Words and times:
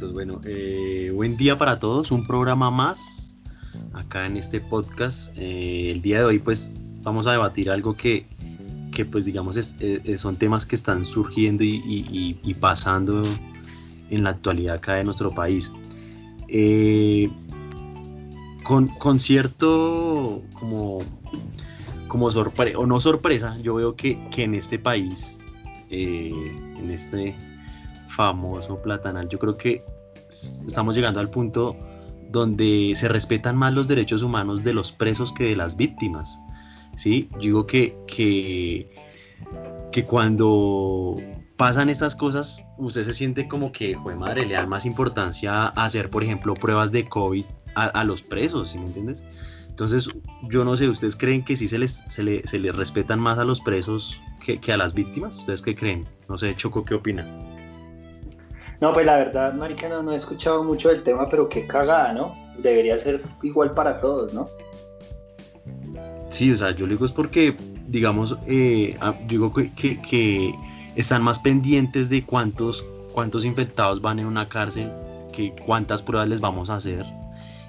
Bueno, 0.00 0.40
eh, 0.44 1.10
buen 1.12 1.36
día 1.36 1.58
para 1.58 1.76
todos, 1.80 2.12
un 2.12 2.22
programa 2.22 2.70
más 2.70 3.36
acá 3.94 4.26
en 4.26 4.36
este 4.36 4.60
podcast. 4.60 5.36
Eh, 5.36 5.90
el 5.90 6.02
día 6.02 6.18
de 6.18 6.24
hoy 6.24 6.38
pues 6.38 6.72
vamos 7.02 7.26
a 7.26 7.32
debatir 7.32 7.68
algo 7.68 7.96
que, 7.96 8.24
que 8.92 9.04
pues 9.04 9.24
digamos 9.24 9.56
eh, 9.80 10.16
son 10.16 10.36
temas 10.36 10.66
que 10.66 10.76
están 10.76 11.04
surgiendo 11.04 11.64
y, 11.64 12.56
pasando 12.60 13.24
en 14.10 14.22
la 14.22 14.30
actualidad 14.30 14.76
acá 14.76 14.94
de 14.94 15.04
nuestro 15.04 15.34
país. 15.34 15.72
con, 18.62 18.86
con, 18.98 19.18
cierto 19.18 20.42
como, 20.52 21.00
como 22.06 22.30
sorpresa, 22.30 22.78
o 22.78 22.86
no 22.86 23.00
sorpresa, 23.00 23.58
yo 23.62 23.74
veo 23.74 23.96
que, 23.96 24.28
que 24.30 24.44
en 24.44 24.54
este 24.54 24.78
país, 24.78 25.40
en 25.90 26.88
este 26.88 27.34
famoso 28.18 28.82
platanal, 28.82 29.28
yo 29.28 29.38
creo 29.38 29.56
que 29.56 29.84
estamos 30.28 30.96
llegando 30.96 31.20
al 31.20 31.30
punto 31.30 31.76
donde 32.32 32.92
se 32.96 33.06
respetan 33.06 33.56
más 33.56 33.72
los 33.72 33.86
derechos 33.86 34.22
humanos 34.22 34.64
de 34.64 34.74
los 34.74 34.90
presos 34.90 35.32
que 35.32 35.44
de 35.44 35.56
las 35.56 35.76
víctimas. 35.76 36.40
¿sí? 36.96 37.28
Yo 37.34 37.38
digo 37.38 37.66
que, 37.68 37.96
que, 38.08 38.90
que 39.92 40.04
cuando 40.04 41.14
pasan 41.56 41.90
estas 41.90 42.16
cosas, 42.16 42.64
usted 42.76 43.04
se 43.04 43.12
siente 43.12 43.46
como 43.46 43.70
que, 43.70 43.94
joder 43.94 44.18
madre, 44.18 44.46
le 44.46 44.54
dan 44.54 44.68
más 44.68 44.84
importancia 44.84 45.66
a 45.68 45.84
hacer, 45.84 46.10
por 46.10 46.24
ejemplo, 46.24 46.54
pruebas 46.54 46.90
de 46.90 47.08
COVID 47.08 47.44
a, 47.76 48.02
los 48.02 48.22
presos, 48.22 48.70
¿sí 48.70 48.78
me 48.80 48.86
entiendes? 48.86 49.22
Entonces, 49.68 50.08
yo 50.50 50.64
no 50.64 50.76
sé, 50.76 50.88
¿ustedes 50.88 51.14
creen 51.14 51.44
que 51.44 51.56
sí 51.56 51.68
se 51.68 51.78
les, 51.78 52.02
se 52.08 52.24
le, 52.24 52.42
se 52.48 52.58
les 52.58 52.74
respetan 52.74 53.20
más 53.20 53.38
a 53.38 53.44
los 53.44 53.60
presos 53.60 54.20
que, 54.44 54.60
que, 54.60 54.72
a 54.72 54.76
las 54.76 54.92
víctimas? 54.92 55.38
¿Ustedes 55.38 55.62
qué 55.62 55.76
creen? 55.76 56.04
No 56.28 56.36
sé, 56.36 56.56
Choco, 56.56 56.84
¿qué 56.84 56.94
opina? 56.94 57.24
No, 58.80 58.92
pues 58.92 59.06
la 59.06 59.16
verdad, 59.16 59.54
marica, 59.54 59.88
no, 59.88 60.12
he 60.12 60.16
escuchado 60.16 60.62
mucho 60.62 60.88
del 60.88 61.02
tema, 61.02 61.28
pero 61.28 61.48
qué 61.48 61.66
cagada, 61.66 62.12
¿no? 62.12 62.36
Debería 62.58 62.96
ser 62.96 63.22
igual 63.42 63.72
para 63.72 64.00
todos, 64.00 64.32
¿no? 64.32 64.48
Sí, 66.28 66.52
o 66.52 66.56
sea, 66.56 66.70
yo 66.70 66.86
digo 66.86 67.04
es 67.04 67.12
porque, 67.12 67.56
digamos, 67.88 68.38
eh, 68.46 68.96
ah, 69.00 69.14
digo 69.26 69.52
que, 69.52 69.72
que, 69.72 70.54
están 70.94 71.22
más 71.22 71.38
pendientes 71.38 72.08
de 72.08 72.24
cuántos, 72.24 72.84
cuántos 73.12 73.44
infectados 73.44 74.00
van 74.00 74.18
en 74.18 74.26
una 74.26 74.48
cárcel, 74.48 74.92
que 75.32 75.54
cuántas 75.64 76.02
pruebas 76.02 76.28
les 76.28 76.40
vamos 76.40 76.70
a 76.70 76.76
hacer. 76.76 77.04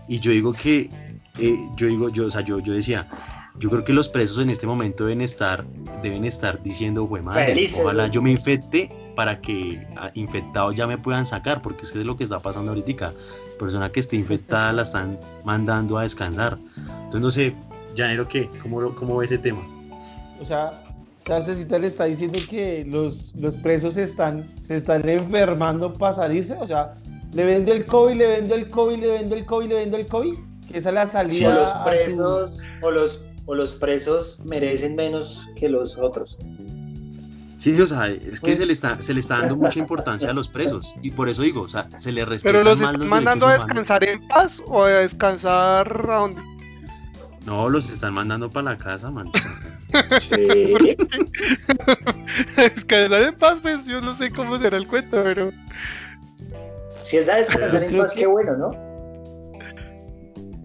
Y 0.08 0.20
yo 0.20 0.32
digo 0.32 0.54
que, 0.54 0.90
eh, 1.38 1.58
yo 1.76 1.88
digo, 1.88 2.10
yo, 2.10 2.26
o 2.26 2.30
sea, 2.30 2.42
yo, 2.42 2.60
yo 2.60 2.74
decía, 2.74 3.08
yo 3.60 3.70
creo 3.70 3.84
que 3.84 3.94
los 3.94 4.10
presos 4.10 4.40
en 4.40 4.50
este 4.50 4.66
momento 4.66 5.06
deben 5.06 5.22
estar, 5.22 5.66
deben 6.02 6.26
estar 6.26 6.62
diciendo, 6.64 7.04
güey, 7.04 7.22
madre, 7.22 7.70
ojalá 7.80 8.08
yo 8.08 8.22
me 8.22 8.32
infecte 8.32 8.90
para 9.20 9.42
que 9.42 9.86
ah, 9.98 10.12
infectados 10.14 10.76
ya 10.76 10.88
me 10.88 10.98
puedan 10.98 11.26
sacar, 11.26 11.62
porque 11.62 11.82
es, 11.82 11.92
que 11.92 12.00
es 12.00 12.06
lo 12.06 12.16
que 12.16 12.24
está 12.24 12.40
pasando 12.40 12.72
ahorita. 12.72 13.12
Persona 13.60 13.92
que 13.92 14.00
esté 14.00 14.16
infectada 14.16 14.72
la 14.72 14.84
están 14.84 15.20
mandando 15.44 15.98
a 15.98 16.04
descansar. 16.04 16.58
Entonces, 16.78 17.20
no 17.20 17.30
sé, 17.30 17.54
Llanero, 17.98 18.26
¿qué? 18.30 18.50
¿Cómo, 18.64 18.96
cómo 18.96 19.18
ve 19.18 19.26
ese 19.26 19.38
tema? 19.38 19.60
O 20.40 20.46
sea, 20.46 20.72
Cásicita 21.26 21.78
le 21.80 21.88
está 21.88 22.06
diciendo 22.06 22.40
que 22.50 22.86
los, 22.86 23.36
los 23.36 23.58
presos 23.58 23.98
están, 23.98 24.50
se 24.62 24.76
están 24.76 25.10
enfermando 25.10 25.92
para 25.92 26.14
salirse. 26.14 26.54
O 26.54 26.66
sea, 26.66 26.96
le 27.34 27.44
vendo 27.44 27.74
el 27.74 27.86
COVID, 27.86 28.16
le 28.16 28.26
vendo 28.26 28.56
el 28.56 28.70
COVID, 28.70 29.00
le 29.00 29.08
vendo 29.10 29.36
el 29.36 29.46
COVID, 29.46 29.68
le 29.68 29.76
vendo 29.76 29.98
el 29.98 30.08
COVID. 30.08 30.34
Que 30.72 30.78
esa 30.78 30.90
es 30.92 30.96
la 30.96 31.06
salida. 31.06 31.56
los 31.56 31.72
presos 31.84 32.64
o 32.82 32.90
los 32.90 33.26
o 33.48 33.56
los 33.56 33.74
presos 33.74 34.40
merecen 34.46 34.96
menos 34.96 35.46
que 35.58 35.68
los 35.68 35.98
otros. 35.98 36.38
Sí, 37.60 37.80
o 37.80 37.86
sea, 37.86 38.08
es 38.08 38.40
que 38.40 38.56
se, 38.56 38.66
le 38.66 38.72
está, 38.72 39.02
se 39.02 39.14
le 39.14 39.20
está 39.20 39.40
dando 39.40 39.58
mucha 39.58 39.80
importancia 39.80 40.30
a 40.30 40.34
los 40.34 40.48
presos 40.48 40.96
y 41.02 41.12
por 41.12 41.28
eso 41.28 41.42
digo, 41.42 41.64
o 41.64 41.68
sea, 41.68 41.90
se 41.98 42.14
le 42.14 42.24
respetan 42.24 42.62
¿Pero 42.62 42.76
los 42.76 42.82
están 42.82 43.10
mandando 43.10 43.48
a 43.48 43.58
descansar 43.58 44.04
en 44.06 44.26
paz 44.30 44.64
o 44.66 44.84
a 44.84 44.90
descansar 44.90 46.10
a 46.10 46.16
dónde? 46.20 46.42
No, 47.46 47.68
los 47.68 47.90
están 47.90 48.14
mandando 48.14 48.50
para 48.50 48.72
la 48.72 48.78
casa, 48.78 49.12
man. 49.12 49.30
Sí. 50.22 50.96
descansar 52.56 53.24
en 53.24 53.36
paz, 53.36 53.60
pues 53.62 53.86
yo 53.86 54.00
no 54.00 54.16
sé 54.16 54.32
cómo 54.32 54.58
será 54.58 54.78
el 54.78 54.88
cuento, 54.88 55.22
pero... 55.22 55.52
Si 57.02 57.18
es 57.18 57.28
a 57.28 57.36
descansar 57.36 57.84
en 57.84 57.98
paz, 57.98 58.14
qué 58.14 58.26
bueno, 58.26 58.56
¿no? 58.56 58.90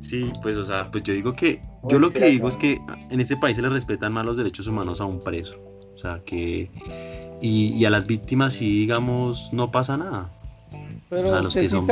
Sí, 0.00 0.32
pues, 0.42 0.56
o 0.56 0.64
sea, 0.64 0.88
pues 0.92 1.02
yo 1.02 1.12
digo 1.12 1.32
que, 1.32 1.60
yo 1.88 1.98
lo 1.98 2.12
que 2.12 2.26
digo 2.26 2.46
es 2.46 2.56
que 2.56 2.78
en 3.10 3.20
este 3.20 3.36
país 3.36 3.56
se 3.56 3.62
le 3.62 3.68
respetan 3.68 4.12
más 4.12 4.24
los 4.24 4.36
derechos 4.36 4.68
humanos 4.68 5.00
a 5.00 5.06
un 5.06 5.18
preso. 5.18 5.73
O 5.94 5.98
sea, 5.98 6.20
que, 6.24 6.68
y, 7.40 7.84
a 7.84 7.90
las 7.90 8.06
víctimas 8.06 8.54
sí, 8.54 8.80
digamos, 8.80 9.52
no 9.52 9.70
pasa 9.70 9.96
nada. 9.96 10.28
Pero 11.08 11.42
los 11.42 11.54
que 11.54 11.68
son 11.68 11.86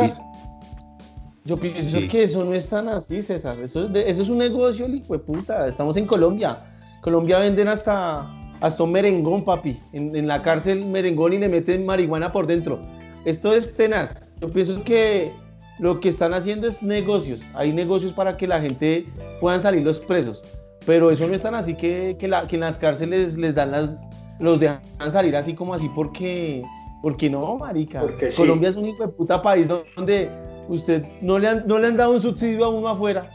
Yo 1.44 1.56
pienso 1.56 1.98
que 2.08 2.24
eso 2.24 2.44
no 2.44 2.54
es 2.54 2.68
tan 2.68 2.88
así, 2.88 3.22
César. 3.22 3.58
Eso, 3.60 3.88
eso 3.94 4.22
es 4.22 4.28
un 4.28 4.38
negocio, 4.38 4.88
hijo 4.88 5.12
de 5.12 5.20
puta. 5.20 5.68
Estamos 5.68 5.96
en 5.96 6.06
Colombia. 6.06 6.64
Colombia 7.00 7.38
venden 7.38 7.68
hasta, 7.68 8.28
hasta 8.60 8.82
un 8.82 8.92
merengón, 8.92 9.44
papi. 9.44 9.78
En, 9.92 10.14
en 10.16 10.26
la 10.26 10.42
cárcel 10.42 10.84
merengón 10.84 11.32
y 11.32 11.38
le 11.38 11.48
meten 11.48 11.86
marihuana 11.86 12.32
por 12.32 12.46
dentro. 12.46 12.80
Esto 13.24 13.52
es 13.52 13.76
tenaz. 13.76 14.30
Yo 14.40 14.48
pienso 14.48 14.82
que 14.82 15.32
lo 15.78 16.00
que 16.00 16.08
están 16.08 16.34
haciendo 16.34 16.66
es 16.66 16.82
negocios. 16.82 17.42
Hay 17.54 17.72
negocios 17.72 18.12
para 18.12 18.36
que 18.36 18.46
la 18.46 18.60
gente 18.60 19.06
puedan 19.40 19.60
salir 19.60 19.82
los 19.82 20.00
presos. 20.00 20.44
Pero 20.87 21.10
eso 21.10 21.26
no 21.26 21.34
es 21.34 21.43
tan 21.43 21.54
así 21.54 21.75
que, 21.75 22.16
que, 22.19 22.28
la, 22.28 22.47
que 22.47 22.56
en 22.56 22.60
las 22.60 22.78
cárceles 22.78 23.37
les 23.37 23.54
dan 23.54 23.70
las, 23.70 24.09
los 24.41 24.59
dejan 24.59 24.81
salir 25.10 25.37
así 25.37 25.54
como 25.54 25.75
así 25.75 25.88
porque, 25.94 26.62
porque 27.03 27.31
no, 27.31 27.56
marica. 27.56 28.03
Colombia 28.37 28.69
es 28.69 28.76
un 28.76 28.87
hijo 28.87 29.06
de 29.06 29.09
puta 29.12 29.41
país 29.41 29.69
donde 29.69 30.31
usted 30.69 31.04
no 31.20 31.38
le, 31.38 31.48
han, 31.48 31.66
no 31.66 31.78
le 31.78 31.88
han 31.88 31.97
dado 31.97 32.12
un 32.12 32.20
subsidio 32.20 32.65
a 32.65 32.69
uno 32.69 32.88
afuera. 32.88 33.28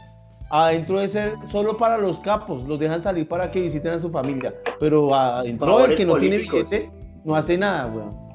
Adentro 0.50 0.98
de 0.98 1.08
ser 1.08 1.34
solo 1.50 1.76
para 1.76 1.98
los 1.98 2.18
capos, 2.20 2.66
los 2.66 2.78
dejan 2.78 3.00
salir 3.00 3.28
para 3.28 3.50
que 3.50 3.60
visiten 3.60 3.92
a 3.92 3.98
su 3.98 4.10
familia. 4.10 4.54
Pero 4.80 5.14
adentro 5.14 5.84
el 5.84 5.94
que 5.94 6.06
no 6.06 6.16
tiene 6.16 6.38
billete 6.38 6.90
no 7.24 7.36
hace 7.36 7.58
nada, 7.58 7.86
weón. 7.86 8.28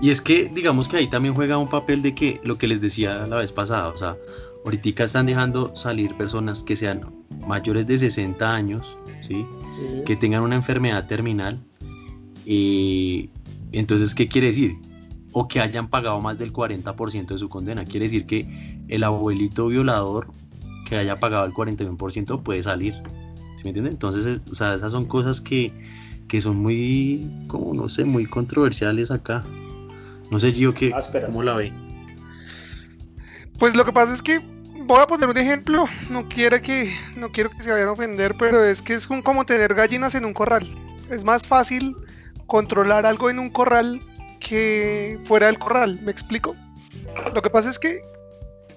Y 0.00 0.10
es 0.10 0.20
que, 0.20 0.50
digamos 0.52 0.88
que 0.88 0.98
ahí 0.98 1.06
también 1.06 1.34
juega 1.34 1.56
un 1.56 1.68
papel 1.68 2.02
de 2.02 2.14
que 2.14 2.40
lo 2.44 2.58
que 2.58 2.66
les 2.66 2.80
decía 2.80 3.26
la 3.26 3.36
vez 3.36 3.52
pasada, 3.52 3.88
o 3.88 3.96
sea, 3.96 4.16
ahorita 4.64 5.04
están 5.04 5.26
dejando 5.26 5.74
salir 5.76 6.16
personas 6.16 6.62
que 6.62 6.74
sean 6.74 7.02
mayores 7.46 7.86
de 7.86 7.98
60 7.98 8.54
años, 8.54 8.98
¿sí? 9.20 9.46
Que 10.06 10.16
tengan 10.16 10.42
una 10.42 10.56
enfermedad 10.56 11.06
terminal. 11.06 11.62
Y 12.46 13.30
entonces, 13.72 14.14
¿qué 14.14 14.26
quiere 14.26 14.48
decir? 14.48 14.76
O 15.32 15.48
que 15.48 15.60
hayan 15.60 15.88
pagado 15.88 16.20
más 16.20 16.38
del 16.38 16.52
40% 16.52 17.26
de 17.26 17.38
su 17.38 17.48
condena. 17.48 17.84
Quiere 17.84 18.06
decir 18.06 18.26
que 18.26 18.80
el 18.88 19.04
abuelito 19.04 19.68
violador 19.68 20.32
que 20.86 20.96
haya 20.96 21.16
pagado 21.16 21.44
el 21.44 21.52
41% 21.52 22.42
puede 22.42 22.62
salir. 22.62 22.94
¿Sí 23.56 23.64
me 23.64 23.70
entienden? 23.70 23.92
Entonces, 23.92 24.40
o 24.50 24.54
sea, 24.54 24.74
esas 24.74 24.92
son 24.92 25.04
cosas 25.04 25.40
que, 25.40 25.72
que 26.26 26.40
son 26.40 26.60
muy, 26.60 27.30
como 27.48 27.74
no 27.74 27.88
sé, 27.88 28.04
muy 28.04 28.26
controversiales 28.26 29.10
acá. 29.10 29.44
No 30.30 30.40
sé, 30.40 30.52
Gio, 30.52 30.72
¿qué, 30.72 30.94
¿cómo 31.26 31.42
la 31.42 31.54
ve? 31.54 31.72
Pues 33.58 33.76
lo 33.76 33.84
que 33.84 33.92
pasa 33.92 34.14
es 34.14 34.22
que 34.22 34.53
voy 34.86 35.00
a 35.00 35.06
poner 35.06 35.28
un 35.28 35.38
ejemplo. 35.38 35.86
No 36.10 36.28
quiero 36.28 36.60
que, 36.60 36.94
no 37.16 37.30
quiero 37.30 37.50
que 37.50 37.62
se 37.62 37.72
vayan 37.72 37.88
a 37.88 37.92
ofender, 37.92 38.34
pero 38.38 38.64
es 38.64 38.82
que 38.82 38.94
es 38.94 39.06
como 39.06 39.44
tener 39.44 39.74
gallinas 39.74 40.14
en 40.14 40.24
un 40.24 40.34
corral. 40.34 40.68
Es 41.10 41.24
más 41.24 41.42
fácil 41.42 41.96
controlar 42.46 43.06
algo 43.06 43.30
en 43.30 43.38
un 43.38 43.50
corral 43.50 44.00
que 44.40 45.18
fuera 45.24 45.46
del 45.46 45.58
corral. 45.58 46.00
¿Me 46.02 46.12
explico? 46.12 46.54
Lo 47.34 47.42
que 47.42 47.50
pasa 47.50 47.70
es 47.70 47.78
que 47.78 48.00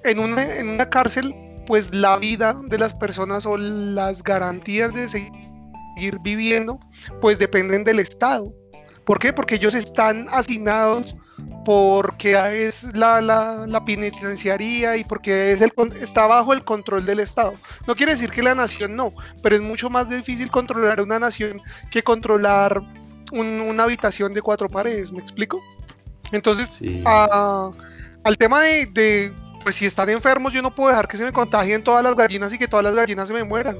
en 0.04 0.20
una, 0.20 0.56
en 0.56 0.70
una 0.70 0.90
cárcel, 0.90 1.36
pues 1.66 1.94
la 1.94 2.18
vida 2.18 2.56
de 2.68 2.78
las 2.78 2.94
personas 2.94 3.46
o 3.46 3.58
las 3.58 4.24
garantías 4.24 4.94
de 4.94 5.10
seguir 5.10 6.20
viviendo, 6.22 6.80
pues 7.22 7.40
dependen 7.40 7.84
del 7.84 8.00
Estado. 8.00 8.54
¿Por 9.06 9.20
qué? 9.20 9.34
Porque 9.34 9.56
ellos 9.56 9.74
están 9.74 10.28
asignados 10.32 11.16
porque 11.66 12.68
es 12.68 12.96
la, 12.96 13.22
la, 13.22 13.86
penitenciaría 13.86 14.98
y 14.98 15.04
porque 15.04 15.52
es 15.52 15.62
el, 15.62 15.72
está 16.00 16.26
bajo 16.26 16.54
el 16.54 16.64
control 16.64 17.06
del 17.06 17.20
Estado. 17.20 17.54
No 17.86 17.96
quiere 17.96 18.14
decir 18.14 18.32
que 18.32 18.42
la 18.42 18.56
nación 18.56 18.96
no, 18.96 19.14
pero 19.44 19.56
es 19.56 19.62
mucho 19.62 19.90
más 19.90 20.10
difícil 20.10 20.50
controlar 20.50 21.02
una 21.02 21.20
nación 21.20 21.62
que 21.92 22.02
controlar 22.02 22.82
una 23.32 23.84
habitación 23.84 24.34
de 24.34 24.42
cuatro 24.42 24.70
paredes, 24.70 25.12
¿me 25.12 25.20
explico? 25.20 25.62
Entonces, 26.32 26.82
al 27.06 28.38
tema 28.38 28.62
de, 28.62 29.34
pues 29.64 29.76
si 29.76 29.86
están 29.86 30.10
enfermos, 30.10 30.54
yo 30.54 30.62
no 30.62 30.74
puedo 30.74 30.90
dejar 30.90 31.08
que 31.08 31.18
se 31.18 31.26
me 31.26 31.34
contagien 31.34 31.84
todas 31.84 32.04
las 32.04 32.16
gallinas 32.16 32.54
y 32.54 32.58
que 32.58 32.68
todas 32.68 32.86
las 32.86 32.96
gallinas 32.96 33.28
se 33.28 33.34
me 33.34 33.44
mueran. 33.44 33.78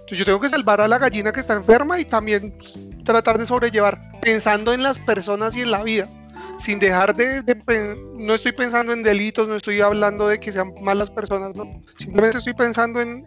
Entonces 0.00 0.18
yo 0.18 0.24
tengo 0.24 0.40
que 0.40 0.50
salvar 0.50 0.80
a 0.80 0.88
la 0.88 0.98
gallina 0.98 1.32
que 1.32 1.40
está 1.40 1.54
enferma 1.54 1.98
y 1.98 2.04
también 2.04 2.56
tratar 3.04 3.38
de 3.38 3.46
sobrellevar 3.46 4.00
pensando 4.20 4.72
en 4.72 4.82
las 4.82 4.98
personas 4.98 5.56
y 5.56 5.62
en 5.62 5.70
la 5.70 5.82
vida 5.82 6.08
sin 6.58 6.78
dejar 6.78 7.14
de, 7.14 7.42
no 8.14 8.34
estoy 8.34 8.52
pensando 8.52 8.92
en 8.92 9.02
delitos, 9.02 9.48
no 9.48 9.56
estoy 9.56 9.80
hablando 9.80 10.28
de 10.28 10.40
que 10.40 10.52
sean 10.52 10.72
malas 10.80 11.10
personas, 11.10 11.54
no, 11.54 11.70
simplemente 11.96 12.38
estoy 12.38 12.54
pensando 12.54 13.00
en, 13.00 13.24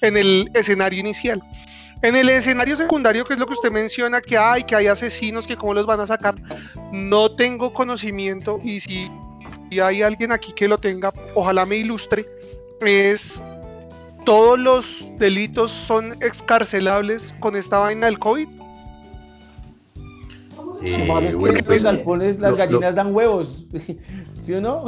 en, 0.00 0.16
el 0.16 0.50
escenario 0.54 1.00
inicial. 1.00 1.42
En 2.02 2.16
el 2.16 2.30
escenario 2.30 2.76
secundario, 2.76 3.24
que 3.24 3.34
es 3.34 3.38
lo 3.38 3.46
que 3.46 3.52
usted 3.52 3.70
menciona, 3.70 4.22
que 4.22 4.38
hay, 4.38 4.64
que 4.64 4.74
hay 4.74 4.86
asesinos, 4.86 5.46
que 5.46 5.56
cómo 5.56 5.74
los 5.74 5.84
van 5.84 6.00
a 6.00 6.06
sacar, 6.06 6.34
no 6.92 7.30
tengo 7.30 7.74
conocimiento 7.74 8.58
y 8.64 8.80
si 8.80 9.10
hay 9.82 10.02
alguien 10.02 10.32
aquí 10.32 10.52
que 10.52 10.66
lo 10.66 10.78
tenga, 10.78 11.12
ojalá 11.34 11.66
me 11.66 11.76
ilustre, 11.76 12.26
es 12.80 13.42
todos 14.24 14.58
los 14.58 15.04
delitos 15.18 15.72
son 15.72 16.12
excarcelables 16.22 17.34
con 17.40 17.56
esta 17.56 17.78
vaina 17.78 18.06
del 18.06 18.18
COVID. 18.18 18.48
Eh, 20.82 21.06
bueno, 21.36 21.58
pues, 21.64 21.84
las 22.38 22.56
gallinas 22.56 22.94
dan 22.94 23.14
huevos, 23.14 23.66
¿sí 24.38 24.54
o 24.54 24.60
no? 24.60 24.84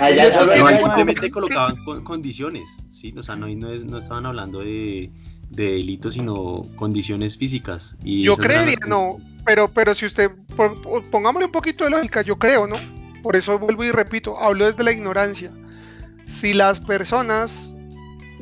Allá 0.00 0.30
no, 0.44 0.76
simplemente 0.76 1.30
colocaban 1.30 1.76
condiciones, 2.04 2.68
¿sí? 2.90 3.14
O 3.16 3.22
sea, 3.22 3.36
no, 3.36 3.46
no, 3.48 3.98
estaban 3.98 4.26
hablando 4.26 4.60
de, 4.60 5.10
delitos, 5.50 6.14
sino 6.14 6.62
condiciones 6.76 7.38
físicas. 7.38 7.96
Y 8.04 8.22
yo 8.22 8.36
creería, 8.36 8.78
no, 8.86 9.18
pero, 9.44 9.68
pero 9.68 9.94
si 9.94 10.06
usted, 10.06 10.30
pongámosle 11.10 11.46
un 11.46 11.52
poquito 11.52 11.84
de 11.84 11.90
lógica, 11.90 12.22
yo 12.22 12.38
creo, 12.38 12.66
¿no? 12.66 12.76
Por 13.22 13.36
eso 13.36 13.58
vuelvo 13.58 13.84
y 13.84 13.90
repito, 13.90 14.38
hablo 14.38 14.66
desde 14.66 14.82
la 14.82 14.92
ignorancia. 14.92 15.50
Si 16.26 16.52
las 16.52 16.80
personas 16.80 17.74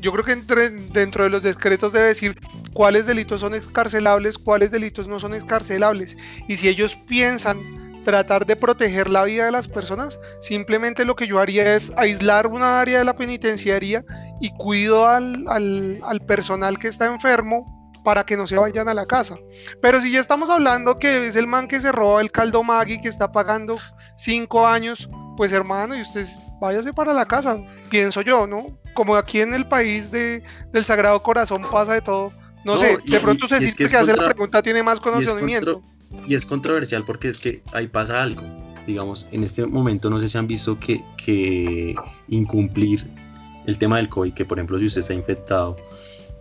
yo 0.00 0.12
creo 0.12 0.24
que 0.24 0.32
entre, 0.32 0.70
dentro 0.70 1.24
de 1.24 1.30
los 1.30 1.42
decretos 1.42 1.92
debe 1.92 2.06
decir 2.06 2.38
cuáles 2.72 3.06
delitos 3.06 3.40
son 3.40 3.55
excarcelables, 3.55 4.38
cuáles 4.38 4.70
delitos 4.70 5.08
no 5.08 5.20
son 5.20 5.34
excarcelables. 5.34 6.17
Y 6.49 6.56
si 6.56 6.69
ellos 6.69 6.96
piensan 6.96 7.58
tratar 8.05 8.46
de 8.46 8.56
proteger 8.56 9.11
la 9.11 9.25
vida 9.25 9.44
de 9.44 9.52
las 9.52 9.69
personas, 9.69 10.19
simplemente 10.40 11.05
lo 11.05 11.17
que 11.17 11.26
yo 11.26 11.38
haría 11.38 11.75
es 11.75 11.93
aislar 11.96 12.46
una 12.46 12.81
área 12.81 12.99
de 12.99 13.05
la 13.05 13.17
penitenciaría 13.17 14.05
y 14.40 14.50
cuido 14.56 15.06
al, 15.06 15.46
al 15.49 16.20
personal 16.20 16.78
que 16.78 16.88
está 16.88 17.06
enfermo 17.06 17.67
para 18.02 18.25
que 18.25 18.37
no 18.37 18.46
se 18.46 18.56
vayan 18.56 18.88
a 18.88 18.94
la 18.94 19.06
casa. 19.06 19.37
Pero 19.81 20.00
si 20.00 20.11
ya 20.12 20.20
estamos 20.20 20.50
hablando 20.50 20.96
que 20.96 21.26
es 21.26 21.37
el 21.37 21.46
man 21.46 21.69
que 21.69 21.81
se 21.81 21.93
roba 21.93 22.20
el 22.20 22.31
caldo 22.31 22.62
Maggi 22.62 23.00
que 23.00 23.08
está 23.08 23.31
pagando 23.31 23.76
cinco 24.25 24.66
años, 24.66 25.08
pues 25.37 25.52
hermano, 25.52 25.96
y 25.96 26.02
usted 26.02 26.26
váyase 26.61 26.93
para 26.93 27.12
la 27.12 27.26
casa, 27.26 27.58
pienso 27.90 28.20
yo, 28.23 28.46
¿no? 28.46 28.66
Como 28.94 29.16
aquí 29.16 29.40
en 29.40 29.55
el 29.55 29.66
país 29.66 30.11
de, 30.11 30.43
del 30.73 30.84
Sagrado 30.84 31.23
Corazón 31.23 31.66
pasa 31.70 31.94
de 31.94 32.02
todo. 32.02 32.32
No, 32.64 32.78
sé, 32.78 32.98
de 33.04 33.20
pronto 33.20 33.48
se 33.48 33.58
dice 33.58 33.86
que, 33.86 33.96
hace 33.96 34.16
la 34.16 34.26
pregunta 34.26 34.62
tiene 34.62 34.82
más 34.82 35.00
conocimiento. 35.00 35.82
Y 36.26 36.34
es, 36.34 36.44
controversial 36.44 37.04
porque 37.04 37.28
es 37.28 37.38
que 37.38 37.62
ahí 37.72 37.86
pasa 37.86 38.22
algo. 38.22 38.42
Digamos, 38.86 39.28
en 39.30 39.44
este 39.44 39.66
momento 39.66 40.10
no 40.10 40.20
sé 40.20 40.28
si 40.28 40.36
han 40.36 40.46
visto 40.46 40.78
que, 40.78 41.02
que 41.16 41.94
incumplir 42.28 43.06
el 43.66 43.78
tema 43.78 43.98
del 43.98 44.08
COVID, 44.08 44.32
que 44.32 44.44
por 44.44 44.58
ejemplo 44.58 44.78
si 44.78 44.86
usted 44.86 45.00
está 45.00 45.14
infectado 45.14 45.76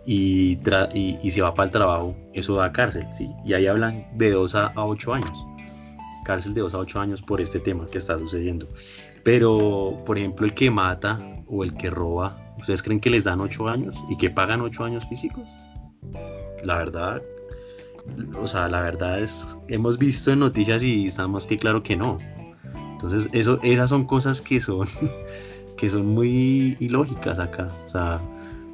y, 0.04 0.58
y, 0.94 1.30
se 1.30 1.42
va 1.42 1.54
para 1.54 1.66
el 1.66 1.70
trabajo, 1.70 2.16
eso 2.32 2.56
da 2.56 2.72
cárcel, 2.72 3.06
¿sí? 3.16 3.30
Y 3.44 3.52
ahí 3.52 3.66
hablan 3.66 4.06
de 4.16 4.30
2 4.30 4.54
a, 4.54 4.66
a 4.68 4.84
8 4.84 5.14
años. 5.14 5.46
Cárcel 6.24 6.54
de 6.54 6.62
2 6.62 6.74
a 6.74 6.78
8 6.78 7.00
años 7.00 7.22
por 7.22 7.40
este 7.40 7.60
tema 7.60 7.86
que 7.86 7.98
está 7.98 8.18
sucediendo. 8.18 8.66
Pero, 9.22 10.02
por 10.06 10.18
ejemplo, 10.18 10.46
el 10.46 10.54
que 10.54 10.70
mata 10.70 11.18
o 11.46 11.62
el 11.62 11.74
que 11.74 11.90
roba, 11.90 12.36
¿ustedes 12.58 12.82
creen 12.82 13.00
que 13.00 13.10
les 13.10 13.24
dan 13.24 13.40
8 13.40 13.68
años 13.68 13.96
y 14.08 14.16
que 14.16 14.30
pagan 14.30 14.60
8 14.62 14.84
años 14.84 15.06
físicos? 15.08 15.46
La 16.64 16.78
verdad, 16.78 17.22
o 18.38 18.46
sea, 18.46 18.68
la 18.68 18.82
verdad 18.82 19.20
es, 19.20 19.58
hemos 19.68 19.98
visto 19.98 20.32
en 20.32 20.40
noticias 20.40 20.82
y 20.82 21.06
está 21.06 21.26
más 21.28 21.46
que 21.46 21.56
claro 21.56 21.82
que 21.82 21.96
no. 21.96 22.18
Entonces, 22.92 23.28
eso, 23.32 23.58
esas 23.62 23.90
son 23.90 24.04
cosas 24.04 24.40
que 24.40 24.60
son, 24.60 24.86
que 25.76 25.88
son 25.88 26.06
muy 26.06 26.76
ilógicas 26.80 27.38
acá. 27.38 27.68
O 27.86 27.90
sea, 27.90 28.20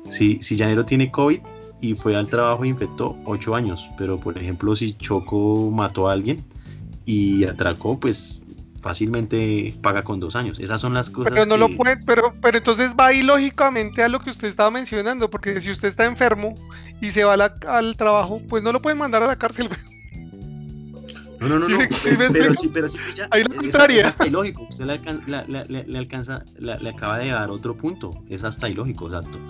si, 0.09 0.41
si 0.41 0.57
tiene 0.87 1.11
COVID 1.11 1.41
y 1.81 1.95
fue 1.95 2.17
al 2.17 2.29
trabajo 2.29 2.65
e 2.65 2.69
infectó 2.69 3.17
8 3.25 3.55
años, 3.55 3.89
pero 3.99 4.19
por 4.19 4.37
ejemplo, 4.39 4.75
si 4.75 4.93
Choco 4.95 5.71
mató 5.71 6.09
a 6.09 6.13
alguien 6.13 6.45
y 7.05 7.45
atracó, 7.45 7.99
pues 7.99 8.46
fácilmente 8.87 9.75
paga 9.83 10.05
con 10.05 10.21
dos 10.21 10.37
años. 10.37 10.61
Esas 10.61 10.81
son 10.81 10.95
las 10.95 11.11
cosas. 11.11 11.33
Pero 11.33 11.45
no 11.45 11.57
lo 11.57 11.69
puede, 11.77 11.97
pero, 11.97 12.33
pero 12.41 12.59
entonces 12.59 12.95
va 12.95 13.07
ahí 13.07 13.21
lógicamente 13.21 14.05
a 14.05 14.09
lo 14.09 14.21
que 14.21 14.31
usted 14.31 14.47
estaba 14.47 14.71
mencionando, 14.71 15.29
porque 15.29 15.61
si 15.61 15.73
usted 15.73 15.89
está 15.89 16.05
enfermo 16.05 16.55
y 17.01 17.11
se 17.11 17.25
va 17.25 17.35
al 17.35 17.97
trabajo, 17.97 18.41
pues 18.49 18.63
no 18.63 18.71
lo 18.71 18.81
pueden 18.81 18.99
mandar 18.99 19.25
a 19.25 19.27
la 19.27 19.35
cárcel. 19.35 19.69
No, 21.41 21.49
no, 21.49 21.59
no, 21.59 21.69
no. 21.69 21.79
pero, 22.33 22.55
sí, 22.55 22.71
pero 22.73 22.89
sí, 22.89 22.99
ya, 23.17 23.27
ahí 23.33 23.43
es, 23.43 23.75
es, 23.75 24.05
hasta 24.05 24.25
ilógico. 24.25 24.69
Usted 24.71 24.87
le, 24.87 25.85
le, 25.85 25.99
alcanza, 25.99 26.45
le, 26.61 26.89
acaba 26.89 27.19
de 27.19 27.31
dar 27.31 27.51
otro 27.51 27.77
punto. 27.77 28.23
Es 28.31 28.45
hasta 28.45 28.69
ilógico, 28.69 29.09
exacto. 29.09 29.41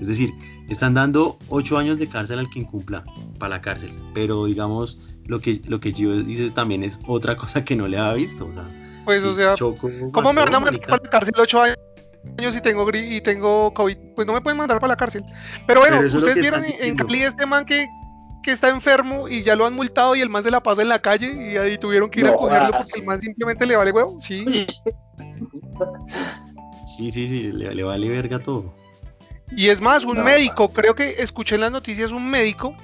Es 0.00 0.06
decir, 0.06 0.30
están 0.68 0.94
dando 0.94 1.36
ocho 1.48 1.78
años 1.78 1.98
de 1.98 2.06
cárcel 2.06 2.38
al 2.38 2.48
que 2.48 2.60
incumpla 2.60 3.02
para 3.40 3.56
la 3.56 3.60
cárcel, 3.60 3.92
pero 4.14 4.46
digamos, 4.46 5.00
lo 5.26 5.40
que, 5.40 5.60
lo 5.66 5.80
que 5.80 5.92
yo 5.92 6.22
dice 6.22 6.48
también 6.50 6.84
es 6.84 7.00
otra 7.08 7.36
cosa 7.44 7.64
que 7.64 7.74
no 7.74 7.88
le 7.88 7.98
había 7.98 8.14
visto. 8.14 8.46
O 8.46 8.52
sea, 8.52 8.83
pues, 9.04 9.22
o 9.22 9.34
sea, 9.34 9.54
¿cómo 9.56 10.32
me 10.32 10.42
van 10.42 10.54
a 10.54 10.60
mandar 10.60 10.80
para 10.80 11.02
la 11.02 11.10
cárcel 11.10 11.34
ocho 11.38 11.60
años? 11.60 11.78
y 12.38 12.60
tengo 12.60 12.90
y 12.92 13.20
tengo 13.20 13.72
COVID, 13.74 13.96
pues 14.14 14.26
no 14.26 14.32
me 14.32 14.40
pueden 14.40 14.58
mandar 14.58 14.80
para 14.80 14.92
la 14.92 14.96
cárcel. 14.96 15.24
Pero 15.66 15.80
bueno, 15.80 16.00
ustedes 16.00 16.34
vieron 16.34 16.64
en 16.66 16.96
Cali 16.96 17.24
este 17.24 17.46
man 17.46 17.66
que, 17.66 17.86
que 18.42 18.52
está 18.52 18.70
enfermo 18.70 19.28
y 19.28 19.42
ya 19.42 19.54
lo 19.56 19.66
han 19.66 19.74
multado 19.74 20.16
y 20.16 20.20
el 20.20 20.30
man 20.30 20.42
se 20.42 20.50
la 20.50 20.62
pasa 20.62 20.82
en 20.82 20.88
la 20.88 21.00
calle 21.00 21.52
y 21.52 21.56
ahí 21.56 21.78
tuvieron 21.78 22.10
que 22.10 22.20
ir 22.20 22.28
a 22.28 22.34
cogerlo 22.34 22.70
porque 22.78 23.00
el 23.00 23.06
man 23.06 23.20
simplemente 23.20 23.66
le 23.66 23.76
vale 23.76 23.92
huevo. 23.92 24.16
Sí. 24.20 24.66
Sí, 26.86 27.10
sí, 27.10 27.26
sí, 27.28 27.52
le, 27.52 27.74
le 27.74 27.82
vale 27.82 28.08
verga 28.08 28.38
todo. 28.38 28.74
Y 29.56 29.68
es 29.68 29.80
más, 29.80 30.04
un 30.04 30.22
médico, 30.22 30.68
creo 30.72 30.94
que 30.94 31.16
escuché 31.18 31.54
en 31.54 31.62
las 31.62 31.72
noticias 31.72 32.10
un 32.10 32.28
médico 32.28 32.74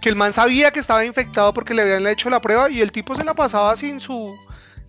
que 0.00 0.08
el 0.08 0.16
man 0.16 0.32
sabía 0.32 0.70
que 0.70 0.80
estaba 0.80 1.04
infectado 1.04 1.52
porque 1.52 1.74
le 1.74 1.82
habían 1.82 2.06
hecho 2.06 2.30
la 2.30 2.40
prueba 2.40 2.70
y 2.70 2.80
el 2.80 2.90
tipo 2.90 3.14
se 3.14 3.24
la 3.24 3.34
pasaba 3.34 3.76
sin 3.76 4.00
su 4.00 4.34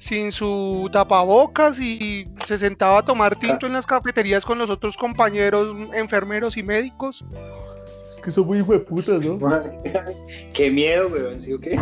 sin 0.01 0.31
su 0.31 0.89
tapabocas 0.91 1.79
y 1.79 2.25
se 2.43 2.57
sentaba 2.57 2.99
a 2.99 3.05
tomar 3.05 3.37
tinto 3.37 3.67
en 3.67 3.73
las 3.73 3.85
cafeterías 3.85 4.43
con 4.43 4.57
los 4.57 4.71
otros 4.71 4.97
compañeros 4.97 5.77
enfermeros 5.93 6.57
y 6.57 6.63
médicos. 6.63 7.23
Es 8.09 8.17
que 8.17 8.31
son 8.31 8.47
muy 8.47 8.61
hueputas, 8.61 9.21
¿no? 9.21 9.37
qué 10.53 10.71
miedo, 10.71 11.07
weón, 11.07 11.39
¿sí 11.39 11.53
o 11.53 11.59
qué? 11.59 11.79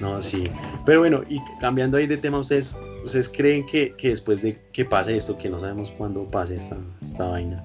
No, 0.00 0.20
sí. 0.20 0.50
Pero 0.84 1.00
bueno, 1.00 1.22
y 1.30 1.40
cambiando 1.60 1.96
ahí 1.96 2.06
de 2.06 2.18
tema, 2.18 2.38
¿ustedes, 2.38 2.78
ustedes 3.04 3.30
creen 3.30 3.66
que, 3.66 3.94
que 3.96 4.10
después 4.10 4.42
de 4.42 4.60
que 4.74 4.84
pase 4.84 5.16
esto, 5.16 5.38
que 5.38 5.48
no 5.48 5.60
sabemos 5.60 5.90
cuándo 5.90 6.28
pase 6.28 6.56
esta, 6.56 6.76
esta 7.00 7.26
vaina, 7.26 7.64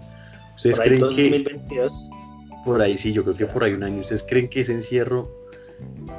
¿ustedes 0.56 0.80
creen 0.80 1.10
que... 1.10 1.46
Por 2.64 2.82
ahí 2.82 2.98
sí, 2.98 3.12
yo 3.12 3.24
creo 3.24 3.36
que 3.36 3.46
por 3.46 3.64
ahí 3.64 3.74
un 3.74 3.84
año. 3.84 4.00
¿Ustedes 4.00 4.26
creen 4.28 4.50
que 4.50 4.62
ese 4.62 4.74
encierro 4.74 5.30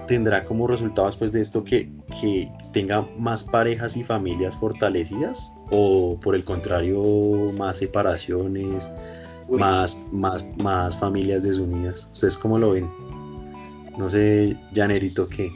tendrá 0.06 0.44
como 0.44 0.66
resultado 0.66 1.06
después 1.06 1.32
de 1.32 1.40
esto 1.40 1.64
que, 1.64 1.90
que 2.20 2.50
tenga 2.72 3.06
más 3.18 3.44
parejas 3.44 3.96
y 3.96 4.04
familias 4.04 4.56
fortalecidas? 4.56 5.54
¿O 5.70 6.18
por 6.20 6.34
el 6.34 6.44
contrario, 6.44 7.52
más 7.56 7.78
separaciones, 7.78 8.90
más, 9.48 10.00
más, 10.12 10.46
más 10.62 10.96
familias 10.96 11.42
desunidas? 11.42 12.08
¿Ustedes 12.12 12.38
cómo 12.38 12.58
lo 12.58 12.72
ven? 12.72 12.88
No 13.98 14.10
sé, 14.10 14.56
Janerito, 14.74 15.26
¿qué? 15.28 15.50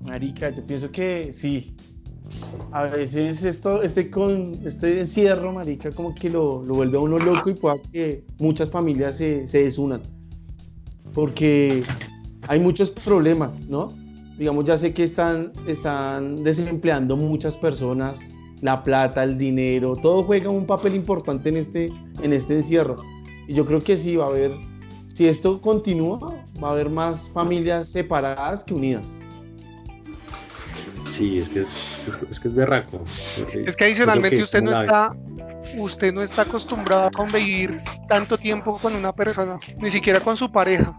Marica, 0.00 0.50
yo 0.50 0.66
pienso 0.66 0.90
que 0.90 1.32
sí, 1.32 1.74
a 2.72 2.84
veces 2.84 3.42
esto, 3.44 3.82
este, 3.82 4.10
con, 4.10 4.60
este 4.64 5.00
encierro, 5.00 5.52
marica, 5.52 5.90
como 5.90 6.14
que 6.14 6.30
lo, 6.30 6.62
lo 6.62 6.74
vuelve 6.74 6.96
a 6.96 7.00
uno 7.00 7.18
loco 7.18 7.50
y 7.50 7.54
puede 7.54 7.82
que 7.92 8.24
muchas 8.38 8.70
familias 8.70 9.16
se, 9.16 9.46
se, 9.48 9.64
desunan. 9.64 10.02
Porque 11.12 11.82
hay 12.48 12.60
muchos 12.60 12.90
problemas, 12.90 13.68
¿no? 13.68 13.88
Digamos, 14.38 14.64
ya 14.64 14.76
sé 14.76 14.94
que 14.94 15.04
están, 15.04 15.52
están 15.66 16.42
desempleando 16.42 17.16
muchas 17.16 17.56
personas, 17.56 18.32
la 18.62 18.82
plata, 18.82 19.22
el 19.22 19.36
dinero, 19.36 19.96
todo 19.96 20.22
juega 20.22 20.50
un 20.50 20.66
papel 20.66 20.94
importante 20.94 21.48
en 21.48 21.56
este, 21.56 21.92
en 22.22 22.32
este 22.32 22.54
encierro. 22.54 22.96
Y 23.48 23.54
yo 23.54 23.64
creo 23.64 23.82
que 23.82 23.96
sí, 23.96 24.16
va 24.16 24.26
a 24.26 24.28
haber, 24.28 24.52
si 25.14 25.28
esto 25.28 25.60
continúa, 25.60 26.18
va 26.62 26.68
a 26.68 26.72
haber 26.72 26.88
más 26.88 27.28
familias 27.30 27.88
separadas 27.88 28.64
que 28.64 28.74
unidas. 28.74 29.18
Sí, 31.10 31.38
es 31.38 31.48
que 31.48 31.60
es, 31.60 31.76
es, 32.06 32.40
que 32.40 32.48
es 32.48 32.54
berraco. 32.54 33.02
Es 33.52 33.74
que 33.74 33.84
adicionalmente 33.84 34.42
usted 34.42 34.62
no 34.62 34.80
está 34.80 35.12
usted 35.76 36.12
no 36.12 36.22
está 36.22 36.42
acostumbrado 36.42 37.04
a 37.04 37.10
convivir 37.10 37.82
tanto 38.08 38.36
tiempo 38.38 38.78
con 38.78 38.94
una 38.94 39.12
persona, 39.12 39.58
ni 39.78 39.90
siquiera 39.90 40.20
con 40.20 40.36
su 40.36 40.50
pareja. 40.50 40.96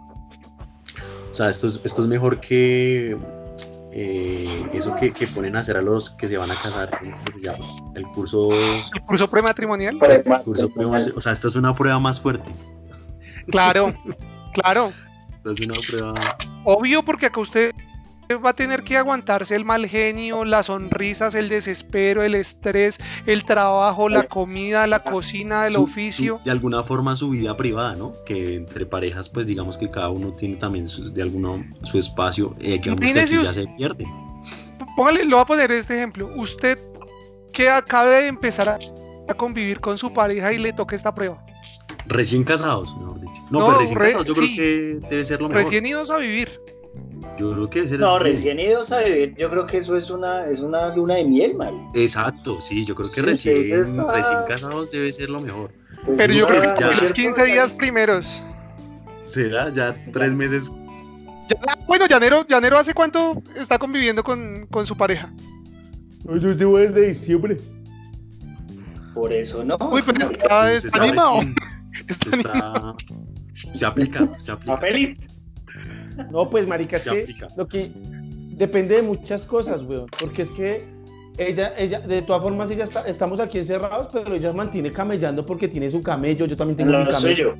O 1.31 1.33
sea, 1.33 1.49
esto 1.49 1.67
es, 1.67 1.79
esto 1.83 2.01
es 2.01 2.07
mejor 2.07 2.39
que 2.39 3.17
eh, 3.93 4.69
eso 4.73 4.95
que, 4.95 5.11
que, 5.11 5.27
ponen 5.27 5.55
a 5.55 5.59
hacer 5.59 5.77
a 5.77 5.81
los 5.81 6.11
que 6.11 6.27
se 6.27 6.37
van 6.37 6.49
a 6.51 6.55
casar, 6.55 6.97
¿cómo 6.99 7.15
se 7.33 7.41
llama? 7.41 7.65
El 7.95 8.07
curso... 8.07 8.49
¿El 8.93 9.01
curso 9.01 9.27
prematrimonial? 9.27 9.97
El 10.01 10.23
curso 10.43 10.69
prematrimonial. 10.69 11.13
O 11.15 11.21
sea, 11.21 11.33
esta 11.33 11.47
es 11.47 11.55
una 11.55 11.75
prueba 11.75 11.99
más 11.99 12.19
fuerte. 12.19 12.49
Claro, 13.47 13.93
claro. 14.53 14.91
Esta 15.37 15.51
es 15.51 15.59
una 15.59 15.75
prueba... 15.87 16.37
Obvio, 16.63 17.03
porque 17.03 17.25
acá 17.25 17.39
usted 17.41 17.73
va 18.35 18.51
a 18.51 18.53
tener 18.53 18.83
que 18.83 18.97
aguantarse 18.97 19.55
el 19.55 19.65
mal 19.65 19.87
genio, 19.87 20.45
las 20.45 20.67
sonrisas, 20.67 21.35
el 21.35 21.49
desespero, 21.49 22.23
el 22.23 22.35
estrés, 22.35 22.99
el 23.25 23.45
trabajo, 23.45 24.09
la 24.09 24.23
comida, 24.23 24.87
la 24.87 25.03
cocina, 25.03 25.65
el 25.65 25.75
oficio. 25.75 26.39
de 26.43 26.51
alguna 26.51 26.83
forma 26.83 27.15
su 27.15 27.29
vida 27.29 27.55
privada, 27.57 27.95
¿no? 27.95 28.13
Que 28.25 28.55
entre 28.55 28.85
parejas, 28.85 29.29
pues 29.29 29.47
digamos 29.47 29.77
que 29.77 29.89
cada 29.89 30.09
uno 30.09 30.33
tiene 30.33 30.55
también 30.55 30.85
de 31.13 31.21
alguna 31.21 31.65
su 31.83 31.99
espacio, 31.99 32.55
eh, 32.59 32.79
que 32.81 32.95
ya 33.43 33.53
se 33.53 33.67
pierde. 33.77 34.05
póngale, 34.95 35.25
lo 35.25 35.37
voy 35.37 35.43
a 35.43 35.45
poner 35.45 35.71
este 35.71 35.95
ejemplo. 35.95 36.29
Usted 36.35 36.77
que 37.51 37.69
acabe 37.69 38.21
de 38.21 38.27
empezar 38.27 38.69
a, 38.69 38.79
convivir 39.35 39.79
con 39.79 39.97
su 39.97 40.11
pareja 40.11 40.51
y 40.51 40.57
le 40.57 40.73
toque 40.73 40.95
esta 40.95 41.15
prueba. 41.15 41.41
Recién 42.07 42.43
casados, 42.43 42.93
mejor 42.97 43.21
dicho. 43.21 43.41
No, 43.49 43.63
pues 43.63 43.77
recién 43.77 43.99
casados 43.99 44.25
yo 44.25 44.35
creo 44.35 44.49
que 44.53 44.99
debe 45.09 45.23
ser 45.23 45.39
lo 45.39 45.47
mejor. 45.47 45.65
Recién 45.65 45.85
idos 45.85 46.09
a 46.09 46.17
vivir. 46.17 46.49
Yo 47.41 47.53
creo 47.53 47.69
que 47.71 47.87
ser 47.87 47.99
No, 47.99 48.19
recién 48.19 48.59
idos 48.59 48.91
a 48.91 48.99
vivir, 48.99 49.33
yo 49.35 49.49
creo 49.49 49.65
que 49.65 49.77
eso 49.77 49.97
es 49.97 50.11
una, 50.11 50.45
es 50.45 50.59
una 50.59 50.95
luna 50.95 51.15
de 51.15 51.25
miel, 51.25 51.55
mal. 51.55 51.73
Exacto, 51.95 52.61
sí, 52.61 52.85
yo 52.85 52.93
creo 52.93 53.11
que 53.11 53.23
recién, 53.23 53.55
recién 53.55 54.37
casados 54.47 54.91
debe 54.91 55.11
ser 55.11 55.31
lo 55.31 55.39
mejor. 55.39 55.71
Pues 56.05 56.17
Pero 56.17 56.33
yo 56.33 56.45
creo 56.45 56.61
que 56.75 56.85
los 56.85 57.13
15 57.13 57.43
días 57.45 57.73
primeros. 57.73 58.43
¿Será? 59.25 59.69
Ya 59.73 59.95
tres 60.13 60.31
meses. 60.33 60.71
bueno, 61.87 62.05
Llanero, 62.05 62.45
Llanero, 62.47 62.77
¿hace 62.77 62.93
cuánto 62.93 63.41
está 63.55 63.79
conviviendo 63.79 64.23
con, 64.23 64.67
con 64.67 64.85
su 64.85 64.95
pareja? 64.95 65.33
Yo 66.25 66.53
llevo 66.53 66.77
desde 66.77 67.07
diciembre. 67.07 67.57
Por 69.15 69.33
eso 69.33 69.63
no. 69.63 69.77
Uy, 69.91 70.03
pero 70.05 70.21
está, 70.29 70.73
está, 70.73 71.01
animado. 71.01 71.41
Está, 72.07 72.95
Se 73.73 73.83
aplica, 73.83 74.29
se 74.37 74.51
aplica. 74.51 74.77
feliz? 74.77 75.30
No, 76.31 76.49
pues, 76.49 76.67
marica, 76.67 76.97
es 76.97 77.03
que 77.03 77.35
lo 77.55 77.67
que 77.67 77.91
depende 78.61 78.95
de 78.95 79.01
muchas 79.01 79.45
cosas, 79.45 79.83
weón. 79.83 80.07
Porque 80.19 80.43
es 80.43 80.51
que 80.51 80.83
ella, 81.37 81.73
ella, 81.77 81.99
de 81.99 82.21
todas 82.21 82.43
formas, 82.43 82.69
ella 82.71 82.83
está, 82.83 83.01
estamos 83.01 83.39
aquí 83.39 83.57
encerrados, 83.57 84.07
pero 84.11 84.35
ella 84.35 84.53
mantiene 84.53 84.91
camellando 84.91 85.45
porque 85.45 85.67
tiene 85.67 85.89
su 85.89 86.01
camello. 86.01 86.45
Yo 86.45 86.55
también 86.55 86.77
tengo 86.77 86.97
mi 86.97 87.07
camello. 87.07 87.55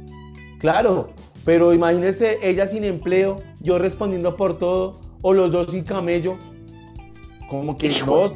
Claro, 0.60 1.10
pero 1.44 1.74
imagínese 1.74 2.38
ella 2.44 2.68
sin 2.68 2.84
empleo, 2.84 3.38
yo 3.62 3.80
respondiendo 3.80 4.36
por 4.36 4.60
todo, 4.60 5.00
o 5.24 5.34
los 5.34 5.52
dos 5.52 5.72
sin 5.72 5.84
camello. 5.84 6.38
Como 7.50 7.78
que 7.78 7.90
no, 8.06 8.28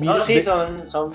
no, 0.00 0.20
sí, 0.20 0.42
son, 0.42 0.88
son 0.88 1.12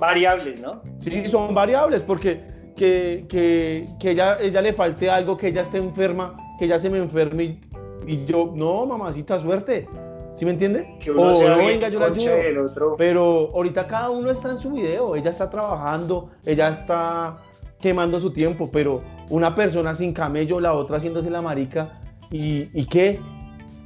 variables, 0.00 0.60
¿no? 0.60 0.80
Sí, 1.00 1.28
son 1.28 1.54
variables, 1.54 2.02
porque 2.02 2.40
que, 2.76 3.26
que, 3.28 3.86
que 3.98 4.10
ella, 4.12 4.38
ella 4.40 4.62
le 4.62 4.72
falte 4.72 5.10
algo, 5.10 5.36
que 5.36 5.48
ella 5.48 5.62
esté 5.62 5.78
enferma, 5.78 6.36
que 6.58 6.64
ella 6.64 6.78
se 6.78 6.90
me 6.90 6.98
enferme 6.98 7.60
y, 8.06 8.24
yo, 8.24 8.52
no, 8.54 8.86
mamacita, 8.86 9.38
suerte. 9.38 9.88
¿Sí 10.34 10.44
me 10.44 10.50
entiende? 10.50 10.98
Que 11.00 11.10
uno 11.10 11.34
o 11.34 11.48
no, 11.48 11.56
venga, 11.56 11.88
yo 11.88 11.98
la 11.98 12.06
ayudo. 12.06 12.94
Pero 12.98 13.48
ahorita 13.54 13.86
cada 13.86 14.10
uno 14.10 14.30
está 14.30 14.50
en 14.50 14.58
su 14.58 14.72
video, 14.72 15.16
ella 15.16 15.30
está 15.30 15.48
trabajando, 15.48 16.30
ella 16.44 16.68
está 16.68 17.38
quemando 17.80 18.20
su 18.20 18.30
tiempo, 18.32 18.70
pero 18.70 19.00
una 19.30 19.54
persona 19.54 19.94
sin 19.94 20.12
camello, 20.12 20.60
la 20.60 20.74
otra 20.74 20.98
haciéndose 20.98 21.30
la 21.30 21.40
marica, 21.40 22.00
¿y, 22.30 22.68
y 22.78 22.86
qué? 22.86 23.18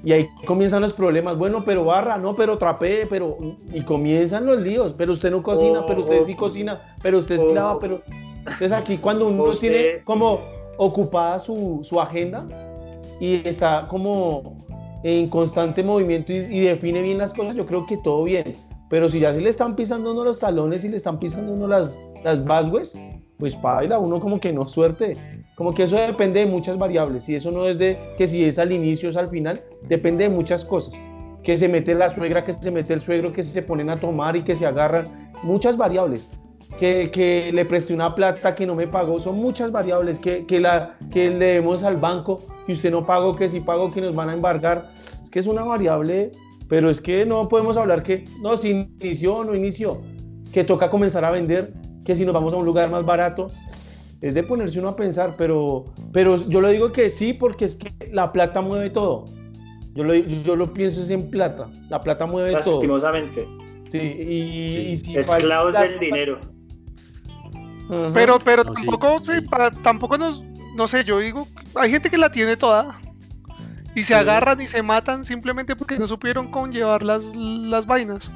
Y 0.03 0.13
ahí 0.13 0.29
comienzan 0.47 0.83
los 0.83 0.95
problemas. 0.95 1.37
Bueno, 1.37 1.63
pero 1.65 1.85
barra, 1.85 2.17
no, 2.17 2.35
pero 2.35 2.57
trapee, 2.57 3.07
pero. 3.09 3.37
Y 3.73 3.83
comienzan 3.83 4.47
los 4.47 4.61
líos. 4.61 4.95
Pero 4.97 5.13
usted 5.13 5.31
no 5.31 5.43
cocina, 5.43 5.85
pero 5.87 6.01
usted 6.01 6.23
sí 6.23 6.35
cocina, 6.35 6.81
pero 7.03 7.19
usted 7.19 7.37
es 7.37 7.45
clava, 7.45 7.79
pero. 7.79 8.01
Entonces 8.39 8.73
aquí 8.73 8.97
cuando 8.97 9.29
uno 9.29 9.53
tiene 9.53 10.03
como 10.05 10.41
ocupada 10.81 11.39
su, 11.39 11.81
su, 11.83 12.01
agenda 12.01 12.47
y 13.21 13.47
está 13.47 13.87
como 13.87 14.57
en 15.05 15.29
constante 15.29 15.83
movimiento 15.83 16.33
y, 16.33 16.61
define 16.61 17.03
bien 17.03 17.19
las 17.19 17.35
cosas, 17.35 17.55
yo 17.55 17.67
creo 17.67 17.87
que 17.87 17.99
todo 17.99 18.25
bien. 18.25 18.57
Pero 18.89 19.09
si 19.11 19.21
ya 19.21 19.33
se 19.35 19.43
le 19.43 19.51
están 19.51 19.77
pisando 19.77 20.13
uno 20.13 20.25
los 20.25 20.39
talones 20.39 20.83
y 20.85 20.89
le 20.89 20.97
están 20.97 21.19
pisando 21.19 21.53
uno 21.53 21.69
las, 21.69 22.01
las 22.25 22.43
basgues, 22.45 22.99
pues 23.39 23.61
baila 23.61 23.99
uno 23.99 24.21
como 24.21 24.41
que 24.41 24.55
no 24.55 24.67
suerte. 24.67 25.17
Como 25.55 25.75
que 25.75 25.83
eso 25.83 25.97
depende 25.97 26.41
de 26.41 26.47
muchas 26.47 26.79
variables. 26.79 27.29
Y 27.29 27.35
eso 27.35 27.51
no 27.51 27.67
es 27.67 27.79
de 27.79 27.99
que 28.17 28.27
si 28.27 28.43
es 28.45 28.59
al 28.59 28.73
inicio 28.73 29.09
o 29.09 29.11
es 29.11 29.19
al 29.19 29.29
final, 29.29 29.61
depende 29.87 30.25
de 30.25 30.31
muchas 30.31 30.65
cosas. 30.65 30.95
Que 31.43 31.59
se 31.59 31.69
mete 31.69 31.95
la 31.95 32.09
suegra, 32.09 32.43
que 32.43 32.55
se 32.55 32.71
mete 32.71 32.95
el 32.95 33.01
suegro, 33.03 33.33
que 33.33 33.43
se 33.43 33.63
ponen 33.63 33.91
a 33.91 33.97
tomar 33.97 34.35
y 34.35 34.43
que 34.43 34.55
se 34.55 34.65
agarran. 34.65 35.31
Muchas 35.43 35.77
variables. 35.77 36.27
Que, 36.79 37.11
que 37.11 37.51
le 37.53 37.65
presté 37.65 37.93
una 37.93 38.15
plata 38.15 38.55
que 38.55 38.67
no 38.67 38.75
me 38.75 38.87
pagó. 38.87 39.21
Son 39.21 39.37
muchas 39.37 39.71
variables. 39.71 40.19
Que, 40.19 40.47
que, 40.47 40.61
la, 40.61 40.97
que 41.11 41.31
le 41.31 41.47
demos 41.55 41.83
al 41.83 41.97
banco 41.97 42.43
que 42.67 42.73
usted 42.73 42.91
no 42.91 43.05
pagó, 43.05 43.37
que 43.37 43.49
si 43.49 43.61
pago, 43.61 43.91
que 43.91 44.01
nos 44.01 44.15
van 44.15 44.31
a 44.31 44.35
embargar. 44.35 44.91
Es 45.23 45.29
que 45.31 45.41
es 45.41 45.47
una 45.47 45.63
variable. 45.63 46.33
Pero 46.69 46.89
es 46.89 47.01
que 47.01 47.27
no 47.27 47.49
podemos 47.49 47.77
hablar 47.77 48.03
que 48.05 48.25
no, 48.41 48.57
si 48.57 48.71
inició 49.01 49.35
o 49.35 49.45
no 49.45 49.55
inició. 49.55 50.01
Que 50.53 50.65
toca 50.65 50.89
comenzar 50.89 51.25
a 51.25 51.31
vender 51.31 51.75
que 52.05 52.15
si 52.15 52.25
nos 52.25 52.33
vamos 52.33 52.55
a 52.55 52.57
un 52.57 52.65
lugar 52.65 52.89
más 52.91 53.05
barato, 53.05 53.49
es 54.21 54.35
de 54.35 54.43
ponerse 54.43 54.79
uno 54.79 54.89
a 54.91 54.97
pensar, 54.97 55.35
pero, 55.37 55.85
pero 56.13 56.37
yo 56.49 56.61
lo 56.61 56.69
digo 56.69 56.93
que 56.93 57.09
sí, 57.11 57.33
porque 57.33 57.65
es 57.65 57.77
que 57.77 57.91
la 58.13 58.33
plata 58.33 58.61
mueve 58.61 58.91
todo. 58.91 59.25
Yo 59.95 60.05
lo, 60.05 60.15
yo 60.15 60.57
lo 60.57 60.73
pienso 60.73 61.03
es 61.03 61.11
en 61.11 61.31
plata. 61.31 61.69
La 61.89 62.01
plata 62.01 62.27
mueve 62.27 62.53
todo. 62.63 62.75
Lastimosamente. 62.75 63.47
Sí, 63.89 63.99
y, 63.99 64.97
sí. 64.97 65.17
Esclavos 65.19 65.73
del 65.73 65.99
dinero. 65.99 66.39
Pero, 68.15 68.39
pero 68.39 68.65
tampoco, 68.65 69.17
para, 69.51 69.71
tampoco 69.71 70.17
nos, 70.17 70.45
no 70.77 70.87
sé, 70.87 71.03
yo 71.05 71.19
digo, 71.19 71.49
hay 71.75 71.91
gente 71.91 72.09
que 72.09 72.19
la 72.19 72.31
tiene 72.31 72.57
toda 72.57 73.01
y 73.95 74.05
se 74.05 74.15
agarran 74.15 74.61
y 74.61 74.69
se 74.69 74.83
matan 74.83 75.25
simplemente 75.25 75.75
porque 75.75 75.99
no 75.99 76.07
supieron 76.07 76.51
cómo 76.51 76.69
llevar 76.69 77.03
las, 77.03 77.25
las 77.35 77.87
vainas. 77.87 78.31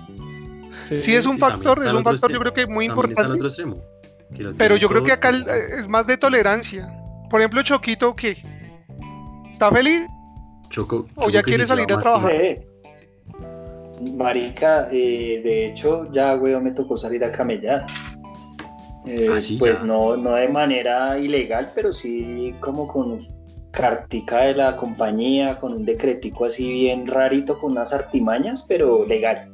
Sí, 0.87 1.15
es 1.15 1.27
un 1.27 1.39
factor, 1.39 1.87
es 1.87 1.93
un 1.93 2.03
factor 2.03 2.33
yo 2.33 2.41
creo 2.41 2.53
que 2.53 2.67
muy 2.67 2.87
importante. 2.87 3.39
pero 4.59 4.77
yo 4.77 4.89
creo 4.89 5.05
que 5.05 5.13
acá 5.13 5.31
es 5.31 5.89
más 5.89 6.07
de 6.07 6.17
tolerancia. 6.17 6.93
Por 7.31 7.41
ejemplo, 7.41 7.63
Choquito, 7.63 8.15
¿qué? 8.15 8.37
¿Está 9.53 9.71
feliz? 9.71 10.07
Choco, 10.69 11.07
¿O 11.15 11.31
ya 11.31 11.43
quiere 11.43 11.67
salir 11.67 11.93
a 11.93 12.01
trabajar? 12.01 12.33
Marica, 14.17 14.89
eh, 14.91 15.41
de 15.43 15.67
hecho, 15.67 16.11
ya, 16.13 16.35
weón, 16.35 16.65
me 16.65 16.73
tocó 16.73 16.97
salir 16.97 17.25
a 17.25 17.31
camellar. 17.31 17.87
Eh, 19.07 19.29
ah, 19.31 19.39
pues 19.59 19.83
no, 19.83 20.17
no 20.17 20.35
de 20.35 20.49
manera 20.49 21.19
ilegal, 21.19 21.71
pero 21.75 21.93
sí 21.93 22.55
como 22.61 22.89
con 22.89 23.27
cartica 23.71 24.43
de 24.43 24.55
la 24.55 24.77
compañía, 24.77 25.59
con 25.59 25.75
un 25.75 25.85
decretico 25.85 26.47
así 26.47 26.73
bien 26.73 27.07
rarito, 27.07 27.59
con 27.59 27.73
unas 27.73 27.93
artimañas, 27.93 28.65
pero 28.67 29.05
legal. 29.07 29.51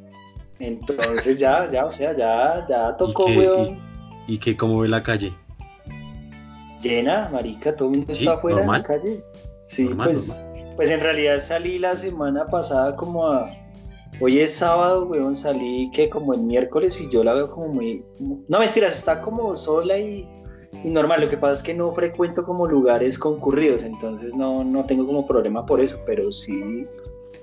Entonces 0.59 1.39
ya, 1.39 1.69
ya, 1.71 1.87
o 1.87 1.91
sea, 1.91 2.17
ya, 2.17 2.67
ya 2.69 2.97
tocó, 2.97 3.29
¿Y 3.29 3.39
weón. 3.39 3.79
¿Y, 4.27 4.39
qué, 4.39 4.57
cómo 4.57 4.81
ve 4.81 4.89
la 4.89 5.03
calle? 5.03 5.33
Llena, 6.83 7.29
marica, 7.33 7.75
todo 7.75 7.91
el 7.91 7.99
mundo 7.99 8.13
está 8.13 8.35
afuera 8.35 8.61
en 8.61 8.71
la 8.71 8.83
calle. 8.83 9.25
Sí, 9.67 9.89
pues, 9.97 10.41
pues 10.77 10.91
en 10.91 11.01
realidad 11.01 11.41
salí 11.41 11.79
la 11.79 11.97
semana 11.97 12.45
pasada 12.47 12.95
como 12.97 13.27
a... 13.27 13.51
Hoy 14.19 14.41
es 14.41 14.55
sábado, 14.55 15.07
weón, 15.07 15.37
salí 15.37 15.91
que 15.93 16.11
como 16.11 16.35
el 16.35 16.41
miércoles 16.41 17.01
y 17.01 17.09
yo 17.11 17.25
la 17.25 17.35
veo 17.35 17.51
como 17.51 17.69
muy... 17.69 18.05
No, 18.49 18.59
mentiras, 18.59 18.99
está 18.99 19.23
como 19.23 19.55
sola 19.57 19.99
y, 19.99 20.29
y 20.85 20.91
normal. 20.91 21.23
Lo 21.23 21.31
que 21.31 21.37
pasa 21.37 21.55
es 21.55 21.63
que 21.63 21.75
no 21.75 21.95
frecuento 21.95 22.45
como 22.45 22.67
lugares 22.67 23.19
concurridos, 23.19 23.83
entonces 23.83 24.35
no, 24.35 24.65
no 24.65 24.85
tengo 24.85 25.07
como 25.07 25.27
problema 25.27 25.65
por 25.65 25.81
eso, 25.81 26.01
pero 26.05 26.33
sí 26.33 26.87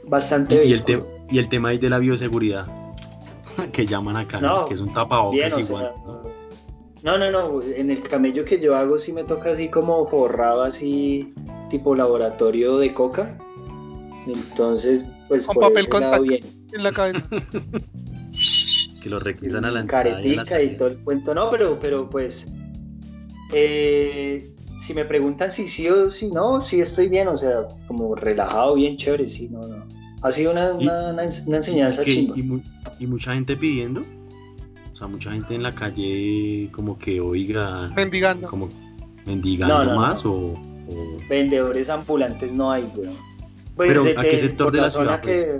bastante... 0.03 0.65
¿Y, 0.65 0.69
y 0.69 0.74
el, 0.74 0.83
y 1.29 1.39
el 1.39 1.50
tema 1.50 1.69
ahí 1.69 1.77
de 1.77 1.89
la 1.89 2.00
bioseguridad? 2.00 2.67
que 3.71 3.86
llaman 3.86 4.17
acá, 4.17 4.39
que 4.67 4.74
es 4.74 4.81
un 4.81 4.93
tapabocas 4.93 5.57
igual. 5.57 5.93
¿no? 7.03 7.17
¿no? 7.17 7.31
no, 7.31 7.62
en 7.62 7.89
el 7.89 8.01
camello 8.01 8.45
que 8.45 8.59
yo 8.59 8.75
hago 8.75 8.97
sí 9.00 9.12
me 9.12 9.24
toca 9.24 9.51
así 9.51 9.69
como 9.69 10.07
forrado 10.07 10.63
así, 10.63 11.33
tipo 11.69 11.95
laboratorio 11.95 12.77
de 12.77 12.93
coca. 12.93 13.38
Entonces, 14.27 15.05
pues 15.27 15.47
con 15.47 15.57
papel 15.57 15.88
contacto 15.88 16.24
en 16.74 16.83
la 16.83 16.91
cabeza. 16.91 17.24
que 19.01 19.09
lo 19.09 19.19
requisan 19.19 19.65
a 19.65 19.71
la 19.71 19.81
entrada. 19.81 20.12
Caretica 20.15 20.62
y, 20.62 20.77
todo 20.77 20.89
el 20.89 20.97
cuento. 21.00 21.33
No, 21.33 21.50
pero, 21.51 21.79
pero 21.79 22.09
pues, 22.09 22.47
eh, 23.53 24.51
si 24.79 24.93
me 24.93 25.05
preguntan 25.05 25.51
si 25.51 25.67
sí 25.67 25.88
o 25.88 26.12
si 26.12 26.29
no, 26.29 26.62
sí 26.62 26.81
estoy 26.81 27.07
bien, 27.09 27.27
o 27.27 27.38
sea, 27.38 27.67
como 27.88 28.15
relajado, 28.15 28.75
bien 28.75 28.97
chévere, 28.97 29.29
sí, 29.29 29.50
no, 29.50 29.62
no. 29.62 29.86
Ha 30.24 30.31
sido 30.31 30.51
una, 30.51 30.71
una, 30.71 31.24
enseñanza 31.24 32.01
y, 32.03 32.31
y, 33.00 33.07
mucha 33.07 33.33
gente 33.33 33.55
pidiendo. 33.55 34.01
O 34.91 34.95
sea, 34.95 35.05
mucha 35.07 35.31
gente 35.31 35.53
en 35.53 35.62
la 35.62 35.75
calle 35.75 36.69
como 36.71 36.97
que 36.97 37.21
oiga. 37.21 37.88
Mendigando. 37.95 38.50
Como 38.50 38.69
mendigando 39.27 39.95
más 39.95 40.25
o, 40.25 40.59
Vendedores 41.29 41.89
ambulantes 41.89 42.51
no 42.51 42.71
hay, 42.71 42.83
weón. 42.95 43.15
Pues 43.75 43.89
Pero 43.89 44.19
¿a 44.19 44.24
qué 44.24 44.38
sector 44.38 44.71
de 44.71 44.81
la, 44.81 44.89
ciudad? 44.89 45.21
Que... 45.21 45.57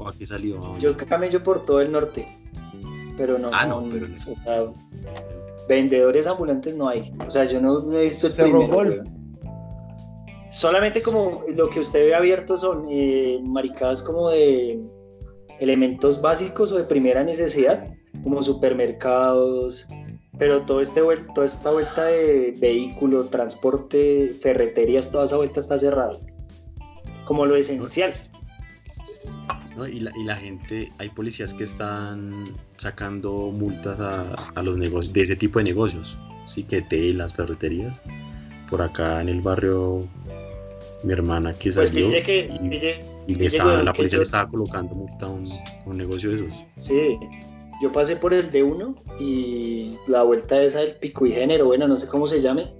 ¿O 0.00 0.08
a 0.08 0.14
qué 0.14 0.26
salió? 0.26 0.78
Yo 0.78 0.96
camello 0.96 1.42
por 1.42 1.64
todo 1.66 1.80
el 1.80 1.92
norte. 1.92 2.26
Pero 3.16 3.38
no. 3.38 3.50
Ah, 3.52 3.66
no, 3.66 3.86
pero 3.90 4.06
vendedores 5.68 6.26
ambulantes 6.26 6.74
no 6.74 6.88
hay. 6.88 7.12
O 7.26 7.30
sea, 7.30 7.44
yo 7.44 7.60
no, 7.60 7.92
he 7.96 8.06
visto 8.06 8.26
el 8.26 8.32
primero, 8.32 9.04
solamente 10.50 11.00
como 11.00 11.44
lo 11.48 11.70
que 11.70 11.80
usted 11.80 12.06
ve 12.06 12.14
abierto 12.14 12.56
son 12.56 12.86
eh, 12.90 13.40
maricadas 13.46 14.02
como 14.02 14.30
de 14.30 14.80
elementos 15.60 16.20
básicos 16.20 16.72
o 16.72 16.76
de 16.78 16.84
primera 16.84 17.22
necesidad, 17.22 17.84
como 18.24 18.42
supermercados, 18.42 19.86
pero 20.38 20.62
todo 20.62 20.80
este 20.80 21.02
toda 21.34 21.46
esta 21.46 21.70
vuelta 21.70 22.06
de 22.06 22.54
vehículo, 22.58 23.26
transporte, 23.26 24.34
ferreterías, 24.40 25.12
toda 25.12 25.26
esa 25.26 25.36
vuelta 25.36 25.60
está 25.60 25.78
cerrada, 25.78 26.18
como 27.26 27.46
lo 27.46 27.54
esencial. 27.54 28.14
Y, 29.88 30.00
la, 30.00 30.36
gente, 30.36 30.92
hay 30.98 31.08
policías 31.10 31.54
que 31.54 31.64
están 31.64 32.44
sacando 32.76 33.50
multas 33.52 33.98
a, 34.00 34.62
los 34.62 34.76
negocios, 34.76 35.12
de 35.12 35.22
ese 35.22 35.36
tipo 35.36 35.58
de 35.58 35.64
negocios, 35.66 36.18
sí, 36.44 36.64
que 36.64 36.82
las 37.12 37.34
ferreterías. 37.34 38.00
Por 38.68 38.82
acá 38.82 39.20
en 39.20 39.28
el 39.28 39.40
barrio, 39.40 40.06
mi 41.02 41.12
hermana 41.12 41.52
que 41.54 41.72
pues 41.72 41.88
salió 41.88 42.08
y, 42.08 43.34
la 43.84 43.92
policía 43.92 44.18
le 44.18 44.24
estaba 44.24 44.48
colocando 44.48 44.94
multa 44.94 45.26
a 45.26 45.30
un, 45.30 45.96
negocio 45.96 46.30
de 46.30 46.46
esos. 46.46 46.64
Sí, 46.76 47.16
yo 47.82 47.92
pasé 47.92 48.16
por 48.16 48.34
el 48.34 48.50
d 48.50 48.62
uno 48.62 48.94
y 49.18 49.92
la 50.08 50.22
vuelta 50.22 50.60
esa 50.60 50.80
del 50.80 50.96
pico 50.96 51.26
y 51.26 51.32
género, 51.32 51.66
bueno, 51.66 51.88
no 51.88 51.96
sé 51.96 52.06
cómo 52.06 52.26
se 52.26 52.42
llame, 52.42 52.72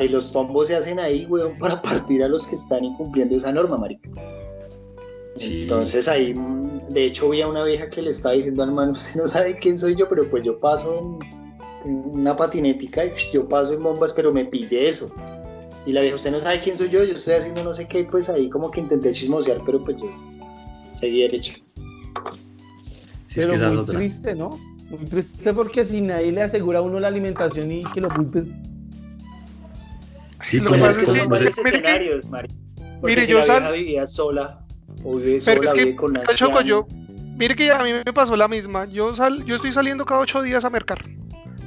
eh, 0.00 0.08
los 0.08 0.32
tombos 0.32 0.68
se 0.68 0.76
hacen 0.76 0.98
ahí, 0.98 1.26
weón, 1.26 1.58
para 1.58 1.82
partir 1.82 2.22
a 2.22 2.28
los 2.28 2.46
que 2.46 2.54
están 2.54 2.84
incumpliendo 2.84 3.36
esa 3.36 3.52
norma, 3.52 3.76
marica. 3.76 4.10
Entonces 5.40 6.08
ahí, 6.08 6.34
de 6.88 7.06
hecho, 7.06 7.28
vi 7.30 7.42
a 7.42 7.48
una 7.48 7.64
vieja 7.64 7.88
que 7.90 8.02
le 8.02 8.10
estaba 8.10 8.34
diciendo 8.34 8.62
al 8.62 8.72
man, 8.72 8.90
usted 8.92 9.14
no 9.14 9.26
sabe 9.26 9.58
quién 9.58 9.78
soy 9.78 9.96
yo, 9.96 10.08
pero 10.08 10.28
pues 10.28 10.44
yo 10.44 10.58
paso 10.58 10.98
en, 10.98 11.38
una 11.84 12.36
patinética 12.36 13.04
y 13.04 13.12
yo 13.32 13.48
paso 13.48 13.72
en 13.72 13.82
bombas, 13.82 14.12
pero 14.12 14.32
me 14.32 14.44
pide 14.44 14.88
eso. 14.88 15.12
Y 15.86 15.92
la 15.92 16.00
vieja, 16.00 16.16
usted 16.16 16.32
no 16.32 16.40
sabe 16.40 16.60
quién 16.60 16.76
soy 16.76 16.90
yo, 16.90 17.04
yo 17.04 17.14
estoy 17.14 17.34
haciendo 17.34 17.64
no 17.64 17.72
sé 17.72 17.86
qué, 17.86 18.04
pues 18.04 18.28
ahí 18.28 18.50
como 18.50 18.70
que 18.70 18.80
intenté 18.80 19.12
chismosear, 19.12 19.62
pero 19.64 19.82
pues 19.82 19.96
yo 19.96 20.10
seguí 20.92 21.22
derecho. 21.22 21.54
Sí, 23.26 23.40
pero 23.40 23.54
es 23.54 23.62
que 23.62 23.68
muy 23.68 23.84
triste, 23.84 24.34
¿no? 24.34 24.50
Muy 24.90 25.04
triste 25.06 25.54
porque 25.54 25.84
si 25.84 26.02
nadie 26.02 26.32
le 26.32 26.42
asegura 26.42 26.80
a 26.80 26.82
uno 26.82 26.98
la 26.98 27.08
alimentación 27.08 27.70
y 27.70 27.84
que 27.84 28.00
lo 28.00 28.08
oculten. 28.08 28.62
Sí, 30.42 30.60
lo 30.60 30.72
que 30.72 30.78
pasa 30.78 31.00
es 31.00 31.52
que, 31.52 31.60
escenarios, 31.60 32.26
Mire, 33.02 33.26
yo 33.26 33.44
la 33.46 33.70
vivía 33.70 34.06
sola 34.06 34.67
pero 35.44 35.62
es 35.62 35.72
que, 35.72 35.96
Choco, 36.34 36.60
yo, 36.60 36.86
mire 37.36 37.54
que 37.56 37.70
a 37.70 37.82
mí 37.82 37.92
me 37.92 38.12
pasó 38.12 38.36
la 38.36 38.48
misma. 38.48 38.86
Yo, 38.86 39.14
sal, 39.14 39.44
yo 39.44 39.56
estoy 39.56 39.72
saliendo 39.72 40.04
cada 40.04 40.20
ocho 40.20 40.42
días 40.42 40.64
a 40.64 40.70
mercar. 40.70 41.04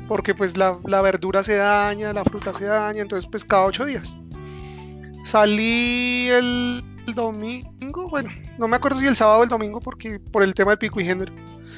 Porque 0.08 0.36
pues 0.36 0.58
la, 0.58 0.74
verdura 1.02 1.44
se 1.44 1.56
daña, 1.56 2.12
la 2.12 2.24
fruta 2.26 2.54
se 2.54 2.66
daña, 2.66 3.02
entonces 3.02 3.30
pues 3.30 3.46
cada 3.46 3.66
ocho 3.66 3.86
días. 3.86 4.18
Salí 5.26 6.28
el, 6.30 6.84
domingo, 7.16 8.08
bueno, 8.10 8.30
no 8.58 8.68
me 8.68 8.78
acuerdo 8.78 9.00
si 9.00 9.08
el 9.08 9.16
sábado 9.16 9.40
o 9.40 9.44
el 9.44 9.50
domingo, 9.50 9.80
porque 9.80 10.20
por 10.20 10.44
el 10.44 10.54
tema 10.54 10.72
del 10.72 10.80
pico 10.80 11.00
y 11.00 11.06
género. 11.06 11.34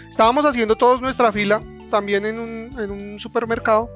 Estábamos 0.09 0.45
haciendo 0.45 0.75
todos 0.75 1.01
nuestra 1.01 1.31
fila, 1.31 1.61
también 1.89 2.25
en 2.25 2.39
un, 2.39 2.79
en 2.79 2.91
un 2.91 3.19
supermercado. 3.19 3.89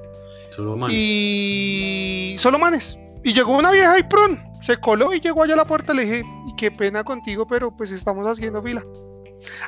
Solo 0.51 0.77
manes. 0.77 0.97
Y 0.97 2.35
solo 2.39 2.57
manes. 2.59 2.99
Y 3.23 3.33
llegó 3.33 3.57
una 3.57 3.71
vieja 3.71 3.99
y 3.99 4.03
prun, 4.03 4.39
se 4.67 4.75
coló 4.75 5.13
y 5.13 5.21
llegó 5.21 5.43
allá 5.43 5.53
a 5.53 5.57
la 5.57 5.65
puerta. 5.65 5.93
Le 5.93 6.03
dije, 6.03 6.25
y 6.45 6.55
qué 6.57 6.69
pena 6.69 7.01
contigo, 7.01 7.47
pero 7.47 7.75
pues 7.75 7.89
estamos 7.91 8.27
haciendo 8.27 8.61
fila. 8.61 8.83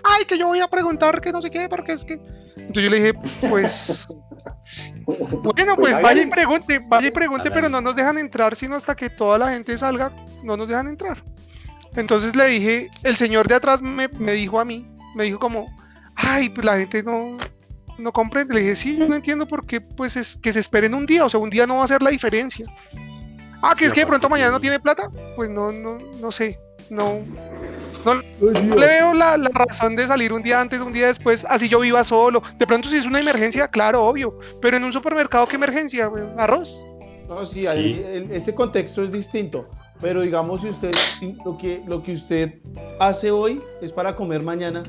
Ay, 0.03 0.25
que 0.25 0.37
yo 0.37 0.47
voy 0.47 0.59
a 0.59 0.67
preguntar 0.67 1.21
que 1.21 1.31
no 1.31 1.41
sé 1.41 1.49
qué, 1.49 1.69
porque 1.69 1.93
es 1.93 2.03
que. 2.03 2.15
Entonces 2.57 2.83
yo 2.83 2.89
le 2.89 2.97
dije, 2.97 3.13
pues. 3.49 4.07
bueno, 5.05 5.77
pues, 5.77 5.93
pues 5.93 6.01
vaya 6.01 6.21
y 6.21 6.25
pregunte, 6.25 6.79
vaya 6.85 7.07
y 7.07 7.11
pregunte, 7.11 7.49
pero 7.49 7.69
no 7.69 7.79
nos 7.79 7.95
dejan 7.95 8.17
entrar 8.17 8.55
sino 8.55 8.75
hasta 8.75 8.93
que 8.93 9.09
toda 9.09 9.37
la 9.37 9.49
gente 9.51 9.77
salga, 9.77 10.11
no 10.43 10.57
nos 10.57 10.67
dejan 10.67 10.89
entrar. 10.89 11.23
Entonces 11.95 12.35
le 12.35 12.47
dije, 12.47 12.89
el 13.03 13.15
señor 13.15 13.47
de 13.47 13.55
atrás 13.55 13.81
me, 13.81 14.09
me 14.09 14.33
dijo 14.33 14.59
a 14.59 14.65
mí, 14.65 14.85
me 15.15 15.23
dijo 15.23 15.39
como, 15.39 15.65
ay, 16.17 16.49
pues 16.49 16.65
la 16.65 16.77
gente 16.77 17.03
no, 17.03 17.37
no 17.97 18.11
comprende. 18.11 18.53
Le 18.53 18.61
dije, 18.61 18.75
sí, 18.75 18.97
yo 18.97 19.07
no 19.07 19.15
entiendo 19.15 19.47
por 19.47 19.65
qué, 19.65 19.79
pues 19.79 20.17
es 20.17 20.35
que 20.35 20.51
se 20.51 20.59
esperen 20.59 20.93
un 20.93 21.05
día, 21.05 21.23
o 21.23 21.29
sea, 21.29 21.39
un 21.39 21.49
día 21.49 21.65
no 21.65 21.75
va 21.75 21.81
a 21.83 21.85
hacer 21.85 22.03
la 22.03 22.09
diferencia. 22.09 22.65
Ah, 23.61 23.73
que 23.77 23.85
es 23.85 23.93
que 23.93 24.01
de 24.01 24.07
pronto 24.07 24.29
mañana 24.29 24.51
no 24.51 24.59
tiene 24.59 24.79
plata. 24.79 25.09
Pues 25.35 25.49
no, 25.49 25.71
no, 25.71 25.97
no 25.97 26.31
sé. 26.31 26.59
No, 26.89 27.19
no, 28.05 28.15
le 28.41 28.87
veo 28.87 29.13
la, 29.13 29.37
razón 29.51 29.95
de 29.95 30.07
salir 30.07 30.33
un 30.33 30.41
día 30.41 30.59
antes, 30.59 30.79
un 30.81 30.93
día 30.93 31.07
después, 31.07 31.45
así 31.49 31.67
yo 31.69 31.79
viva 31.81 32.03
solo. 32.03 32.41
De 32.57 32.65
pronto 32.65 32.89
si 32.89 32.97
es 32.97 33.05
una 33.05 33.19
emergencia, 33.19 33.67
claro, 33.67 34.05
obvio. 34.05 34.39
Pero 34.61 34.77
en 34.77 34.83
un 34.83 34.93
supermercado, 34.93 35.47
¿qué 35.47 35.55
emergencia? 35.57 36.09
Arroz. 36.37 36.81
No, 37.27 37.45
sí, 37.45 37.67
ahí 37.67 38.27
ese 38.31 38.55
contexto 38.55 39.03
es 39.03 39.11
distinto. 39.11 39.67
Pero 40.01 40.21
digamos, 40.21 40.61
si 40.61 40.69
usted 40.69 40.91
lo 41.45 41.57
que, 41.57 41.83
lo 41.85 42.01
que 42.01 42.13
usted 42.13 42.59
hace 42.99 43.29
hoy 43.29 43.61
es 43.81 43.91
para 43.91 44.15
comer 44.15 44.41
mañana, 44.41 44.83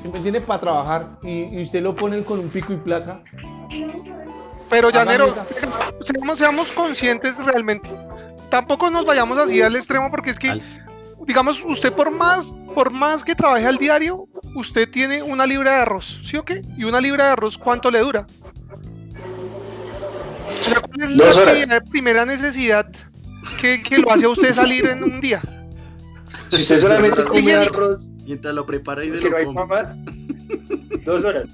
siempre 0.00 0.20
tiene 0.20 0.40
para 0.40 0.60
trabajar 0.60 1.18
y, 1.22 1.56
y 1.56 1.62
usted 1.62 1.82
lo 1.82 1.94
pone 1.94 2.24
con 2.24 2.38
un 2.38 2.48
pico 2.48 2.72
y 2.72 2.76
placa, 2.76 3.20
pero 4.68 4.90
Llanero, 4.90 5.34
seamos, 6.06 6.38
seamos 6.38 6.72
conscientes 6.72 7.38
realmente. 7.44 7.88
Tampoco 8.48 8.90
nos 8.90 9.04
vayamos 9.04 9.38
así 9.38 9.60
al 9.62 9.76
extremo 9.76 10.10
porque 10.10 10.30
es 10.30 10.38
que, 10.38 10.60
digamos, 11.26 11.62
usted 11.64 11.92
por 11.92 12.10
más, 12.10 12.50
por 12.74 12.90
más 12.90 13.24
que 13.24 13.34
trabaje 13.34 13.66
al 13.66 13.78
diario, 13.78 14.28
usted 14.54 14.88
tiene 14.90 15.22
una 15.22 15.46
libra 15.46 15.72
de 15.72 15.82
arroz, 15.82 16.20
¿sí 16.24 16.36
o 16.36 16.44
qué? 16.44 16.62
Y 16.76 16.84
una 16.84 17.00
libra 17.00 17.26
de 17.26 17.30
arroz, 17.32 17.58
¿cuánto 17.58 17.90
le 17.90 18.00
dura? 18.00 18.26
¿Cuál 20.92 21.56
es 21.56 21.68
la 21.68 21.80
primera 21.80 22.24
necesidad 22.24 22.90
que, 23.60 23.82
que 23.82 23.98
lo 23.98 24.12
hace 24.12 24.26
a 24.26 24.30
usted 24.30 24.52
salir 24.52 24.86
en 24.86 25.04
un 25.04 25.20
día? 25.20 25.40
Si 26.50 26.62
usted 26.62 26.78
solamente 26.78 27.24
come 27.24 27.54
arroz 27.54 28.10
mientras 28.24 28.54
lo 28.54 28.64
prepara 28.64 29.04
y 29.04 29.10
de 29.10 29.20
lo 29.20 29.30
come. 29.44 29.82
Dos 31.04 31.24
horas. 31.24 31.48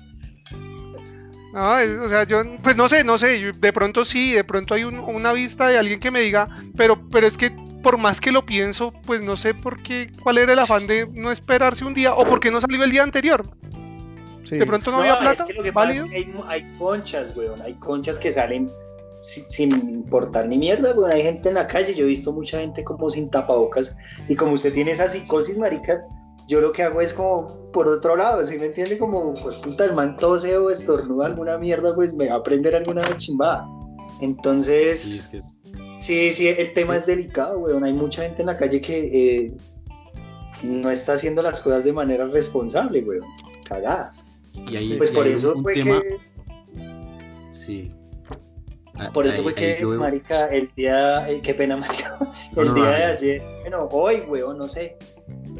No, 1.52 1.72
o 2.04 2.08
sea, 2.08 2.24
yo, 2.24 2.40
pues 2.62 2.76
no 2.76 2.88
sé, 2.88 3.04
no 3.04 3.18
sé, 3.18 3.52
de 3.52 3.72
pronto 3.72 4.04
sí, 4.04 4.32
de 4.32 4.42
pronto 4.42 4.72
hay 4.72 4.84
una 4.84 5.32
vista 5.34 5.68
de 5.68 5.78
alguien 5.78 6.00
que 6.00 6.10
me 6.10 6.20
diga, 6.20 6.48
pero, 6.76 6.98
pero 7.10 7.26
es 7.26 7.36
que 7.36 7.50
por 7.82 7.98
más 7.98 8.20
que 8.20 8.32
lo 8.32 8.46
pienso, 8.46 8.92
pues 9.04 9.20
no 9.20 9.36
sé 9.36 9.52
por 9.52 9.82
qué, 9.82 10.10
cuál 10.22 10.38
era 10.38 10.52
el 10.54 10.58
afán 10.58 10.86
de 10.86 11.06
no 11.12 11.30
esperarse 11.30 11.84
un 11.84 11.92
día 11.92 12.14
o 12.14 12.24
por 12.24 12.40
qué 12.40 12.50
no 12.50 12.60
salió 12.60 12.82
el 12.82 12.90
día 12.90 13.02
anterior. 13.02 13.44
De 14.50 14.66
pronto 14.66 14.90
no, 14.90 14.98
había 14.98 15.18
plata. 15.18 15.46
hay, 16.46 16.74
conchas, 16.78 17.34
weón, 17.36 17.60
hay 17.62 17.74
conchas 17.74 18.18
que 18.18 18.30
salen 18.30 18.70
sin, 19.20 19.72
importar 19.72 20.46
ni 20.46 20.58
mierda, 20.58 20.92
weón. 20.92 21.10
Hay 21.10 21.22
gente 21.22 21.48
en 21.48 21.54
la 21.54 21.66
calle, 21.66 21.94
yo 21.94 22.04
he 22.04 22.08
visto 22.08 22.32
mucha 22.32 22.60
gente 22.60 22.84
como 22.84 23.08
sin 23.08 23.30
tapabocas 23.30 23.96
y 24.28 24.36
como 24.36 24.52
usted 24.52 24.74
tiene 24.74 24.90
esa 24.90 25.08
psicosis, 25.08 25.56
marica, 25.56 26.06
yo 26.52 26.60
lo 26.60 26.70
que 26.70 26.82
hago 26.82 27.00
es 27.00 27.14
como 27.14 27.70
por 27.72 27.88
otro 27.88 28.14
lado, 28.14 28.44
¿sí 28.44 28.58
me 28.58 28.66
entiende? 28.66 28.98
Como, 28.98 29.32
pues 29.32 29.56
puta, 29.56 29.86
el 29.86 29.94
man 29.94 30.18
tose 30.18 30.54
o 30.58 30.68
estornuda 30.68 31.24
alguna 31.24 31.56
mierda, 31.56 31.94
pues 31.94 32.14
me 32.14 32.28
va 32.28 32.34
a 32.34 32.38
aprender 32.38 32.74
alguna 32.74 33.02
chimbada. 33.16 33.66
Entonces, 34.20 35.30
sí, 35.98 36.34
sí, 36.34 36.48
el 36.48 36.74
tema 36.74 36.98
es, 36.98 37.06
delicado, 37.06 37.58
weón. 37.58 37.84
Hay 37.84 37.94
mucha 37.94 38.24
gente 38.24 38.42
en 38.42 38.48
la 38.48 38.58
calle 38.58 38.82
que 38.82 39.46
eh, 39.46 39.52
no 40.62 40.90
está 40.90 41.14
haciendo 41.14 41.40
las 41.40 41.58
cosas 41.58 41.84
de 41.84 41.94
manera 41.94 42.26
responsable, 42.26 43.02
weón. 43.02 43.24
Cagada. 43.64 44.12
Y 44.52 44.76
ahí, 44.76 44.94
pues 44.98 45.10
por 45.10 45.26
eso 45.26 45.56
fue 45.62 45.72
que... 45.72 46.18
Sí. 47.50 47.94
Por 49.14 49.26
eso 49.26 49.42
fue 49.42 49.54
que, 49.54 49.82
marica, 49.98 50.48
el 50.48 50.70
día... 50.76 51.30
Eh, 51.30 51.40
qué 51.42 51.54
pena, 51.54 51.78
marica. 51.78 52.18
El 52.54 52.74
día 52.74 52.90
de 52.90 53.04
ayer, 53.04 53.42
bueno, 53.62 53.88
hoy, 53.90 54.24
weón, 54.28 54.58
no 54.58 54.68
sé 54.68 54.98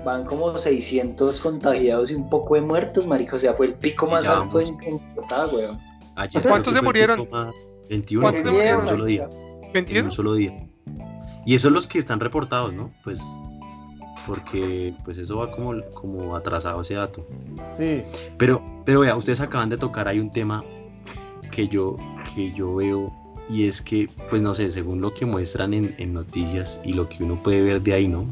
van 0.05 0.25
como 0.25 0.57
600 0.57 1.41
contagiados 1.41 2.11
y 2.11 2.15
un 2.15 2.29
poco 2.29 2.55
de 2.55 2.63
muertos, 2.63 3.07
marico. 3.07 3.37
O 3.37 3.39
sea, 3.39 3.55
fue 3.55 3.67
el 3.67 3.75
pico 3.75 4.11
más 4.11 4.29
alto 4.29 4.61
en, 4.61 4.69
en 4.85 5.01
weón. 5.53 5.79
¿Cuántos 6.43 6.75
se 6.75 6.83
murieron? 6.83 7.29
21 7.89 8.29
en 8.31 8.77
un 8.77 8.87
solo 8.87 9.05
día. 9.05 9.29
¿21? 9.73 9.97
En 9.97 10.05
un 10.07 10.11
solo 10.11 10.35
día. 10.35 10.57
Y 11.45 11.55
esos 11.55 11.63
son 11.69 11.75
los 11.75 11.87
que 11.87 11.99
están 11.99 12.21
reportados, 12.21 12.73
¿no? 12.73 12.91
Pues 13.03 13.21
porque 14.27 14.95
pues 15.05 15.19
eso 15.19 15.39
va 15.39 15.51
como, 15.51 15.75
como 15.95 16.37
atrasado 16.37 16.81
ese 16.81 16.95
dato. 16.95 17.27
Sí. 17.73 18.03
Pero, 18.39 18.63
pero 18.85 19.01
vea, 19.01 19.17
ustedes 19.17 19.41
acaban 19.41 19.69
de 19.69 19.77
tocar 19.77 20.09
hay 20.09 20.21
un 20.21 20.31
tema 20.31 20.65
que 21.51 21.69
yo, 21.69 21.97
que 22.35 22.53
yo 22.53 22.77
veo 22.77 23.13
y 23.49 23.67
es 23.67 23.83
que, 23.83 24.09
pues 24.31 24.41
no 24.41 24.55
sé, 24.55 24.71
según 24.71 25.01
lo 25.01 25.13
que 25.13 25.27
muestran 25.27 25.75
en, 25.75 25.95
en 25.99 26.15
noticias 26.15 26.81
y 26.85 26.93
lo 26.93 27.09
que 27.09 27.25
uno 27.25 27.43
puede 27.43 27.63
ver 27.63 27.83
de 27.83 27.93
ahí, 27.93 28.09
¿no? 28.09 28.25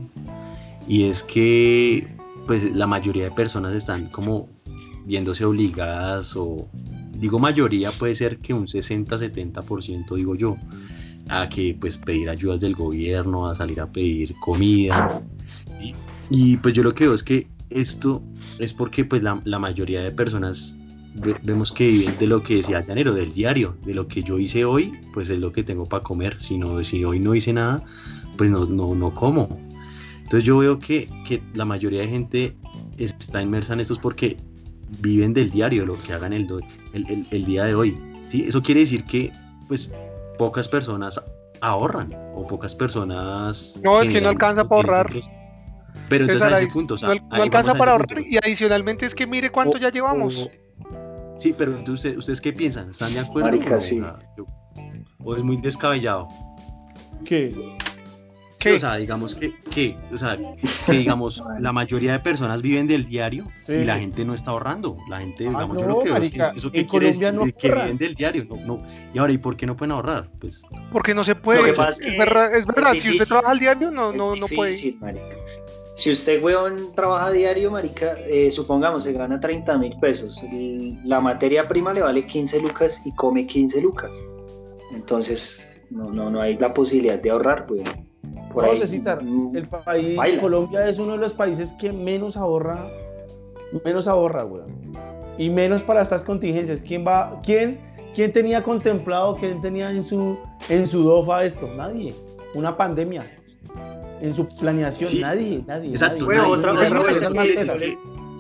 Y 0.91 1.05
es 1.05 1.23
que 1.23 2.09
pues 2.49 2.75
la 2.75 2.85
mayoría 2.89 3.23
de 3.23 3.31
personas 3.31 3.73
están 3.75 4.09
como 4.09 4.49
viéndose 5.07 5.45
obligadas 5.45 6.35
o 6.37 6.69
digo 7.13 7.39
mayoría 7.39 7.93
puede 7.93 8.17
ser 8.17 8.39
que 8.39 8.53
un 8.53 8.67
60-70% 8.67 10.17
digo 10.17 10.35
yo 10.35 10.57
a 11.29 11.49
que 11.49 11.77
pues 11.81 11.97
pedir 11.97 12.29
ayudas 12.29 12.61
del 12.61 12.75
gobierno, 12.75 13.47
a 13.47 13.55
salir 13.55 13.81
a 13.81 13.87
pedir 13.87 14.35
comida. 14.41 15.23
Y, 16.29 16.57
pues 16.57 16.75
yo 16.75 16.83
lo 16.83 16.93
que 16.93 17.05
veo 17.05 17.15
es 17.15 17.23
que 17.23 17.47
esto 17.71 18.21
es 18.59 18.75
porque 18.75 19.05
pues 19.05 19.23
la, 19.23 19.59
mayoría 19.61 20.03
de 20.03 20.11
personas 20.11 20.77
vemos 21.45 21.71
que 21.71 21.87
viven 21.89 22.19
de 22.19 22.27
lo 22.27 22.43
que 22.43 22.57
decía 22.57 22.81
Llanero, 22.81 23.15
del 23.15 23.33
diario, 23.33 23.77
de 23.87 23.95
lo 23.95 24.09
que 24.09 24.25
yo 24.25 24.41
hice 24.41 24.65
hoy, 24.65 24.93
pues 25.15 25.31
es 25.31 25.39
lo 25.39 25.53
que 25.53 25.63
tengo 25.63 25.87
para 25.87 26.03
comer, 26.03 26.41
si, 26.41 26.59
no, 26.59 26.83
si 26.83 27.05
hoy 27.05 27.21
no 27.21 27.37
hice 27.37 27.53
nada, 27.53 27.85
pues 28.37 28.51
no, 28.51 28.65
no, 28.65 28.93
no 28.97 29.15
como, 29.15 29.70
entonces 30.31 30.47
yo 30.47 30.59
veo 30.59 30.79
que, 30.79 31.09
la 31.55 31.65
mayoría 31.65 32.03
de 32.03 32.07
gente 32.07 32.57
está 32.99 33.43
inmersa 33.43 33.73
en 33.73 33.81
esto 33.81 33.97
porque 34.01 34.37
viven 35.01 35.35
del 35.35 35.51
diario, 35.51 35.85
lo 35.85 36.01
que 36.01 36.13
hagan 36.13 36.33
el, 36.33 36.47
el, 36.93 37.45
día 37.45 37.65
de 37.65 37.75
hoy. 37.75 37.99
¿sí? 38.29 38.45
Eso 38.47 38.63
quiere 38.63 38.83
decir 38.83 39.03
que 39.03 39.33
pues 39.67 39.93
pocas 40.39 40.69
personas 40.69 41.21
ahorran 41.61 42.15
o 42.37 42.47
pocas 42.47 42.77
personas... 42.77 43.81
No, 43.83 44.03
es 44.03 44.09
que 44.09 44.21
no 44.21 44.29
alcanza 44.29 44.63
para 44.63 44.77
ahorrar. 44.77 45.11
Pero 46.09 46.27
entonces 46.27 46.43
a 46.43 46.59
ese 46.59 46.69
punto, 46.69 46.95
o 46.95 46.99
sea, 46.99 47.09
no, 47.09 47.27
alcanza 47.31 47.75
para 47.75 47.91
ahorrar 47.91 48.21
y 48.21 48.37
adicionalmente 48.37 49.07
es 49.07 49.17
que 49.17 49.27
mire 49.27 49.51
cuánto 49.51 49.79
ya 49.79 49.91
llevamos. 49.91 50.49
sí, 51.39 51.53
pero 51.59 51.77
entonces, 51.77 52.17
¿ustedes 52.17 52.41
qué 52.41 52.53
piensan? 52.53 52.91
¿Están 52.91 53.13
de 53.15 53.19
acuerdo? 53.19 53.59
o 55.25 55.35
es 55.35 55.43
muy 55.43 55.57
descabellado. 55.57 56.29
¿Qué? 57.25 57.53
O 58.69 58.79
sea, 58.79 58.97
digamos 58.97 59.35
que, 59.35 59.55
que, 59.71 59.97
o 60.13 60.19
sea, 60.19 60.37
que 60.87 60.93
digamos, 60.93 61.43
la 61.61 61.73
mayoría 61.73 62.13
de 62.13 62.19
personas 62.21 62.61
viven 62.61 62.87
del 62.87 63.07
diario 63.07 63.47
y 63.69 63.85
la 63.85 63.99
gente 63.99 64.25
no 64.25 64.35
está 64.35 64.51
ahorrando. 64.51 64.99
La 65.09 65.19
gente, 65.19 65.47
ah, 65.47 65.51
digamos, 65.51 65.79
yo 65.79 65.87
lo 65.87 66.01
que 66.01 66.11
veo 66.11 66.23
es 66.23 66.31
que 66.31 66.51
eso 66.57 66.71
que 66.71 66.87
quiere 66.87 67.13
que 67.59 67.69
viven 67.69 67.97
del 67.97 68.15
diario. 68.15 68.45
No, 68.45 68.57
no. 68.57 68.83
Y 69.15 69.19
ahora, 69.19 69.33
¿y 69.33 69.39
por 69.39 69.57
qué 69.57 69.67
no 69.67 69.77
pueden 69.77 69.93
ahorrar? 69.93 70.29
Pues 70.41 70.63
porque 70.93 71.15
no 71.15 71.25
se 71.25 71.35
puede. 71.35 71.71
Es, 71.71 71.79
verdad, 72.19 72.55
es, 72.55 72.67
verdad, 72.67 72.95
si 72.95 73.11
usted 73.11 73.27
trabaja 73.27 73.51
al 73.51 73.59
diario, 73.59 73.91
no, 73.91 74.13
no, 74.13 74.37
no 74.37 74.47
puede. 74.47 74.73
Si 74.73 76.11
usted, 76.11 76.43
weón, 76.43 76.95
trabaja 76.95 77.27
a 77.27 77.31
diario, 77.31 77.71
marica, 77.71 78.17
eh, 78.27 78.51
supongamos, 78.51 79.05
se 79.05 79.13
gana 79.13 79.39
30 79.39 79.77
mil 79.77 79.99
pesos. 80.01 80.43
La 81.05 81.21
materia 81.21 81.69
prima 81.69 81.93
le 81.93 82.01
vale 82.01 82.25
15 82.25 82.63
lucas 82.63 83.03
y 83.05 83.15
come 83.15 83.47
15 83.47 83.83
lucas. 83.83 84.17
Entonces, 84.95 85.67
no, 85.91 86.11
no, 86.11 86.31
no 86.31 86.41
hay 86.41 86.57
la 86.57 86.73
posibilidad 86.73 87.19
de 87.19 87.31
ahorrar, 87.31 87.67
weón. 87.69 88.10
Por 88.53 88.67
Vamos 88.67 88.83
a 88.83 88.87
citar, 88.87 89.21
el 89.55 89.69
país, 89.69 90.41
Colombia 90.41 90.87
es 90.87 90.99
uno 90.99 91.13
de 91.13 91.19
los 91.19 91.33
países 91.33 91.73
que 91.75 91.93
menos 91.93 92.37
ahorra, 92.37 92.89
menos 93.85 94.09
ahorra, 94.09 94.45
weón. 94.45 94.93
Y 95.39 95.49
menos 95.49 95.85
para 95.85 96.03
estas 96.03 96.25
contingencias. 96.25 96.81
¿Quién 96.81 97.07
va, 97.07 97.39
quién, 97.45 97.79
quién 98.15 98.33
tenía 98.33 98.63
contemplado, 98.63 99.37
quién 99.37 99.61
tenía 99.61 99.91
en 99.91 100.03
su, 100.03 100.37
en 100.69 100.85
su 100.87 101.03
DOFA 101.05 101.45
esto? 101.45 101.69
Nadie. 101.77 102.13
Una 102.55 102.77
pandemia. 102.77 103.25
En 104.21 104.35
su 104.35 104.49
planeación, 104.49 105.21
nadie, 105.21 105.63
nadie. 105.67 105.91
Exacto. 105.91 106.31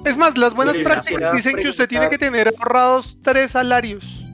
es 0.05 0.19
más, 0.19 0.37
las 0.37 0.55
buenas 0.55 0.77
prácticas 0.79 1.37
dicen 1.37 1.57
que 1.57 1.71
usted 1.71 1.89
tiene 1.89 2.09
que 2.09 2.19
tener 2.19 2.53
ahorrados 2.59 3.17
tres 3.23 3.53
salarios. 3.53 4.27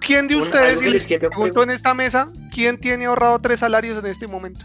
¿Quién 0.00 0.26
de 0.26 0.36
ustedes, 0.36 0.82
y 0.82 0.90
les 0.90 1.06
pregunto 1.06 1.62
en 1.62 1.70
esta 1.70 1.94
mesa, 1.94 2.32
quién 2.52 2.78
tiene 2.78 3.06
ahorrado 3.06 3.40
tres 3.40 3.60
salarios 3.60 3.98
en 3.98 4.10
este 4.10 4.28
momento? 4.28 4.64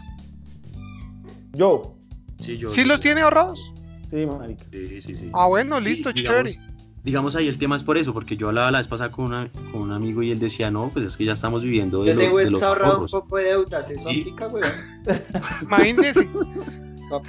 Yo. 1.52 1.96
Sí, 2.38 2.56
yo. 2.56 2.70
¿Sí 2.70 2.84
los 2.84 3.00
tiene 3.00 3.22
ahorrados? 3.22 3.72
Sí, 4.10 4.26
marica. 4.26 4.64
Sí, 4.70 5.00
sí, 5.00 5.14
sí. 5.14 5.26
Ah, 5.32 5.46
bueno, 5.46 5.80
listo, 5.80 6.12
digamos, 6.12 6.50
chévere. 6.50 6.68
Digamos 7.02 7.36
ahí 7.36 7.48
el 7.48 7.58
tema 7.58 7.76
es 7.76 7.82
por 7.82 7.96
eso, 7.96 8.12
porque 8.12 8.36
yo 8.36 8.48
hablaba 8.48 8.70
la 8.70 8.78
vez 8.78 8.88
pasada 8.88 9.10
con, 9.10 9.30
con 9.72 9.80
un 9.80 9.92
amigo 9.92 10.22
y 10.22 10.30
él 10.30 10.38
decía, 10.38 10.70
no, 10.70 10.90
pues 10.92 11.04
es 11.06 11.16
que 11.16 11.24
ya 11.24 11.32
estamos 11.32 11.62
viviendo 11.62 12.02
de, 12.02 12.12
yo 12.12 12.18
tengo 12.18 12.66
ahorrado 12.66 13.00
un 13.00 13.06
poco 13.06 13.36
de 13.36 13.44
deudas, 13.44 13.90
eso 13.90 14.10
¿Sí? 14.10 14.20
aplica, 14.20 14.46
güey. 14.46 14.64
Imagínese. 15.62 16.28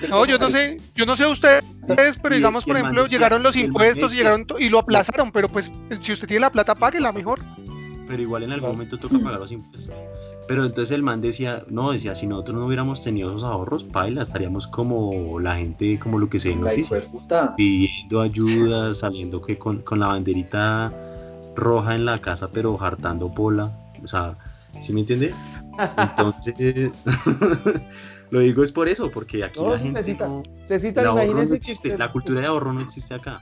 No, 0.09 0.25
yo 0.25 0.37
no 0.37 0.49
sé, 0.49 0.81
yo 0.95 1.05
no 1.05 1.15
sé 1.15 1.25
ustedes, 1.25 1.63
pero 2.21 2.35
digamos, 2.35 2.65
por 2.65 2.75
ejemplo, 2.75 3.05
llegaron 3.05 3.41
los 3.41 3.55
impuestos 3.55 4.13
y 4.13 4.17
llegaron 4.17 4.45
y 4.59 4.67
lo 4.67 4.79
aplazaron, 4.79 5.31
pero 5.31 5.47
pues 5.47 5.71
si 6.01 6.11
usted 6.11 6.27
tiene 6.27 6.41
la 6.41 6.51
plata, 6.51 6.75
páguela 6.75 7.13
mejor 7.13 7.39
pero 8.09 8.23
igual 8.23 8.41
en 8.41 8.51
algún 8.51 8.71
momento 8.71 8.97
toca 8.97 9.19
pagar 9.19 9.39
los 9.39 9.51
impuestos. 9.51 9.95
Pero 10.49 10.65
entonces 10.65 10.95
el 10.95 11.03
man 11.03 11.21
decía, 11.21 11.63
no, 11.67 11.91
decía, 11.91 12.15
si 12.15 12.25
nosotros 12.25 12.57
no 12.57 12.65
hubiéramos 12.65 13.03
tenido 13.03 13.29
esos 13.29 13.43
ahorros, 13.43 13.83
paila, 13.83 14.23
estaríamos 14.23 14.65
como 14.65 15.39
la 15.39 15.57
gente, 15.57 15.99
como 15.99 16.17
lo 16.17 16.27
que 16.27 16.39
se 16.39 16.55
noticias, 16.55 17.07
pidiendo 17.55 18.19
ayuda, 18.19 18.95
saliendo 18.95 19.43
que 19.43 19.59
con, 19.59 19.83
con, 19.83 19.99
la 19.99 20.07
banderita 20.07 20.91
roja 21.55 21.93
en 21.93 22.03
la 22.03 22.17
casa, 22.17 22.49
pero 22.49 22.81
hartando 22.81 23.31
pola, 23.31 23.71
o 24.03 24.07
sea, 24.07 24.39
¿sí 24.81 24.91
me 24.91 25.01
entiendes? 25.01 25.61
Entonces, 25.95 26.55
lo 28.31 28.39
digo 28.39 28.63
es 28.63 28.71
por 28.71 28.89
eso, 28.89 29.11
porque 29.11 29.43
aquí 29.43 29.59
la 29.63 29.77
gente... 29.77 30.01
Se 30.01 30.13
cita, 30.13 30.27
no, 30.27 30.41
se 30.63 30.79
cita, 30.79 31.03
no 31.03 31.41
existe, 31.41 31.95
la 31.95 32.11
cultura 32.11 32.41
de 32.41 32.47
ahorro 32.47 32.73
no 32.73 32.81
existe 32.81 33.13
acá. 33.13 33.39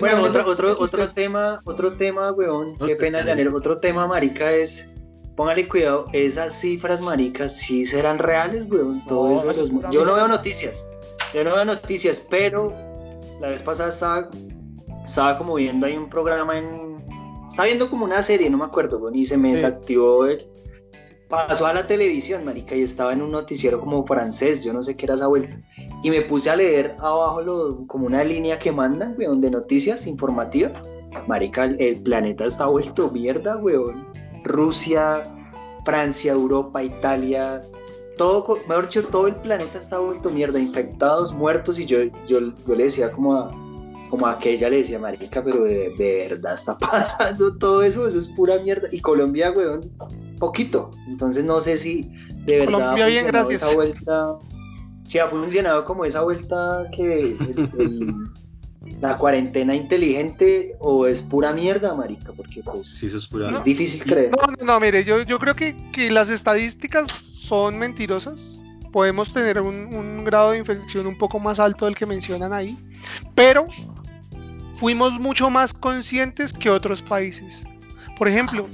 Bueno, 0.00 0.24
otro, 0.24 0.48
otro, 0.48 0.76
otro 0.80 1.12
tema, 1.12 1.60
otro 1.64 1.92
tema, 1.92 2.32
weón, 2.32 2.76
qué 2.76 2.96
pena, 2.96 3.24
Llanero, 3.24 3.54
otro 3.54 3.78
tema, 3.78 4.08
marica, 4.08 4.50
es, 4.50 4.84
póngale 5.36 5.68
cuidado, 5.68 6.06
esas 6.12 6.58
cifras, 6.58 7.02
maricas, 7.02 7.56
sí 7.58 7.86
serán 7.86 8.18
reales, 8.18 8.70
weón, 8.70 9.04
todo 9.06 9.50
eso, 9.50 9.68
yo 9.90 10.04
no 10.04 10.14
veo 10.14 10.28
noticias, 10.28 10.88
yo 11.34 11.44
no 11.44 11.54
veo 11.54 11.64
noticias, 11.64 12.26
pero 12.30 12.72
la 13.40 13.48
vez 13.48 13.62
pasada 13.62 13.90
estaba, 13.90 14.30
estaba 15.04 15.36
como 15.36 15.54
viendo 15.54 15.86
ahí 15.86 15.96
un 15.96 16.08
programa 16.08 16.58
en, 16.58 17.04
estaba 17.48 17.66
viendo 17.66 17.88
como 17.90 18.04
una 18.04 18.22
serie, 18.22 18.48
no 18.48 18.58
me 18.58 18.64
acuerdo, 18.64 18.98
weón, 18.98 19.14
y 19.14 19.26
se 19.26 19.36
me 19.36 19.52
desactivó 19.52 20.24
el, 20.24 20.46
pasó 21.28 21.66
a 21.66 21.74
la 21.74 21.86
televisión, 21.86 22.44
marica, 22.44 22.74
y 22.74 22.82
estaba 22.82 23.12
en 23.12 23.22
un 23.22 23.30
noticiero 23.30 23.80
como 23.80 24.06
francés, 24.06 24.64
yo 24.64 24.72
no 24.72 24.82
sé 24.82 24.96
qué 24.96 25.06
era 25.06 25.14
esa 25.14 25.26
vuelta. 25.26 25.60
Y 26.02 26.10
me 26.10 26.22
puse 26.22 26.50
a 26.50 26.56
leer 26.56 26.94
abajo 26.98 27.40
lo, 27.42 27.86
como 27.86 28.06
una 28.06 28.22
línea 28.22 28.58
que 28.58 28.72
mandan, 28.72 29.14
weón, 29.18 29.40
de 29.40 29.50
noticias 29.50 30.06
informativas. 30.06 30.72
Marica, 31.26 31.64
el, 31.64 32.02
planeta 32.02 32.44
está 32.44 32.66
vuelto 32.66 33.10
mierda, 33.10 33.56
weón. 33.56 34.06
Rusia, 34.46 35.22
Francia, 35.84 36.32
Europa, 36.32 36.82
Italia, 36.82 37.62
todo, 38.16 38.58
mejor 38.68 38.86
dicho, 38.86 39.04
todo 39.04 39.26
el 39.28 39.36
planeta 39.36 39.78
está 39.78 39.98
vuelto 39.98 40.30
mierda, 40.30 40.58
infectados, 40.58 41.32
muertos, 41.32 41.78
y 41.78 41.86
yo, 41.86 41.98
yo, 42.26 42.40
yo 42.66 42.74
le 42.74 42.84
decía 42.84 43.12
como 43.12 43.34
a, 43.34 43.50
como 44.10 44.26
a 44.26 44.32
aquella 44.32 44.70
le 44.70 44.78
decía, 44.78 44.98
marica, 44.98 45.42
pero 45.42 45.64
de, 45.64 45.94
de 45.96 46.28
verdad 46.28 46.54
está 46.54 46.78
pasando 46.78 47.56
todo 47.56 47.82
eso, 47.82 48.06
eso 48.06 48.18
es 48.18 48.28
pura 48.28 48.58
mierda. 48.58 48.88
Y 48.92 49.00
Colombia, 49.00 49.50
weón, 49.50 49.90
poquito. 50.38 50.90
Entonces 51.06 51.44
no 51.44 51.60
sé 51.60 51.76
si 51.76 52.10
de 52.44 52.60
verdad 52.60 52.92
ha 52.92 52.96
funcionado 52.96 53.50
esa 53.50 53.74
vuelta, 53.74 54.38
si 55.04 55.18
ha 55.18 55.28
funcionado 55.28 55.84
como 55.84 56.04
esa 56.04 56.22
vuelta 56.22 56.88
que 56.94 57.36
la 59.00 59.16
cuarentena 59.18 59.74
inteligente 59.74 60.76
o 60.78 61.06
es 61.06 61.20
pura 61.20 61.52
mierda, 61.52 61.94
marica, 61.94 62.32
porque 62.32 62.62
pues 62.62 63.02
es, 63.02 63.28
difícil 63.64 64.02
creer. 64.02 64.30
No, 64.30 64.54
no, 64.58 64.64
no, 64.64 64.80
mire, 64.80 65.04
yo, 65.04 65.22
yo 65.22 65.38
creo 65.38 65.54
que, 65.54 65.76
que 65.92 66.10
las 66.10 66.30
estadísticas 66.30 67.10
son 67.10 67.78
mentirosas. 67.78 68.62
Podemos 68.92 69.32
tener 69.32 69.60
un, 69.60 69.94
un 69.94 70.24
grado 70.24 70.52
de 70.52 70.58
infección 70.58 71.06
un 71.06 71.18
poco 71.18 71.38
más 71.38 71.60
alto 71.60 71.84
del 71.84 71.94
que 71.94 72.06
mencionan 72.06 72.52
ahí, 72.52 72.78
pero 73.34 73.66
fuimos 74.76 75.18
mucho 75.18 75.50
más 75.50 75.74
conscientes 75.74 76.52
que 76.52 76.70
otros 76.70 77.02
países. 77.02 77.62
Por 78.18 78.28
ejemplo, 78.28 78.66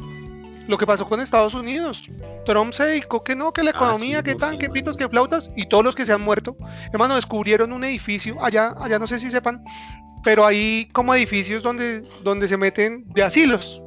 lo 0.73 0.79
que 0.79 0.87
pasó 0.87 1.07
con 1.07 1.21
Estados 1.21 1.53
Unidos. 1.53 2.09
Trump 2.47 2.73
se 2.73 2.85
dedicó 2.85 3.23
que 3.23 3.37
no, 3.37 3.53
que 3.53 3.63
la 3.63 3.73
ah, 3.73 3.77
economía, 3.77 4.23
que 4.23 4.35
tan, 4.35 4.59
que 4.59 4.71
pitos, 4.71 4.97
que 4.97 5.07
flautas, 5.07 5.45
y 5.55 5.67
todos 5.67 5.85
los 5.85 5.95
que 5.95 6.07
se 6.07 6.15
han 6.15 6.23
muerto. 6.23 6.57
Hermano, 6.91 7.15
descubrieron 7.15 7.75
un 7.75 7.85
edificio, 7.85 8.43
allá, 8.43 8.75
allá 8.81 8.99
no 8.99 9.07
sé 9.07 9.19
si 9.19 9.31
sepan, 9.31 9.63
pero 10.25 10.47
hay 10.47 10.89
como 10.93 11.15
edificios 11.15 11.63
donde, 11.63 12.03
donde 12.25 12.49
se 12.49 12.57
meten 12.57 13.05
de 13.13 13.23
asilos, 13.23 13.83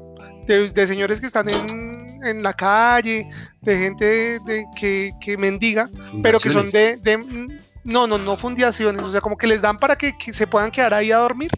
de, 0.45 0.87
señores 0.87 1.19
que 1.19 1.25
están 1.25 1.49
en, 1.49 2.23
en, 2.23 2.43
la 2.43 2.53
calle, 2.53 3.27
de 3.61 3.77
gente 3.77 4.39
de, 4.45 4.65
que, 4.77 5.11
que, 5.19 5.37
mendiga, 5.37 5.89
pero 6.21 6.39
que 6.39 6.51
son 6.51 6.69
de, 6.69 6.97
de, 7.01 7.17
No, 7.83 8.05
no, 8.05 8.19
no 8.19 8.37
fundaciones, 8.37 9.03
o 9.03 9.09
sea, 9.09 9.21
como 9.21 9.37
que 9.37 9.47
les 9.47 9.59
dan 9.59 9.79
para 9.79 9.95
que 9.95 10.13
se 10.31 10.45
puedan 10.45 10.69
quedar 10.69 10.93
ahí 10.93 11.11
a 11.11 11.17
dormir 11.17 11.49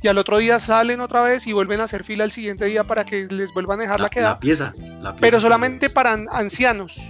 y 0.00 0.08
al 0.08 0.18
otro 0.18 0.38
día 0.38 0.60
salen 0.60 1.00
otra 1.00 1.22
vez 1.22 1.46
y 1.46 1.52
vuelven 1.52 1.80
a 1.80 1.84
hacer 1.84 2.04
fila 2.04 2.24
el 2.24 2.30
siguiente 2.30 2.66
día 2.66 2.84
para 2.84 3.04
que 3.04 3.26
les 3.26 3.52
vuelvan 3.52 3.80
a 3.80 3.82
dejar 3.82 4.00
la, 4.00 4.08
queda. 4.08 4.38
pieza, 4.38 4.74
Pero 5.20 5.40
solamente 5.40 5.90
para 5.90 6.12
ancianos. 6.30 7.00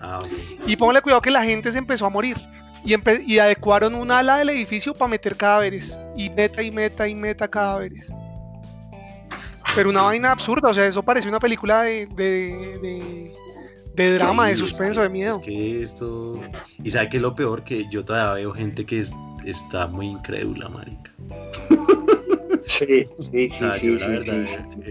Ah, 0.00 0.20
y 0.66 0.76
póngale 0.76 1.00
cuidado 1.00 1.22
que 1.22 1.30
la 1.30 1.42
gente 1.42 1.72
se 1.72 1.78
empezó 1.78 2.06
a 2.06 2.10
morir. 2.10 2.36
Y, 2.84 2.94
y 3.26 3.38
adecuaron 3.38 3.94
un 3.94 4.10
ala 4.10 4.36
del 4.36 4.50
edificio 4.50 4.94
para 4.94 5.08
meter 5.08 5.36
cadáveres. 5.36 5.98
Y 6.16 6.30
meta 6.30 6.62
y 6.62 6.70
meta 6.70 7.08
y 7.08 7.14
meta 7.14 7.48
cadáveres. 7.48 8.12
Pero 9.74 9.90
una 9.90 10.02
vaina 10.02 10.32
absurda, 10.32 10.68
o 10.68 10.74
sea, 10.74 10.86
eso 10.86 11.02
parece 11.02 11.28
una 11.28 11.40
película 11.40 11.82
de, 11.82 12.06
de, 12.06 13.32
de, 13.94 14.18
drama, 14.18 14.48
de 14.48 14.56
suspenso, 14.56 15.00
de 15.00 15.08
miedo. 15.08 15.36
Es 15.36 15.38
que 15.38 15.82
esto. 15.82 16.40
Y 16.82 16.90
sabe 16.90 17.08
que 17.08 17.16
es 17.16 17.22
lo 17.22 17.34
peor 17.34 17.64
que 17.64 17.88
yo 17.90 18.04
todavía 18.04 18.34
veo 18.34 18.52
gente 18.52 18.84
que 18.84 19.04
está 19.50 19.86
muy 19.86 20.06
incrédula, 20.06 20.68
marica. 20.68 21.12
Sí, 22.64 23.06
sí, 23.18 23.48
sí, 23.50 23.98
sí, 23.98 23.98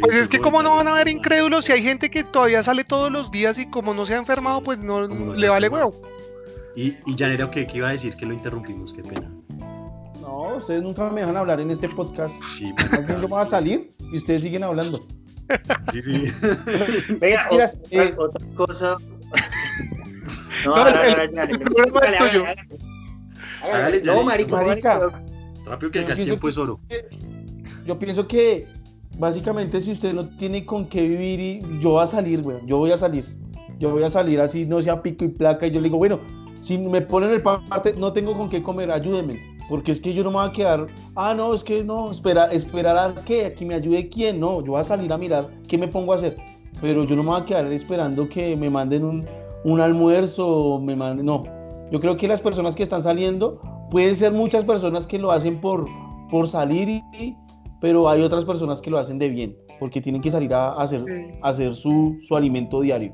Pues 0.01 0.15
es 0.15 0.27
que 0.27 0.39
como 0.39 0.63
no 0.63 0.75
van 0.75 0.87
a 0.87 0.93
ver 0.93 1.07
incrédulos 1.07 1.65
si 1.65 1.73
hay 1.73 1.83
gente 1.83 2.09
que 2.09 2.23
todavía 2.23 2.63
sale 2.63 2.83
todos 2.83 3.11
los 3.11 3.29
días 3.29 3.59
y 3.59 3.69
como 3.69 3.93
no 3.93 4.05
se 4.05 4.15
ha 4.15 4.17
enfermado, 4.17 4.61
pues 4.61 4.79
no, 4.79 5.05
le 5.07 5.49
vale 5.49 5.69
huevo. 5.69 6.01
Y, 6.75 6.95
y 7.05 7.15
Janero, 7.17 7.49
¿qué, 7.51 7.67
iba 7.73 7.87
a 7.87 7.91
decir? 7.91 8.15
Que 8.15 8.25
lo 8.25 8.33
interrumpimos, 8.33 8.93
qué 8.93 9.03
pena. 9.03 9.31
No, 10.21 10.55
ustedes 10.55 10.81
nunca 10.81 11.09
me 11.09 11.21
dejan 11.21 11.37
hablar 11.37 11.59
en 11.59 11.71
este 11.71 11.87
podcast. 11.89 12.35
Sí, 12.57 12.73
no 13.07 13.27
va 13.29 13.41
a 13.41 13.45
salir 13.45 13.93
y 14.11 14.17
ustedes 14.17 14.41
siguen 14.41 14.63
hablando. 14.63 15.05
Sí, 15.91 16.01
sí. 16.01 16.31
Venga, 17.19 17.47
otra, 17.49 17.69
eh, 17.91 18.13
otra 18.17 18.47
cosa. 18.55 18.97
No, 20.65 20.75
no, 20.75 21.01
el, 21.03 21.19
el, 21.19 21.61
es 21.61 22.17
tuyo. 22.17 22.43
Hágale, 23.61 24.01
no, 24.01 24.23
marica. 24.23 24.99
Rápido 25.65 25.91
que 25.91 25.99
el 25.99 26.15
tiempo 26.15 26.47
es 26.47 26.57
oro 26.57 26.79
yo 27.87 27.97
pienso 27.97 28.27
que 28.27 28.67
básicamente 29.17 29.79
si 29.81 29.93
usted 29.93 30.13
no 30.13 30.27
tiene 30.27 30.65
con 30.65 30.85
qué 30.85 31.01
vivir 31.01 31.39
y 31.39 31.79
yo 31.79 31.91
voy 31.91 32.03
a 32.03 32.05
salir, 32.05 32.43
güey, 32.43 32.57
yo 32.65 32.77
voy 32.77 32.91
a 32.91 32.97
salir. 32.97 33.25
Yo 33.79 33.91
voy 33.91 34.03
a 34.03 34.09
salir 34.09 34.41
así, 34.41 34.65
no 34.65 34.81
sea 34.81 35.01
pico 35.01 35.23
y 35.23 35.29
placa, 35.29 35.67
y 35.67 35.71
yo 35.71 35.79
le 35.79 35.85
digo, 35.85 35.97
bueno, 35.97 36.19
si 36.61 36.77
me 36.77 37.01
ponen 37.01 37.29
el 37.29 37.41
parte, 37.41 37.93
no 37.97 38.11
tengo 38.11 38.35
con 38.35 38.49
qué 38.49 38.61
comer, 38.61 38.91
ayúdenme. 38.91 39.39
Porque 39.69 39.91
es 39.91 40.01
que 40.01 40.13
yo 40.13 40.23
no 40.23 40.31
me 40.31 40.37
voy 40.37 40.47
a 40.47 40.51
quedar, 40.51 40.87
ah, 41.15 41.33
no, 41.35 41.53
es 41.53 41.63
que 41.63 41.83
no, 41.83 42.09
espera, 42.09 42.45
esperar 42.45 42.97
a 42.97 43.13
que, 43.23 43.45
a 43.45 43.53
que 43.53 43.65
me 43.65 43.75
ayude 43.75 44.09
quién, 44.09 44.39
no, 44.39 44.63
yo 44.63 44.71
voy 44.71 44.81
a 44.81 44.83
salir 44.83 45.11
a 45.13 45.17
mirar 45.17 45.49
qué 45.67 45.77
me 45.77 45.87
pongo 45.87 46.13
a 46.13 46.17
hacer. 46.17 46.35
Pero 46.81 47.03
yo 47.03 47.15
no 47.15 47.23
me 47.23 47.29
voy 47.29 47.41
a 47.41 47.45
quedar 47.45 47.71
esperando 47.71 48.27
que 48.27 48.55
me 48.55 48.69
manden 48.69 49.03
un, 49.05 49.27
un 49.63 49.79
almuerzo, 49.79 50.79
me 50.83 50.95
manden, 50.95 51.25
no. 51.25 51.56
Yo 51.91 51.99
creo 51.99 52.17
que 52.17 52.27
las 52.27 52.41
personas 52.41 52.75
que 52.75 52.83
están 52.83 53.01
saliendo, 53.01 53.59
pueden 53.89 54.15
ser 54.15 54.33
muchas 54.33 54.63
personas 54.65 55.07
que 55.07 55.17
lo 55.17 55.31
hacen 55.31 55.61
por, 55.61 55.87
por 56.29 56.47
salir, 56.47 56.89
y, 56.89 57.35
pero 57.79 58.09
hay 58.09 58.21
otras 58.21 58.45
personas 58.45 58.81
que 58.81 58.89
lo 58.89 58.97
hacen 58.97 59.19
de 59.19 59.29
bien, 59.29 59.55
porque 59.79 60.01
tienen 60.01 60.21
que 60.21 60.31
salir 60.31 60.53
a 60.53 60.73
hacer, 60.73 61.03
hacer 61.41 61.73
su, 61.73 62.17
su 62.27 62.35
alimento 62.35 62.81
diario. 62.81 63.13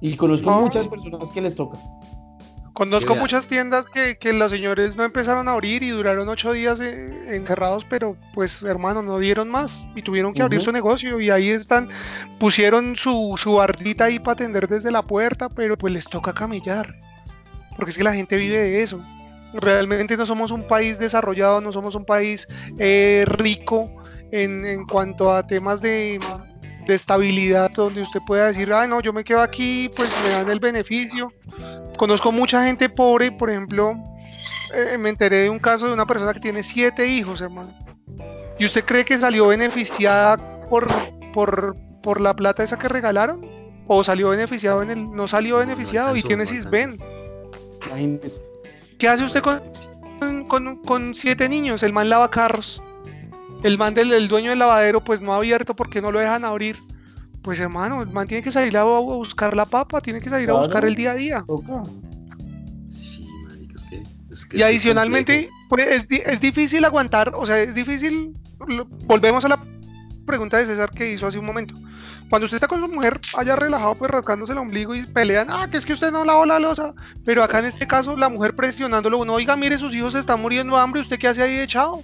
Y 0.00 0.14
conozco 0.16 0.50
muchas 0.50 0.86
personas 0.86 1.32
que 1.32 1.40
les 1.40 1.56
toca. 1.56 1.78
Conozco 2.78 3.16
muchas 3.16 3.48
tiendas 3.48 3.86
que, 3.92 4.18
que, 4.18 4.32
los 4.32 4.52
señores 4.52 4.94
no 4.94 5.02
empezaron 5.02 5.48
a 5.48 5.52
abrir 5.52 5.82
y 5.82 5.90
duraron 5.90 6.28
ocho 6.28 6.52
días 6.52 6.78
eh, 6.78 7.34
encerrados, 7.34 7.84
pero 7.84 8.16
pues 8.34 8.62
hermano, 8.62 9.02
no 9.02 9.18
dieron 9.18 9.50
más 9.50 9.84
y 9.96 10.02
tuvieron 10.02 10.32
que 10.32 10.42
abrir 10.42 10.60
su 10.60 10.70
negocio 10.70 11.18
y 11.18 11.28
ahí 11.28 11.48
están, 11.48 11.88
pusieron 12.38 12.94
su, 12.94 13.34
su 13.36 13.54
bardita 13.54 14.04
ahí 14.04 14.20
para 14.20 14.34
atender 14.34 14.68
desde 14.68 14.92
la 14.92 15.02
puerta, 15.02 15.48
pero 15.48 15.76
pues 15.76 15.92
les 15.92 16.04
toca 16.04 16.32
camellar, 16.32 16.94
porque 17.78 17.92
es 17.92 17.96
que 17.96 18.02
la 18.02 18.12
gente 18.12 18.36
vive 18.36 18.58
de 18.58 18.82
eso. 18.82 19.00
Realmente 19.54 20.16
no 20.16 20.26
somos 20.26 20.50
un 20.50 20.66
país 20.66 20.98
desarrollado, 20.98 21.60
no 21.60 21.72
somos 21.72 21.94
un 21.94 22.04
país 22.04 22.48
eh, 22.76 23.24
rico 23.26 23.90
en, 24.32 24.66
en 24.66 24.84
cuanto 24.84 25.32
a 25.32 25.46
temas 25.46 25.80
de, 25.80 26.20
de 26.88 26.94
estabilidad 26.94 27.70
donde 27.70 28.02
usted 28.02 28.20
pueda 28.26 28.48
decir, 28.48 28.72
ah, 28.72 28.86
no, 28.86 29.00
yo 29.00 29.12
me 29.12 29.22
quedo 29.22 29.40
aquí, 29.40 29.88
pues 29.94 30.10
me 30.24 30.30
dan 30.30 30.50
el 30.50 30.58
beneficio. 30.58 31.32
Conozco 31.96 32.32
mucha 32.32 32.64
gente 32.64 32.88
pobre, 32.88 33.30
por 33.30 33.48
ejemplo, 33.48 33.94
eh, 34.74 34.98
me 34.98 35.10
enteré 35.10 35.44
de 35.44 35.50
un 35.50 35.60
caso 35.60 35.86
de 35.86 35.92
una 35.92 36.04
persona 36.04 36.34
que 36.34 36.40
tiene 36.40 36.64
siete 36.64 37.06
hijos, 37.06 37.40
hermano. 37.40 37.72
¿Y 38.58 38.64
usted 38.64 38.84
cree 38.84 39.04
que 39.04 39.16
salió 39.16 39.46
beneficiada 39.46 40.36
por, 40.68 40.88
por, 41.32 41.76
por 42.02 42.20
la 42.20 42.34
plata 42.34 42.64
esa 42.64 42.78
que 42.78 42.88
regalaron? 42.88 43.46
¿O 43.86 44.04
salió 44.04 44.30
beneficiado 44.30 44.82
en 44.82 44.90
el... 44.90 45.10
no 45.12 45.28
salió 45.28 45.58
beneficiado 45.58 46.16
y 46.16 46.22
tiene 46.22 46.44
Sisben? 46.44 46.98
¿Qué 48.98 49.08
hace 49.08 49.24
usted 49.24 49.42
con, 49.42 49.60
con, 50.48 50.82
con 50.82 51.14
siete 51.14 51.48
niños? 51.48 51.82
El 51.82 51.92
man 51.92 52.08
lava 52.08 52.30
carros 52.30 52.82
el 53.62 53.78
man 53.78 53.94
del 53.94 54.12
el 54.12 54.28
dueño 54.28 54.50
del 54.50 54.58
lavadero 54.58 55.02
pues 55.02 55.20
no 55.20 55.32
ha 55.32 55.36
abierto 55.36 55.74
porque 55.74 56.00
no 56.00 56.12
lo 56.12 56.20
dejan 56.20 56.44
abrir. 56.44 56.78
Pues 57.42 57.60
hermano, 57.60 58.02
el 58.02 58.10
man 58.10 58.26
tiene 58.26 58.42
que 58.42 58.50
salir 58.50 58.76
a, 58.76 58.84
buscar 58.84 59.56
la 59.56 59.64
papa, 59.64 60.00
tiene 60.00 60.20
que 60.20 60.28
salir 60.28 60.50
a 60.50 60.54
buscar 60.54 60.84
el 60.84 60.94
día 60.94 61.12
a 61.12 61.14
día. 61.14 61.44
Sí, 62.88 63.26
es 64.30 64.44
que, 64.44 64.58
y 64.58 64.62
adicionalmente, 64.62 65.48
pues, 65.68 66.08
es, 66.10 66.40
difícil 66.40 66.84
aguantar, 66.84 67.32
o 67.34 67.46
sea, 67.46 67.60
es 67.60 67.74
difícil, 67.74 68.32
volvemos 69.06 69.44
a 69.44 69.48
la 69.48 69.64
pregunta 70.26 70.58
de 70.58 70.66
César 70.66 70.90
que 70.90 71.12
hizo 71.12 71.26
hace 71.26 71.38
un 71.38 71.46
momento. 71.46 71.74
Cuando 72.28 72.44
usted 72.44 72.56
está 72.56 72.68
con 72.68 72.80
su 72.80 72.88
mujer 72.88 73.18
allá 73.36 73.56
relajado, 73.56 73.94
pues 73.94 74.10
rascándose 74.10 74.52
el 74.52 74.58
ombligo 74.58 74.94
y 74.94 75.06
pelean, 75.06 75.48
ah, 75.50 75.66
que 75.70 75.78
es 75.78 75.86
que 75.86 75.94
usted 75.94 76.12
no 76.12 76.24
lavó 76.24 76.44
la 76.44 76.58
losa. 76.58 76.94
Pero 77.24 77.42
acá 77.42 77.60
en 77.60 77.66
este 77.66 77.86
caso, 77.86 78.16
la 78.16 78.28
mujer 78.28 78.54
presionándolo, 78.54 79.18
uno, 79.18 79.34
oiga, 79.34 79.56
mire, 79.56 79.78
sus 79.78 79.94
hijos 79.94 80.12
se 80.12 80.18
están 80.18 80.40
muriendo 80.40 80.76
de 80.76 80.82
hambre, 80.82 81.00
¿usted 81.00 81.18
qué 81.18 81.28
hace 81.28 81.42
ahí 81.42 81.58
echado? 81.60 82.02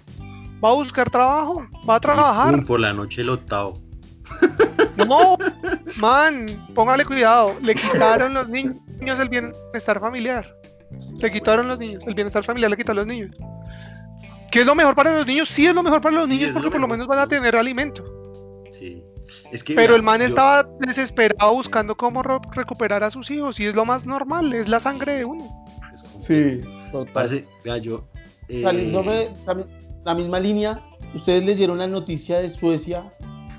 va 0.65 0.71
a 0.71 0.75
buscar 0.75 1.11
trabajo, 1.11 1.67
va 1.89 1.97
a 1.97 2.01
trabajar. 2.01 2.65
por 2.65 2.81
la 2.81 2.93
noche 2.93 3.21
el 3.21 3.29
octavo. 3.31 3.79
No, 4.97 5.37
man, 5.97 6.47
póngale 6.73 7.05
cuidado. 7.05 7.57
Le 7.61 7.75
quitaron 7.75 8.33
los 8.33 8.49
niños 8.49 9.19
el 9.19 9.29
bienestar 9.29 9.99
familiar. 9.99 10.47
Le 11.19 11.33
quitaron 11.33 11.67
los 11.67 11.81
niños, 11.81 12.05
el 12.07 12.15
bienestar 12.15 12.45
familiar 12.45 12.71
le 12.71 12.77
quitaron 12.77 12.99
los 12.99 13.07
niños. 13.09 13.37
¿Qué 14.53 14.61
es 14.61 14.67
lo 14.67 14.77
mejor 14.77 14.95
para 14.95 15.17
los 15.17 15.27
niños? 15.27 15.49
Sí 15.49 15.67
es 15.67 15.75
lo 15.75 15.83
mejor 15.83 16.01
para 16.01 16.15
los 16.15 16.29
niños 16.29 16.53
porque 16.53 16.71
por 16.71 16.81
lo 16.81 16.87
menos 16.87 17.09
van 17.09 17.19
a 17.19 17.27
tener 17.27 17.57
alimento. 17.57 18.05
Sí. 18.71 19.03
Es 19.53 19.65
que, 19.65 19.75
Pero 19.75 19.97
el 19.97 20.03
man 20.03 20.21
estaba 20.21 20.69
desesperado 20.81 21.55
buscando 21.55 21.97
cómo 21.97 22.23
recuperar 22.23 23.03
a 23.03 23.11
sus 23.11 23.31
hijos 23.31 23.59
y 23.59 23.67
es 23.67 23.75
lo 23.75 23.85
más 23.85 24.05
normal, 24.07 24.53
es 24.53 24.69
la 24.69 24.81
sangre 24.81 25.15
de 25.15 25.25
uno. 25.25 25.65
Sí, 26.19 26.61
total. 26.93 27.13
Parece, 27.13 27.45
vea, 27.65 27.79
yo... 27.79 28.07
Eh... 28.49 29.31
la 30.05 30.15
misma 30.15 30.39
línea, 30.39 30.85
ustedes 31.15 31.45
leyeron 31.45 31.79
la 31.79 31.87
noticia 31.87 32.39
de 32.41 32.51
Suecia, 32.51 33.11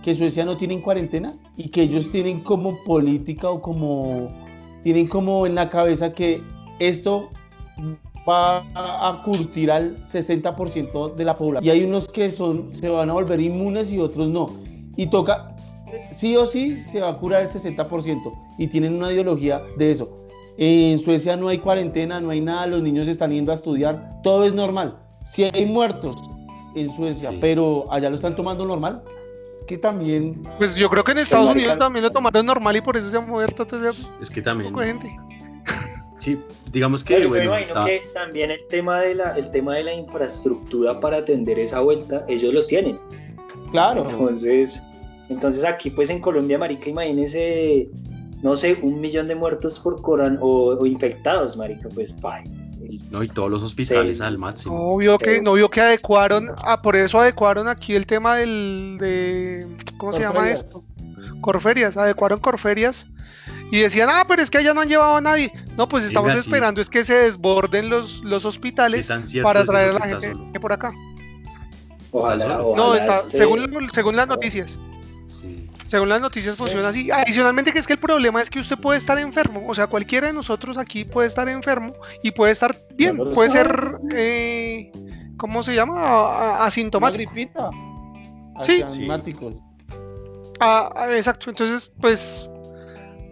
que 0.04 0.14
Suecia 0.14 0.46
no 0.46 0.56
tiene 0.56 0.80
cuarentena 0.82 1.36
y 1.58 1.70
que 1.70 1.82
ellos 1.82 2.12
tienen 2.12 2.42
como 2.42 2.84
política 2.84 3.50
o 3.50 3.62
como, 3.62 4.28
tienen 4.84 5.08
como 5.08 5.48
en 5.48 5.56
la 5.56 5.70
cabeza 5.70 6.14
que 6.14 6.42
esto 6.80 7.30
va 8.28 8.60
a 8.76 9.22
curtir 9.24 9.72
al 9.72 9.98
60% 10.08 11.16
de 11.16 11.26
la 11.26 11.36
población. 11.36 11.66
Y 11.66 11.70
hay 11.70 11.84
unos 11.84 12.08
que 12.08 12.30
son, 12.30 12.74
se 12.74 12.90
van 12.90 13.10
a 13.10 13.14
volver 13.14 13.40
inmunes 13.40 13.92
y 13.92 14.00
otros 14.00 14.30
no. 14.30 14.65
Y 14.96 15.08
toca, 15.08 15.56
sí 16.12 16.36
o 16.36 16.46
sí, 16.46 16.82
se 16.82 17.02
va 17.02 17.10
a 17.10 17.18
curar 17.18 17.44
el 17.44 17.48
60% 17.48 18.34
y 18.58 18.68
tienen 18.68 18.96
una 18.96 19.12
ideología 19.12 19.62
de 19.78 19.92
eso. 19.92 20.26
En 20.58 20.98
Suecia 21.00 21.36
no 21.36 21.50
hay 21.50 21.58
cuarentena, 21.58 22.22
no 22.22 22.30
hay 22.30 22.40
nada, 22.40 22.66
los 22.68 22.82
niños 22.82 23.08
están 23.08 23.32
yendo 23.32 23.52
a 23.52 23.56
estudiar, 23.56 24.10
todo 24.24 24.46
es 24.46 24.54
normal. 24.54 24.98
Si 25.26 25.44
hay 25.44 25.66
muertos 25.66 26.18
en 26.76 26.94
Suecia, 26.96 27.32
pero 27.42 27.86
allá 27.92 28.10
lo 28.10 28.16
están 28.16 28.36
tomando 28.36 28.66
normal. 28.66 29.04
Es 29.58 29.64
que 29.64 29.78
también. 29.78 30.44
Pues 30.58 30.76
yo 30.76 30.90
creo 30.90 31.04
que 31.04 31.12
en 31.14 31.20
Estados 31.20 31.50
Unidos 31.50 31.78
también 31.78 32.04
lo 32.04 32.12
tomaron 32.12 32.46
normal 32.46 32.76
y 32.76 32.82
por 32.82 32.96
eso 32.96 33.10
se 33.10 33.18
ha 33.18 33.22
muerto. 33.22 33.68
es 34.22 34.30
que 34.30 34.42
también. 34.42 34.74
Sí, 36.20 36.40
digamos 36.72 37.04
que. 37.04 37.26
bueno, 37.28 37.54
que 37.86 38.02
también 38.14 38.52
el 38.52 38.66
tema, 38.68 39.02
de 39.02 39.16
la, 39.16 39.36
el 39.36 39.52
tema 39.52 39.76
de 39.76 39.84
la 39.84 39.94
infraestructura 39.94 41.00
para 41.00 41.18
atender 41.18 41.60
esa 41.60 41.82
vuelta, 41.82 42.26
ellos 42.28 42.54
lo 42.54 42.66
tienen. 42.66 43.00
Claro. 43.76 44.08
Entonces, 44.10 44.82
entonces 45.30 45.64
aquí, 45.64 45.90
pues 45.90 46.10
en 46.10 46.20
Colombia, 46.20 46.58
Marica, 46.58 46.90
imagínese, 46.90 47.90
no 48.42 48.56
sé, 48.56 48.78
un 48.82 49.02
millón 49.02 49.28
de 49.28 49.36
muertos 49.36 49.80
por 49.80 50.02
coran 50.02 50.38
o, 50.42 50.86
infectados, 50.86 51.58
Marica, 51.58 51.90
pues, 51.90 52.16
bye 52.22 52.44
no, 53.12 53.24
y 53.24 53.28
todos 53.28 53.50
los 53.50 53.64
hospitales 53.64 54.22
al 54.22 54.38
máximo. 54.38 54.76
No 54.76 54.98
vio 54.98 55.18
que, 55.18 55.42
no 55.42 55.54
vio 55.54 55.70
que 55.70 55.82
adecuaron, 55.82 56.52
ah, 56.64 56.82
por 56.82 56.96
eso 56.96 57.20
adecuaron 57.20 57.68
aquí 57.68 57.96
el 57.96 58.06
tema 58.06 58.38
del, 58.38 58.98
de, 59.00 59.68
¿cómo 59.98 60.14
se 60.14 60.22
llama 60.22 60.50
esto? 60.50 60.84
Corferias, 61.42 61.98
adecuaron 61.98 62.40
Corferias 62.40 63.08
y 63.72 63.80
decían, 63.80 64.10
ah, 64.12 64.26
pero 64.28 64.42
es 64.42 64.50
que 64.50 64.60
allá 64.60 64.74
no 64.74 64.82
han 64.82 64.88
llevado 64.88 65.16
a 65.16 65.22
nadie. 65.22 65.52
No, 65.78 65.88
pues 65.88 66.04
estamos 66.06 66.34
esperando 66.34 66.82
es 66.82 66.90
que 66.90 67.06
se 67.06 67.14
desborden 67.14 67.90
los, 67.90 68.24
los 68.24 68.46
hospitales 68.46 69.10
para 69.42 69.66
traer 69.66 69.90
a 69.90 69.94
la 69.94 70.02
gente 70.02 70.60
por 70.60 70.74
acá. 70.74 70.92
No, 72.14 72.96
está, 72.96 73.20
según, 73.20 73.90
según 73.94 74.16
las 74.16 74.28
noticias. 74.28 74.80
Según 75.92 76.10
las 76.10 76.20
noticias 76.20 76.56
funciona 76.56 76.90
así. 76.90 77.10
Adicionalmente 77.12 77.72
que 77.72 77.80
es 77.80 77.88
que 77.88 77.94
el 77.94 78.00
problema 78.00 78.42
es 78.42 78.50
que 78.50 78.60
usted 78.60 78.78
puede 78.78 78.98
estar 78.98 79.18
enfermo. 79.20 79.64
O 79.68 79.76
sea, 79.76 79.88
cualquiera 79.88 80.28
de 80.28 80.34
nosotros 80.34 80.78
aquí 80.78 81.06
puede 81.06 81.28
estar 81.28 81.48
enfermo 81.48 81.94
y 82.24 82.32
puede 82.32 82.52
estar 82.54 82.76
bien. 82.96 83.18
Puede 83.34 83.50
ser, 83.52 83.98
eh, 84.14 84.92
¿cómo 85.38 85.64
se 85.64 85.76
llama? 85.76 86.66
Asintomático. 86.66 87.32
gripita. 87.32 87.70
Sí. 88.64 88.82
Asintomáticos. 88.82 89.62
Ah, 90.60 90.92
ah, 90.96 91.16
exacto. 91.16 91.50
Entonces, 91.50 91.92
pues 92.02 92.50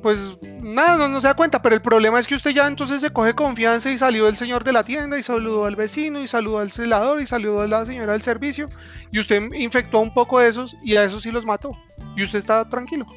pues 0.04 0.38
nada, 0.62 0.98
no, 0.98 1.08
no, 1.08 1.22
se 1.22 1.28
da 1.28 1.34
cuenta, 1.34 1.62
pero 1.62 1.76
el 1.76 1.82
problema 1.82 2.20
es 2.20 2.28
que 2.28 2.36
usted 2.36 2.52
ya 2.52 2.68
entonces 2.68 3.00
se 3.02 3.10
coge 3.12 3.34
confianza 3.34 3.90
y 3.90 3.98
salió 3.98 4.28
el 4.28 4.36
señor 4.36 4.66
de 4.66 4.74
la 4.74 4.84
tienda 4.84 5.18
y 5.18 5.24
saludó 5.24 5.66
al 5.66 5.78
vecino 5.78 6.22
y 6.22 6.28
saludó 6.28 6.60
al 6.60 6.74
celador 6.74 7.22
y 7.22 7.26
saludó 7.26 7.62
a 7.62 7.68
la 7.68 7.86
señora 7.86 8.12
del 8.12 8.22
servicio 8.22 8.68
y 9.12 9.20
usted 9.20 9.42
infectó 9.54 10.02
un 10.02 10.14
poco 10.14 10.40
de 10.40 10.50
esos 10.50 10.76
y 10.84 10.98
a 10.98 11.06
esos 11.06 11.24
sí 11.24 11.32
los 11.32 11.46
mató 11.46 11.72
y 12.18 12.24
usted 12.24 12.40
está 12.40 12.70
tranquilo. 12.70 13.08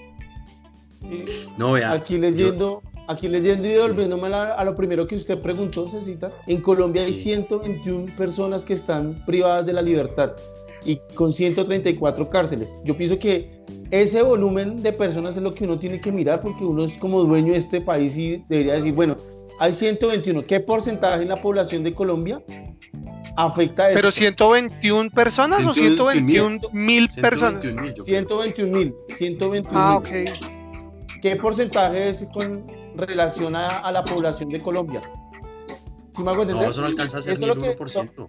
No, 1.59 1.73
vea. 1.73 1.91
Aquí 1.91 2.19
leyendo, 2.19 2.83
aquí 3.09 3.29
leyendo 3.29 3.67
y 3.67 3.77
volviéndome 3.77 4.29
a, 4.35 4.65
lo 4.65 4.75
primero 4.77 5.09
que 5.09 5.17
usted 5.17 5.41
preguntó, 5.41 5.89
Cecita, 5.89 6.31
en 6.47 6.63
Colombia 6.63 7.03
hay 7.03 7.13
121 7.13 8.15
personas 8.17 8.65
que 8.65 8.75
están 8.75 9.25
privadas 9.27 9.67
de 9.67 9.73
la 9.73 9.83
libertad 9.83 10.33
y 10.87 11.01
con 11.15 11.33
134 11.33 12.31
cárceles. 12.31 12.81
Yo 12.85 12.97
pienso 12.97 13.19
que 13.19 13.51
ese 13.91 14.23
volumen 14.23 14.83
de 14.83 14.93
personas 14.93 15.37
es 15.37 15.43
lo 15.43 15.53
que 15.53 15.65
uno 15.65 15.79
tiene 15.79 16.01
que 16.01 16.13
mirar 16.13 16.41
porque 16.41 16.65
uno 16.65 16.85
es 16.85 16.97
como 16.99 17.23
dueño 17.25 17.53
de 17.53 17.59
este 17.59 17.81
país 17.81 18.17
y 18.17 18.45
debería 18.49 18.75
decir, 18.75 18.95
bueno, 18.95 19.17
hay 19.59 19.73
121, 19.73 20.47
¿qué 20.47 20.61
porcentaje 20.61 21.23
en 21.23 21.29
la 21.29 21.37
población 21.37 21.83
de 21.83 21.93
Colombia 21.93 22.43
afecta 23.37 23.91
eso? 23.91 23.97
¿Pero 23.97 24.13
121 24.13 25.11
personas 25.11 25.67
o 25.67 25.75
121 25.75 26.59
mil 26.73 27.09
personas? 27.21 27.65
121 28.05 28.79
mil, 28.79 28.95
121 29.17 29.79
Ah, 29.79 29.97
ok. 29.97 30.09
¿Qué 31.23 31.37
porcentaje 31.37 32.11
es 32.11 32.29
con 32.33 32.67
relación 32.97 33.57
a, 33.57 33.91
la 33.91 34.05
población 34.05 34.51
de 34.51 34.61
Colombia? 34.61 35.03
¿Sí 36.15 36.23
me 36.23 36.31
hago 36.31 36.43
entender? 36.43 36.65
No, 36.65 36.71
eso 36.71 36.81
no 36.83 36.87
alcanza 36.87 37.19
a 37.19 37.23
ser 37.23 37.41
ni 37.41 37.47
el 37.47 37.53
1%. 37.53 38.29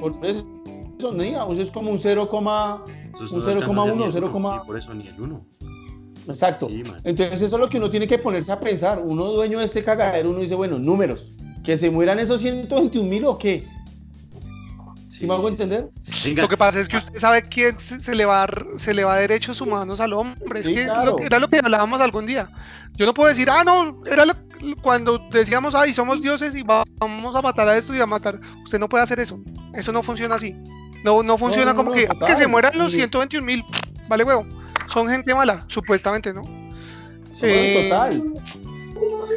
Por 0.00 0.26
eso, 0.26 0.46
no 1.10 1.22
digamos, 1.22 1.58
es 1.58 1.70
como 1.70 1.90
un 1.90 1.98
0, 1.98 2.28
un 2.30 2.44
0,1, 2.44 4.10
0, 4.12 4.62
por 4.66 4.76
eso 4.76 4.94
ni 4.94 5.08
el 5.08 5.20
1. 5.20 5.46
Exacto. 6.28 6.68
Entonces 6.70 7.42
eso 7.42 7.56
es 7.56 7.60
lo 7.60 7.68
que 7.68 7.78
uno 7.78 7.90
tiene 7.90 8.06
que 8.06 8.18
ponerse 8.18 8.52
a 8.52 8.60
pensar. 8.60 9.00
Uno 9.04 9.24
dueño 9.26 9.58
de 9.58 9.64
este 9.64 9.82
cagadero, 9.82 10.30
uno 10.30 10.40
dice, 10.40 10.54
bueno, 10.54 10.78
números, 10.78 11.32
que 11.64 11.76
se 11.76 11.90
mueran 11.90 12.18
esos 12.18 12.40
121 12.40 13.08
mil 13.08 13.24
o 13.24 13.38
qué. 13.38 13.64
¿Sí, 15.08 15.26
me 15.26 15.34
hago 15.34 15.48
entender? 15.48 15.88
Lo 16.34 16.48
que 16.48 16.56
pasa 16.56 16.80
es 16.80 16.88
que 16.88 16.96
usted 16.96 17.18
sabe 17.18 17.42
quién 17.42 17.78
se, 17.78 18.14
le 18.14 18.24
va 18.24 18.44
a, 18.44 18.48
se 18.76 18.92
le 18.92 19.04
va 19.04 19.14
a 19.14 19.18
derechos 19.18 19.60
humanos 19.60 20.00
al 20.00 20.12
hombre. 20.14 20.60
Es 20.60 20.66
que 20.66 20.82
era 20.82 21.38
lo 21.38 21.48
que 21.48 21.58
hablábamos 21.58 22.00
algún 22.00 22.26
día. 22.26 22.50
Yo 22.94 23.06
no 23.06 23.14
puedo 23.14 23.28
decir, 23.28 23.48
ah, 23.48 23.62
no, 23.64 24.02
era 24.04 24.24
cuando 24.80 25.18
decíamos, 25.30 25.74
ay, 25.74 25.92
somos 25.92 26.22
dioses 26.22 26.54
y 26.54 26.62
vamos 26.62 27.34
a 27.34 27.42
matar 27.42 27.68
a 27.68 27.76
esto 27.76 27.94
y 27.94 28.00
a 28.00 28.06
matar. 28.06 28.40
Usted 28.64 28.78
no 28.78 28.88
puede 28.88 29.04
hacer 29.04 29.20
eso. 29.20 29.40
Eso 29.74 29.92
no 29.92 30.02
funciona 30.02 30.36
así. 30.36 30.56
No, 31.04 31.22
no 31.22 31.38
funciona 31.38 31.74
como 31.74 31.92
que, 31.92 32.08
que 32.26 32.36
se 32.36 32.46
mueran 32.46 32.76
los 32.78 32.92
121 32.92 33.44
mil. 33.44 33.64
Vale, 34.08 34.24
huevo 34.24 34.46
son 34.92 35.08
gente 35.08 35.34
mala, 35.34 35.64
supuestamente, 35.68 36.32
¿no? 36.32 36.42
Sí, 37.32 37.74
total. 37.74 38.22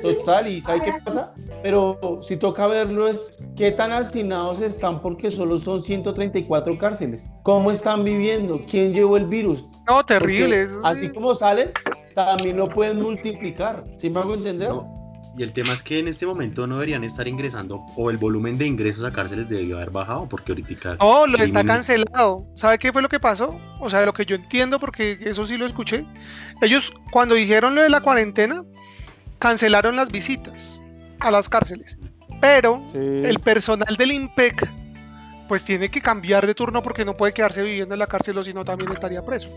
Total, 0.03 0.47
¿y 0.47 0.61
sabe 0.61 0.81
qué 0.81 0.93
pasa? 1.03 1.33
Pero 1.63 2.19
si 2.21 2.37
toca 2.37 2.67
verlo 2.67 3.07
es 3.07 3.43
qué 3.55 3.71
tan 3.71 3.91
hacinados 3.91 4.61
están 4.61 5.01
porque 5.01 5.31
solo 5.31 5.57
son 5.57 5.81
134 5.81 6.77
cárceles. 6.77 7.31
¿Cómo 7.43 7.71
están 7.71 8.03
viviendo? 8.03 8.59
¿Quién 8.69 8.93
llevó 8.93 9.17
el 9.17 9.25
virus? 9.25 9.65
No, 9.87 10.05
terrible. 10.05 10.67
así 10.83 11.09
como 11.09 11.33
salen, 11.33 11.71
también 12.13 12.57
lo 12.57 12.65
pueden 12.65 13.01
multiplicar. 13.01 13.83
¿Sí 13.97 14.09
me 14.09 14.19
hago 14.19 14.35
entender? 14.35 14.71
Y 15.37 15.43
el 15.43 15.51
tema 15.51 15.73
es 15.73 15.83
que 15.83 15.99
en 15.99 16.07
este 16.07 16.25
momento 16.25 16.65
no 16.65 16.75
deberían 16.75 17.03
estar 17.03 17.27
ingresando, 17.27 17.85
o 17.97 18.09
el 18.09 18.17
volumen 18.17 18.57
de 18.57 18.65
ingresos 18.65 19.03
a 19.03 19.11
cárceles 19.11 19.49
debió 19.49 19.75
haber 19.75 19.89
bajado, 19.89 20.29
porque 20.29 20.53
ahorita. 20.53 20.95
No, 20.95 21.27
lo 21.27 21.37
está 21.37 21.63
cancelado. 21.65 22.45
¿Sabe 22.55 22.77
qué 22.77 22.93
fue 22.93 23.01
lo 23.01 23.09
que 23.09 23.19
pasó? 23.19 23.59
O 23.81 23.89
sea, 23.89 24.05
lo 24.05 24.13
que 24.13 24.25
yo 24.25 24.37
entiendo, 24.37 24.79
porque 24.79 25.17
eso 25.21 25.45
sí 25.45 25.57
lo 25.57 25.65
escuché. 25.65 26.05
Ellos, 26.61 26.93
cuando 27.11 27.35
dijeron 27.35 27.75
lo 27.75 27.81
de 27.81 27.89
la 27.89 27.99
cuarentena, 27.99 28.63
cancelaron 29.39 29.97
las 29.97 30.09
visitas 30.09 30.81
a 31.19 31.31
las 31.31 31.49
cárceles. 31.49 31.97
Pero 32.39 32.85
el 32.93 33.39
personal 33.39 33.95
del 33.97 34.11
IMPEC, 34.11 34.69
pues 35.49 35.65
tiene 35.65 35.89
que 35.89 36.01
cambiar 36.01 36.47
de 36.47 36.55
turno 36.55 36.81
porque 36.81 37.03
no 37.03 37.17
puede 37.17 37.33
quedarse 37.33 37.61
viviendo 37.61 37.93
en 37.93 37.99
la 37.99 38.07
cárcel 38.07 38.37
o 38.37 38.43
si 38.43 38.53
no 38.53 38.63
también 38.63 38.91
estaría 38.91 39.23
preso. 39.25 39.49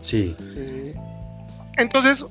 Sí. 0.00 0.36
sí. 0.54 0.94
Entonces, 1.78 2.26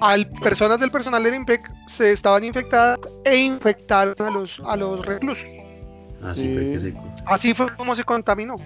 al 0.00 0.26
personas 0.28 0.80
del 0.80 0.90
personal 0.90 1.22
del 1.22 1.34
IMPEC 1.34 1.70
se 1.86 2.12
estaban 2.12 2.44
infectadas 2.44 2.98
e 3.24 3.36
infectaron 3.36 4.14
a 4.18 4.30
los, 4.30 4.60
a 4.64 4.76
los 4.76 5.04
reclusos. 5.04 5.48
Así, 6.22 6.52
fue 6.52 6.92
Así 7.26 7.54
fue 7.54 7.66
como 7.76 7.94
se 7.94 8.04
contaminó. 8.04 8.56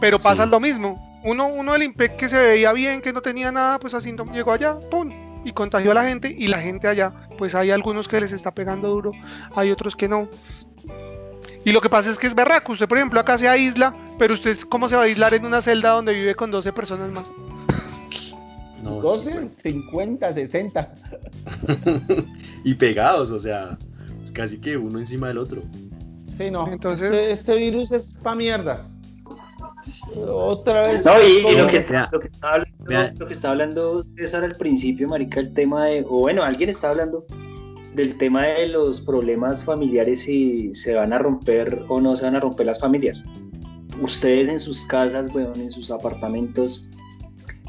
Pero 0.00 0.18
pasa 0.18 0.44
lo 0.46 0.60
mismo. 0.60 1.20
Uno, 1.24 1.48
uno 1.48 1.72
del 1.72 1.84
IMPEC 1.84 2.16
que 2.16 2.28
se 2.28 2.40
veía 2.40 2.72
bien, 2.72 3.00
que 3.00 3.12
no 3.12 3.20
tenía 3.20 3.52
nada, 3.52 3.78
pues 3.78 3.94
así 3.94 4.14
llegó 4.32 4.52
allá, 4.52 4.78
¡pum! 4.90 5.10
Y 5.44 5.52
contagió 5.52 5.92
a 5.92 5.94
la 5.94 6.04
gente. 6.04 6.34
Y 6.36 6.48
la 6.48 6.58
gente 6.58 6.88
allá, 6.88 7.12
pues 7.38 7.54
hay 7.54 7.70
algunos 7.70 8.08
que 8.08 8.20
les 8.20 8.32
está 8.32 8.52
pegando 8.52 8.88
duro, 8.88 9.12
hay 9.54 9.70
otros 9.70 9.94
que 9.94 10.08
no. 10.08 10.28
Y 11.64 11.72
lo 11.72 11.80
que 11.80 11.90
pasa 11.90 12.10
es 12.10 12.18
que 12.18 12.26
es 12.26 12.34
berraco. 12.34 12.72
Usted, 12.72 12.88
por 12.88 12.98
ejemplo, 12.98 13.20
acá 13.20 13.36
se 13.36 13.48
aísla, 13.48 13.94
pero 14.18 14.34
usted, 14.34 14.56
¿cómo 14.68 14.88
se 14.88 14.96
va 14.96 15.02
a 15.02 15.04
aislar 15.04 15.34
en 15.34 15.44
una 15.44 15.62
celda 15.62 15.90
donde 15.90 16.14
vive 16.14 16.34
con 16.34 16.50
12 16.50 16.72
personas 16.72 17.10
más? 17.12 17.34
12, 18.82 19.48
50, 19.48 20.32
60. 20.32 20.94
y 22.64 22.74
pegados, 22.74 23.30
o 23.30 23.38
sea, 23.38 23.78
pues 24.18 24.32
casi 24.32 24.58
que 24.58 24.76
uno 24.76 24.98
encima 24.98 25.28
del 25.28 25.38
otro. 25.38 25.62
Sí, 26.26 26.50
no. 26.50 26.70
Entonces, 26.72 27.12
este, 27.12 27.32
este 27.32 27.56
virus 27.56 27.92
es 27.92 28.14
pa' 28.14 28.34
mierdas. 28.34 28.98
otra 30.16 30.80
vez. 30.82 31.04
No, 31.04 31.12
y, 31.22 31.56
lo, 31.56 31.66
que 31.66 31.78
está, 31.78 32.08
lo, 32.12 32.20
que 32.20 32.30
hablando, 32.40 32.66
lo, 33.18 33.26
que 33.26 33.34
está, 33.34 33.50
hablando, 33.50 34.04
César 34.16 34.44
al 34.44 34.54
principio, 34.56 35.08
Marica, 35.08 35.40
el 35.40 35.52
tema 35.52 35.86
de. 35.86 36.04
O 36.08 36.20
bueno, 36.20 36.42
alguien 36.42 36.70
está 36.70 36.90
hablando 36.90 37.26
del 37.94 38.16
tema 38.18 38.46
de 38.46 38.68
los 38.68 39.00
problemas 39.00 39.64
familiares 39.64 40.22
si 40.22 40.74
se 40.74 40.94
van 40.94 41.12
a 41.12 41.18
romper 41.18 41.84
o 41.88 42.00
no 42.00 42.14
se 42.16 42.24
van 42.24 42.36
a 42.36 42.40
romper 42.40 42.66
las 42.66 42.78
familias. 42.78 43.22
Ustedes 44.00 44.48
en 44.48 44.60
sus 44.60 44.80
casas, 44.86 45.34
weón, 45.34 45.60
en 45.60 45.72
sus 45.72 45.90
apartamentos, 45.90 46.88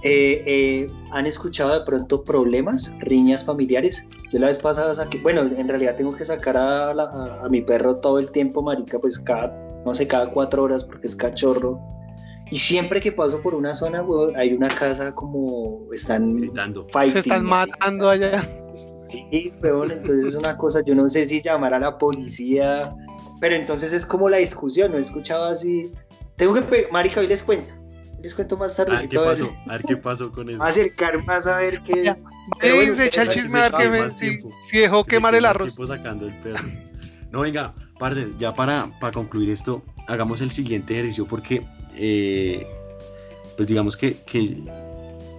eh, 0.03 0.43
eh, 0.47 0.91
¿Han 1.11 1.27
escuchado 1.27 1.77
de 1.77 1.85
pronto 1.85 2.23
problemas, 2.23 2.91
riñas 2.99 3.43
familiares? 3.43 4.07
Yo 4.31 4.39
la 4.39 4.47
vez 4.47 4.57
pasada 4.57 4.93
saqué, 4.95 5.19
bueno, 5.19 5.41
en 5.41 5.67
realidad 5.67 5.95
tengo 5.95 6.15
que 6.15 6.25
sacar 6.25 6.57
a, 6.57 7.47
mi 7.49 7.61
perro 7.61 7.97
todo 7.97 8.17
el 8.17 8.31
tiempo, 8.31 8.63
marica, 8.63 8.97
pues 8.97 9.19
cada, 9.19 9.55
no 9.85 9.93
sé, 9.93 10.07
cada 10.07 10.31
cuatro 10.31 10.63
horas 10.63 10.83
porque 10.83 11.07
es 11.07 11.15
cachorro. 11.15 11.79
Y 12.49 12.57
siempre 12.57 12.99
que 12.99 13.11
paso 13.11 13.41
por 13.41 13.53
una 13.53 13.73
zona, 13.73 14.03
hay 14.35 14.53
una 14.53 14.67
casa 14.67 15.13
como 15.13 15.87
están 15.93 16.35
gritando. 16.35 16.87
Se 17.11 17.19
están 17.19 17.45
matando 17.45 18.09
allá. 18.09 18.43
Sí, 18.73 19.53
weón, 19.61 19.91
entonces 19.91 20.27
es 20.29 20.35
una 20.35 20.57
cosa, 20.57 20.81
yo 20.83 20.95
no 20.95 21.09
sé 21.09 21.27
si 21.27 21.41
llamar 21.41 21.73
a 21.73 21.79
la 21.79 21.97
policía, 21.97 22.95
pero 23.39 23.55
entonces 23.55 23.93
es 23.93 24.05
como 24.05 24.29
la 24.29 24.37
discusión, 24.37 24.91
no 24.91 24.97
he 24.97 25.01
escuchado 25.01 25.45
así. 25.45 25.91
Tengo 26.37 26.55
que, 26.55 26.87
marica, 26.91 27.19
hoy 27.19 27.27
les 27.27 27.43
cuento 27.43 27.80
les 28.21 28.35
cuento 28.35 28.57
más 28.57 28.75
tarde. 28.75 28.95
A 28.95 28.99
ver 28.99 29.09
qué 29.09 29.19
pasó, 29.19 29.55
a 29.67 29.71
ver 29.73 29.83
qué 29.83 29.97
pasó 29.97 30.31
con 30.31 30.49
eso. 30.49 30.63
Acercar 30.63 31.23
más 31.25 31.47
a 31.47 31.57
ver 31.57 31.81
qué. 31.83 32.15
Bueno, 32.61 32.95
se 32.95 33.05
echa 33.05 33.23
el 33.23 33.29
chisme 33.29 33.59
a 33.59 33.69
ver 33.69 33.91
me 33.91 34.09
si, 34.09 34.39
dejó 34.71 35.03
quemar 35.03 35.35
el 35.35 35.45
arroz. 35.45 35.75
sacando 35.87 36.27
el 36.27 36.37
perro. 36.41 36.69
No, 37.31 37.41
venga, 37.41 37.73
parce, 37.97 38.27
ya 38.37 38.53
para, 38.53 38.91
para 38.99 39.13
concluir 39.13 39.49
esto, 39.49 39.83
hagamos 40.07 40.41
el 40.41 40.51
siguiente 40.51 40.93
ejercicio 40.93 41.25
porque, 41.25 41.65
eh, 41.95 42.67
pues 43.55 43.67
digamos 43.69 43.95
que, 43.95 44.17
que, 44.25 44.57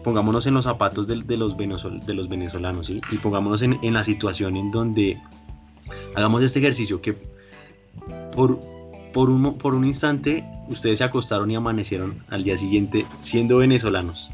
pongámonos 0.02 0.46
en 0.46 0.54
los 0.54 0.64
zapatos 0.64 1.06
de, 1.06 1.22
de 1.22 1.36
los, 1.36 1.56
de 1.56 2.14
los 2.14 2.28
venezolanos 2.28 2.86
¿sí? 2.86 3.00
y 3.10 3.16
pongámonos 3.18 3.62
en, 3.62 3.78
en 3.82 3.92
la 3.94 4.02
situación 4.04 4.56
en 4.56 4.70
donde 4.70 5.18
hagamos 6.14 6.42
este 6.42 6.58
ejercicio 6.60 7.00
que 7.02 7.16
por 8.34 8.58
por 9.12 9.30
un, 9.30 9.58
por 9.58 9.74
un 9.74 9.84
instante 9.84 10.44
ustedes 10.68 10.98
se 10.98 11.04
acostaron 11.04 11.50
y 11.50 11.56
amanecieron 11.56 12.22
al 12.28 12.44
día 12.44 12.56
siguiente 12.56 13.06
siendo 13.20 13.58
venezolanos. 13.58 14.30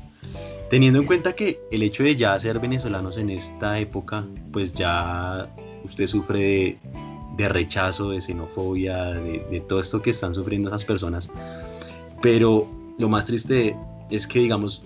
Teniendo 0.71 0.99
en 0.99 1.07
cuenta 1.07 1.33
que 1.33 1.61
el 1.71 1.83
hecho 1.83 2.03
de 2.03 2.14
ya 2.14 2.38
ser 2.38 2.61
venezolanos 2.61 3.17
en 3.17 3.31
esta 3.31 3.79
época, 3.79 4.27
pues 4.53 4.75
ya 4.75 5.49
usted 5.83 6.07
sufre 6.07 6.79
de, 7.37 7.49
rechazo, 7.49 8.11
de 8.11 8.21
xenofobia, 8.21 9.14
de, 9.14 9.64
todo 9.67 9.81
esto 9.81 10.03
que 10.03 10.11
están 10.11 10.35
sufriendo 10.35 10.69
esas 10.69 10.85
personas. 10.85 11.31
Pero 12.21 12.69
lo 12.99 13.09
más 13.09 13.27
triste 13.27 13.77
es 14.11 14.27
que, 14.27 14.41
digamos, 14.41 14.83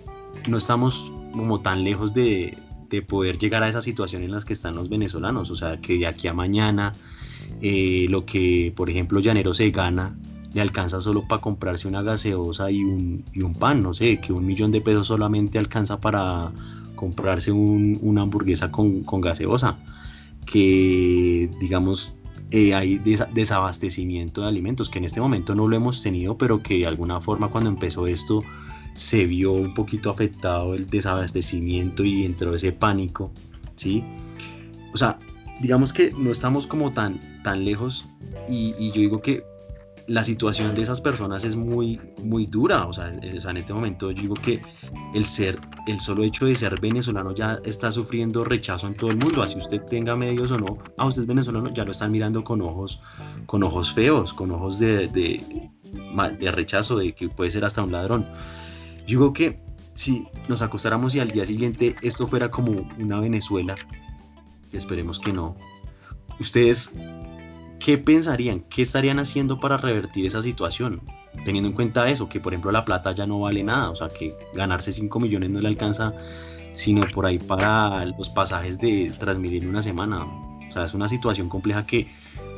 no 0.49 0.59
estamos 0.59 1.13
como 1.33 1.61
tan 1.61 1.83
lejos 1.83 2.15
de, 2.15 2.57
de 2.89 3.03
poder 3.03 3.39
llegar 3.39 3.65
a 3.65 3.69
esa 3.69 3.81
situación 3.81 4.23
en 4.23 4.31
las 4.31 4.45
que 4.45 4.53
están 4.53 4.77
los 4.77 4.89
venezolanos. 4.89 5.51
O 5.51 5.57
sea, 5.57 5.81
que 5.81 5.99
de 5.99 6.07
aquí 6.07 6.29
a 6.29 6.35
mañana 6.35 6.93
eh, 7.61 8.07
lo 8.09 8.25
que, 8.25 8.73
por 8.75 8.91
ejemplo, 8.91 9.21
Llanero 9.21 9.55
se 9.55 9.71
gana, 9.71 10.17
le 10.55 10.61
alcanza 10.61 11.01
solo 11.01 11.27
para 11.27 11.41
comprarse 11.41 11.88
una 11.88 12.03
gaseosa 12.03 12.71
y 12.71 12.85
un, 12.85 13.25
y 13.33 13.43
un, 13.43 13.55
pan, 13.55 13.83
no 13.83 13.95
sé, 13.95 14.19
que 14.19 14.33
un 14.33 14.47
millón 14.47 14.71
de 14.71 14.81
pesos 14.81 15.07
solamente 15.07 15.59
alcanza 15.59 16.01
para 16.01 16.53
comprarse 16.95 17.53
una 17.53 18.23
hamburguesa 18.23 18.71
con, 18.71 19.03
con, 19.03 19.21
gaseosa, 19.21 19.77
que 20.47 21.51
digamos 21.61 22.15
eh, 22.51 22.75
hay 22.75 22.99
desabastecimiento 22.99 24.43
de 24.43 24.49
alimentos, 24.49 24.91
que 24.91 24.99
en 24.99 25.07
este 25.07 25.21
momento 25.21 25.55
no 25.55 25.67
lo 25.69 25.75
hemos 25.75 26.03
tenido, 26.03 26.37
pero 26.37 26.62
que 26.62 26.79
de 26.79 26.87
alguna 26.87 27.21
forma 27.21 27.49
cuando 27.49 27.71
empezó 27.71 28.07
esto 28.07 28.45
se 28.95 29.25
vio 29.25 29.53
un 29.53 29.73
poquito 29.73 30.11
afectado 30.11 30.75
el 30.75 30.87
desabastecimiento 30.87 32.05
y 32.05 32.25
entró 32.25 32.55
ese 32.55 32.73
pánico, 32.73 33.33
¿sí? 33.75 34.05
O 34.93 34.97
sea, 34.97 35.19
digamos 35.61 35.93
que 35.93 36.12
no 36.12 36.31
estamos 36.31 36.67
como 36.67 36.93
tan, 36.93 37.43
tan 37.43 37.65
lejos 37.65 38.07
y, 38.49 38.91
yo 38.91 39.01
digo 39.01 39.23
que 39.23 39.45
la 40.09 40.25
situación 40.25 40.75
de 40.75 40.83
esas 40.83 41.01
personas 41.01 41.45
es 41.45 41.55
muy, 41.55 42.01
muy 42.23 42.47
dura. 42.47 42.87
O 42.87 42.93
sea, 42.93 43.13
en 43.13 43.57
este 43.57 43.73
momento 43.73 44.11
yo 44.11 44.23
digo 44.23 44.35
que 44.35 44.61
el 45.15 45.25
ser, 45.25 45.61
el 45.87 46.00
solo 46.00 46.25
hecho 46.25 46.46
de 46.46 46.57
ser 46.57 46.81
venezolano 46.81 47.33
ya 47.35 47.61
está 47.65 47.92
sufriendo 47.92 48.44
rechazo 48.44 48.88
en 48.88 48.96
todo 48.96 49.11
el 49.11 49.17
mundo. 49.17 49.42
Así 49.42 49.57
usted 49.57 49.81
tenga 49.83 50.17
medios 50.17 50.50
o 50.50 50.59
no, 50.59 50.79
a 50.98 51.03
ah, 51.03 51.07
usted 51.07 51.23
es 51.23 51.27
venezolano, 51.27 51.73
ya 51.73 51.85
lo 51.85 51.92
están 51.92 52.11
mirando 52.11 52.42
con 52.42 52.61
ojos, 52.61 53.00
con 53.46 53.63
ojos 53.63 53.92
feos, 53.92 54.35
con 54.35 54.50
ojos 54.50 54.79
de, 54.79 55.09
de, 55.09 55.71
de 56.38 56.50
rechazo, 56.50 56.98
de 56.98 57.15
que 57.15 57.29
puede 57.29 57.50
ser 57.50 57.65
hasta 57.65 57.83
un 57.83 57.92
ladrón. 57.92 58.27
Yo 59.07 59.19
digo 59.19 59.33
que 59.33 59.61
si 59.94 60.27
nos 60.48 60.63
acostáramos 60.63 61.15
y 61.15 61.21
al 61.21 61.29
día 61.29 61.44
siguiente 61.44 61.94
esto 62.03 62.27
fuera 62.27 62.50
como 62.50 62.88
una 62.98 63.21
Venezuela, 63.21 63.75
esperemos 64.73 65.18
que 65.18 65.33
no. 65.33 65.56
¿Ustedes 66.40 66.94
qué 67.79 67.98
pensarían? 67.98 68.60
¿Qué 68.60 68.83
estarían 68.83 69.18
haciendo 69.18 69.60
para 69.60 69.77
revertir 69.77 70.27
esa 70.27 70.42
situación? 70.42 71.00
Teniendo 71.44 71.68
en 71.68 71.75
cuenta 71.75 72.08
eso, 72.08 72.29
que 72.29 72.40
por 72.40 72.52
ejemplo 72.52 72.73
la 72.73 72.85
plata 72.85 73.12
ya 73.12 73.27
no 73.27 73.40
vale 73.40 73.62
nada, 73.62 73.90
o 73.90 73.94
sea 73.94 74.08
que 74.08 74.37
ganarse 74.54 74.92
5 74.92 75.20
millones 75.20 75.50
no 75.50 75.60
le 75.60 75.68
alcanza, 75.68 76.12
sino 76.75 77.06
por 77.08 77.27
ahí 77.27 77.38
para 77.38 78.04
los 78.06 78.29
pasajes 78.31 78.79
de 78.79 79.12
Transmilenio 79.18 79.68
una 79.68 79.83
semana. 79.83 80.25
O 80.25 80.73
sea, 80.73 80.85
es 80.85 80.94
una 80.94 81.08
situación 81.08 81.48
compleja 81.48 81.87
que 81.87 82.08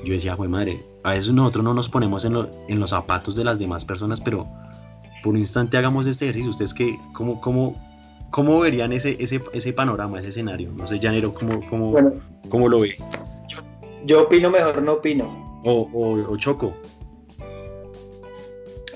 yo 0.05 0.13
decía, 0.13 0.37
fue 0.37 0.49
madre, 0.49 0.85
a 1.03 1.13
veces 1.13 1.33
nosotros 1.33 1.65
no 1.65 1.75
nos 1.75 1.89
ponemos 1.89 2.25
en, 2.25 2.37
en, 2.69 2.79
los 2.79 2.91
zapatos 2.91 3.35
de 3.35 3.45
las 3.45 3.59
demás 3.59 3.85
personas, 3.85 4.21
pero 4.21 4.45
por 5.23 5.33
un 5.33 5.39
instante 5.39 5.77
hagamos 5.79 6.07
este 6.07 6.27
ejercicio. 6.27 6.51
¿Ustedes 6.51 6.75
qué, 6.75 6.99
cómo, 7.13 7.41
cómo, 7.41 7.75
¿cómo 8.35 8.59
verían 8.59 8.93
ese, 8.93 9.17
ese, 9.21 9.41
ese 9.53 9.73
panorama, 9.73 10.19
ese 10.19 10.31
escenario? 10.31 10.73
No 10.73 10.89
sé, 10.89 10.99
Llanero, 10.99 11.33
¿cómo, 11.33 11.61
cómo, 11.71 11.95
cómo 12.49 12.69
lo 12.69 12.81
ve? 12.81 12.97
Yo, 14.05 14.25
opino 14.25 14.51
mejor, 14.51 14.83
no 14.83 14.95
opino. 14.95 15.63
O, 15.65 15.89
o, 16.29 16.37
Choco. 16.37 16.75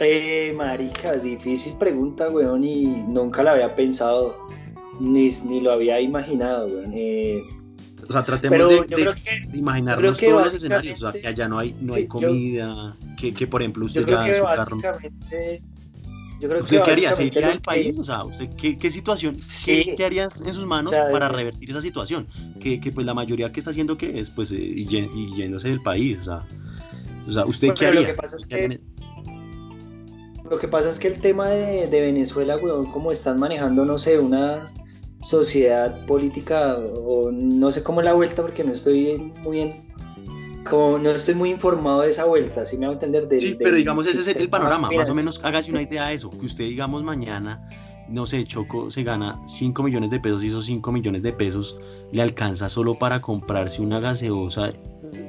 Eh, 0.00 0.52
marica, 0.56 1.12
difícil 1.12 1.74
pregunta, 1.78 2.28
weón, 2.30 2.64
y 2.64 2.86
nunca 3.04 3.44
la 3.44 3.52
había 3.52 3.76
pensado, 3.76 4.44
ni, 4.98 5.30
ni 5.44 5.60
lo 5.60 5.70
había 5.70 6.00
imaginado, 6.00 6.66
weón. 6.66 6.92
Eh, 6.92 7.40
o 8.08 8.12
sea, 8.12 8.24
tratemos 8.24 8.88
de, 8.88 9.14
imaginarnos 9.54 10.18
todos 10.18 10.46
los 10.46 10.54
escenarios, 10.54 11.00
o 11.00 11.12
sea, 11.12 11.20
que 11.20 11.28
allá 11.28 11.46
no 11.46 11.60
hay, 11.60 11.76
no 11.80 11.94
hay 11.94 12.08
comida, 12.08 12.96
que, 13.16 13.32
que, 13.32 13.46
por 13.46 13.62
ejemplo 13.62 13.84
usted 13.84 14.04
ya 14.04 14.26
en 14.26 14.34
su 14.34 14.42
carro... 14.42 14.80
Yo 16.40 16.48
creo 16.48 16.62
¿Usted 16.62 16.82
qué 16.82 16.90
haría? 16.92 17.12
¿Se 17.14 17.24
iría 17.24 17.48
del 17.48 17.60
país? 17.60 17.98
O 17.98 18.04
sea, 18.04 18.22
¿usted 18.24 18.48
qué, 18.56 18.78
qué 18.78 18.90
situación, 18.90 19.36
qué, 19.64 19.94
qué, 19.96 20.04
haría 20.04 20.24
en 20.24 20.54
sus 20.54 20.66
manos 20.66 20.94
para 21.10 21.28
revertir 21.28 21.70
esa 21.70 21.82
situación? 21.82 22.26
Que, 22.60 22.80
que, 22.80 22.92
pues 22.92 23.04
la 23.04 23.14
mayoría 23.14 23.50
que 23.50 23.60
está 23.60 23.70
haciendo 23.70 23.98
que 23.98 24.20
es, 24.20 24.30
pues, 24.30 24.52
eh, 24.52 24.58
y, 24.60 24.86
yéndose 24.86 25.68
del 25.68 25.82
país, 25.82 26.20
o 26.20 26.22
sea, 26.22 26.46
o 27.26 27.32
sea 27.32 27.44
¿usted 27.44 27.74
qué 27.74 27.86
haría? 27.86 28.00
Lo 28.02 28.06
que, 28.06 28.14
pasa 28.14 28.36
es 28.36 28.46
que, 28.46 28.80
lo 30.48 30.58
que 30.58 30.68
pasa 30.68 30.88
es 30.90 30.98
que 31.00 31.08
el 31.08 31.20
tema 31.20 31.48
de, 31.48 31.88
de 31.88 32.00
Venezuela, 32.00 32.56
weón, 32.56 32.90
como 32.92 33.10
están 33.10 33.40
manejando, 33.40 33.84
no 33.84 33.98
sé, 33.98 34.18
una 34.18 34.72
sociedad 35.22 36.06
política 36.06 36.76
o 36.76 37.32
no 37.32 37.72
sé 37.72 37.82
cómo 37.82 38.02
la 38.02 38.12
vuelta 38.12 38.42
porque 38.42 38.62
no 38.62 38.72
estoy 38.72 39.16
muy 39.42 39.60
en, 39.60 39.87
como 40.68 40.98
no 40.98 41.10
estoy 41.10 41.34
muy 41.34 41.50
informado 41.50 42.02
de 42.02 42.10
esa 42.10 42.24
vuelta, 42.24 42.66
si 42.66 42.76
me 42.76 42.86
hago 42.86 42.94
entender. 42.94 43.28
sí, 43.40 43.56
pero 43.58 43.76
digamos 43.76 44.06
ese 44.06 44.20
es 44.20 44.36
el, 44.36 44.48
panorama, 44.48 44.90
más 44.90 45.10
o 45.10 45.14
menos 45.14 45.40
hágase 45.44 45.70
una 45.70 45.82
idea 45.82 46.06
de 46.06 46.14
eso, 46.14 46.30
que 46.30 46.46
usted 46.46 46.64
digamos 46.64 47.02
mañana, 47.02 47.68
no 48.08 48.26
sé, 48.26 48.44
Choco 48.44 48.90
se 48.90 49.02
gana 49.02 49.40
5 49.46 49.82
millones 49.82 50.10
de 50.10 50.20
pesos 50.20 50.42
y 50.44 50.48
esos 50.48 50.64
5 50.66 50.92
millones 50.92 51.22
de 51.22 51.32
pesos 51.32 51.76
le 52.12 52.22
alcanza 52.22 52.68
solo 52.68 52.94
para 52.94 53.20
comprarse 53.20 53.82
una 53.82 54.00
gaseosa 54.00 54.72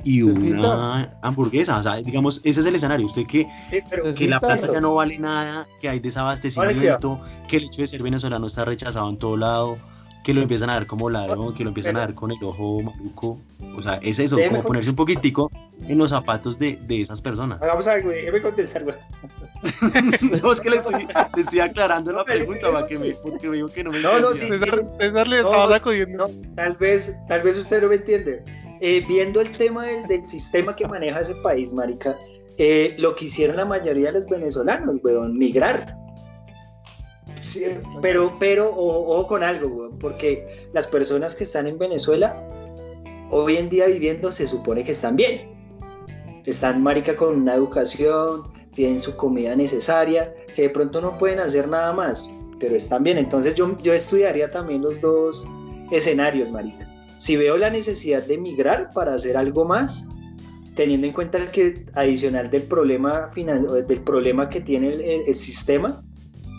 y 0.04 0.22
una 0.22 1.18
hamburguesa, 1.22 1.78
o 1.78 1.84
sea, 1.84 1.96
digamos, 1.98 2.42
ese 2.44 2.60
es 2.62 2.66
el 2.66 2.76
escenario, 2.76 3.06
usted 3.06 3.26
que, 3.26 3.48
que 4.18 4.28
la 4.28 4.40
plata 4.40 4.72
ya 4.72 4.82
no 4.82 4.96
vale 4.96 5.18
nada, 5.20 5.68
que 5.82 5.90
hay 5.90 6.00
desabastecimiento, 6.00 7.20
que 7.48 7.58
el 7.58 7.64
hecho 7.66 7.82
de 7.82 7.88
ser 7.88 8.04
venezolano 8.04 8.48
está 8.48 8.66
rechazado 8.66 9.10
en 9.10 9.18
todo 9.18 9.38
lado, 9.38 9.78
que 10.30 10.34
lo 10.36 10.42
empiezan 10.42 10.70
a 10.70 10.78
ver 10.78 10.86
como 10.86 11.10
ladrón, 11.10 11.56
que 11.56 11.64
lo 11.64 11.70
empiezan 11.70 11.98
a 11.98 12.06
ver 12.06 12.14
con 12.14 12.32
el 12.32 12.38
ojo 12.44 12.84
maluco, 12.84 13.40
o 13.76 13.82
sea, 13.82 13.96
es 14.04 14.20
eso, 14.20 14.38
como 14.48 14.62
ponerse 14.62 14.92
un 14.92 14.96
poquitico 14.96 15.50
en 15.88 15.98
los 15.98 16.12
zapatos 16.12 16.60
de, 16.60 16.78
de 16.88 17.02
esas 17.02 17.20
personas. 17.20 17.60
Vamos 17.60 17.88
a 17.88 17.96
ver, 17.96 18.04
güey, 18.04 18.22
déjame 18.22 18.42
contestar, 18.44 18.84
güey. 18.84 18.96
no, 20.44 20.52
es 20.52 20.62
que 20.62 20.70
le 20.70 20.78
estoy, 20.78 21.08
le 21.36 21.42
estoy 21.42 21.60
aclarando 21.62 22.12
la 22.12 22.24
pregunta, 22.24 22.72
para 22.72 22.88
que 22.88 23.00
me, 23.00 23.12
porque 23.24 23.50
veo 23.50 23.70
que 23.70 23.84
no 23.84 23.92
me 23.92 24.02
No, 24.02 24.20
no, 24.20 24.34
sí, 24.34 24.48
César, 24.48 24.84
no, 26.10 26.26
tal 26.56 26.76
vez, 26.76 27.18
tal 27.28 27.42
vez 27.42 27.58
usted 27.58 27.82
no 27.82 27.90
me 27.90 27.96
entiende 27.96 28.44
eh, 28.82 29.04
viendo 29.08 29.42
el 29.42 29.52
tema 29.52 29.86
del, 29.86 30.28
sistema 30.28 30.76
que 30.76 30.88
maneja 30.88 31.22
ese 31.22 31.36
país, 31.36 31.74
marica, 31.74 32.16
eh, 32.60 32.94
lo 33.00 33.16
que 33.16 33.26
hicieron 33.26 33.56
la 33.56 33.66
mayoría 33.66 34.08
de 34.08 34.20
los 34.20 34.28
venezolanos, 34.28 34.98
weón, 35.04 35.36
migrar. 35.38 35.96
Pero, 38.02 38.36
pero, 38.40 38.74
ojo 38.76 39.28
con 39.28 39.44
algo, 39.44 39.92
porque 40.00 40.68
las 40.74 40.88
personas 40.88 41.36
que 41.36 41.44
están 41.44 41.68
en 41.68 41.78
Venezuela, 41.78 42.48
hoy 43.32 43.58
en 43.58 43.70
día 43.70 43.88
viviendo, 43.88 44.32
se 44.32 44.48
supone 44.48 44.84
que 44.84 44.92
están 44.92 45.16
bien. 45.16 45.50
Están, 46.46 46.82
marica, 46.82 47.16
con 47.16 47.42
una 47.42 47.56
educación, 47.56 48.44
tienen 48.74 49.00
su 49.00 49.16
comida 49.16 49.56
necesaria, 49.56 50.34
que 50.56 50.64
de 50.64 50.70
pronto 50.70 51.02
no 51.02 51.18
pueden 51.18 51.40
hacer 51.40 51.68
nada 51.68 51.94
más, 51.94 52.30
pero 52.60 52.76
están 52.76 53.04
bien. 53.04 53.18
Entonces 53.18 53.56
yo, 53.56 53.76
yo 53.84 53.94
estudiaría 53.94 54.50
también 54.50 54.82
los 54.82 55.00
dos 55.02 55.48
escenarios, 55.92 56.50
marica 56.52 56.90
si 57.20 57.36
veo 57.36 57.58
la 57.58 57.70
necesidad 57.70 58.24
de 58.26 58.38
migrar 58.38 58.92
para 58.94 59.14
hacer 59.14 59.36
algo 59.36 59.66
más, 59.66 60.08
teniendo 60.76 61.06
en 61.06 61.12
cuenta 61.12 61.52
que 61.52 61.86
adicional 61.94 62.50
del 62.50 62.64
problema 62.64 63.30
final, 63.34 63.86
del 63.86 64.00
problema 64.00 64.48
que 64.48 64.62
tiene 64.62 64.94
el, 65.28 65.36
sistema, 65.36 66.02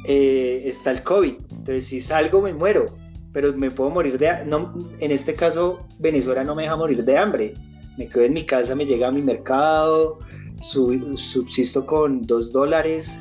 eh, 0.06 0.62
está 0.64 0.90
el 0.90 1.02
COVID. 1.02 1.34
Entonces, 1.50 1.86
si 1.86 2.00
salgo, 2.00 2.42
me 2.42 2.52
muero, 2.52 2.86
pero 3.32 3.52
me 3.52 3.70
puedo 3.70 3.90
morir 3.90 4.18
de 4.18 4.44
no, 4.46 4.74
en 4.98 5.10
este 5.10 5.34
caso, 5.34 5.86
Venezuela 5.98 6.44
no 6.44 6.54
me 6.54 6.64
deja 6.64 6.76
morir 6.76 7.04
de 7.04 7.18
hambre. 7.18 7.54
Me 7.98 8.08
quedo 8.08 8.24
en 8.24 8.32
mi 8.32 8.44
casa, 8.44 8.74
me 8.74 8.86
llega 8.86 9.08
a 9.08 9.10
mi 9.10 9.22
mercado, 9.22 10.18
subsisto 10.62 11.86
con 11.86 12.22
dos 12.22 12.52
dólares. 12.52 13.18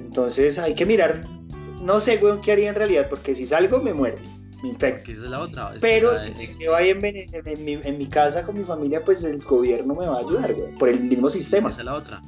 Entonces, 0.00 0.58
hay 0.58 0.74
que 0.74 0.86
mirar, 0.86 1.28
no 1.82 2.00
sé, 2.00 2.18
weón, 2.22 2.40
qué 2.40 2.52
haría 2.52 2.70
en 2.70 2.76
realidad, 2.76 3.08
porque 3.10 3.34
si 3.34 3.46
salgo, 3.46 3.80
me 3.80 3.92
muero 3.92 4.18
es 5.06 5.18
la 5.18 5.40
otra. 5.40 5.72
Pero 5.80 6.18
si 6.18 6.30
me 6.32 6.56
quedo 6.56 6.74
ahí 6.74 6.90
en, 6.90 7.98
mi, 7.98 8.08
casa 8.08 8.44
con 8.44 8.58
mi 8.58 8.64
familia, 8.64 9.04
pues 9.04 9.24
el 9.24 9.38
gobierno 9.40 9.94
me 9.94 10.06
va 10.06 10.16
a 10.16 10.20
ayudar, 10.20 10.54
por 10.78 10.88
el 10.88 11.00
mismo 11.00 11.28
sistema. 11.28 11.68
Esa 11.68 11.80
es 11.80 11.84
la 11.84 11.94
otra. 11.94 12.22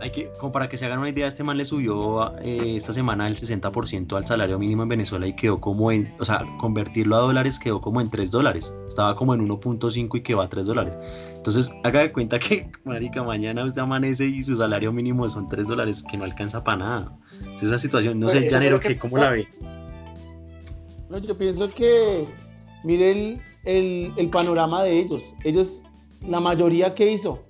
Hay 0.00 0.10
que, 0.10 0.32
como 0.38 0.50
para 0.50 0.68
que 0.68 0.76
se 0.76 0.86
hagan 0.86 0.98
una 0.98 1.10
idea, 1.10 1.28
este 1.28 1.44
man 1.44 1.56
le 1.56 1.64
subió 1.64 2.36
eh, 2.40 2.74
esta 2.76 2.92
semana 2.92 3.28
el 3.28 3.36
60% 3.36 4.16
al 4.16 4.26
salario 4.26 4.58
mínimo 4.58 4.82
en 4.82 4.88
Venezuela 4.88 5.26
y 5.28 5.34
quedó 5.34 5.60
como 5.60 5.92
en, 5.92 6.12
o 6.18 6.24
sea, 6.24 6.44
convertirlo 6.58 7.14
a 7.14 7.20
dólares 7.20 7.58
quedó 7.58 7.80
como 7.80 8.00
en 8.00 8.10
3 8.10 8.30
dólares. 8.30 8.74
Estaba 8.88 9.14
como 9.14 9.34
en 9.34 9.48
1.5 9.48 10.18
y 10.18 10.20
quedó 10.20 10.40
a 10.40 10.48
3 10.48 10.66
dólares. 10.66 10.98
Entonces, 11.36 11.70
haga 11.84 12.00
de 12.00 12.12
cuenta 12.12 12.38
que, 12.38 12.68
marica, 12.84 13.22
mañana 13.22 13.64
usted 13.64 13.80
amanece 13.80 14.26
y 14.26 14.42
su 14.42 14.56
salario 14.56 14.92
mínimo 14.92 15.28
son 15.28 15.46
3 15.46 15.68
dólares, 15.68 16.04
que 16.10 16.16
no 16.16 16.24
alcanza 16.24 16.64
para 16.64 16.78
nada. 16.78 17.18
esa 17.60 17.78
situación, 17.78 18.18
no 18.18 18.28
sé, 18.28 18.40
pues, 18.40 18.52
Llanero, 18.52 18.80
que, 18.80 18.98
¿cómo 18.98 19.18
la 19.18 19.30
ve? 19.30 19.48
yo 21.20 21.36
pienso 21.36 21.68
que, 21.72 22.26
miren 22.84 23.40
el, 23.64 24.12
el, 24.16 24.30
panorama 24.30 24.82
de 24.82 24.98
ellos. 24.98 25.34
Ellos, 25.44 25.82
la 26.26 26.40
mayoría 26.40 26.94
que 26.94 27.12
hizo 27.12 27.42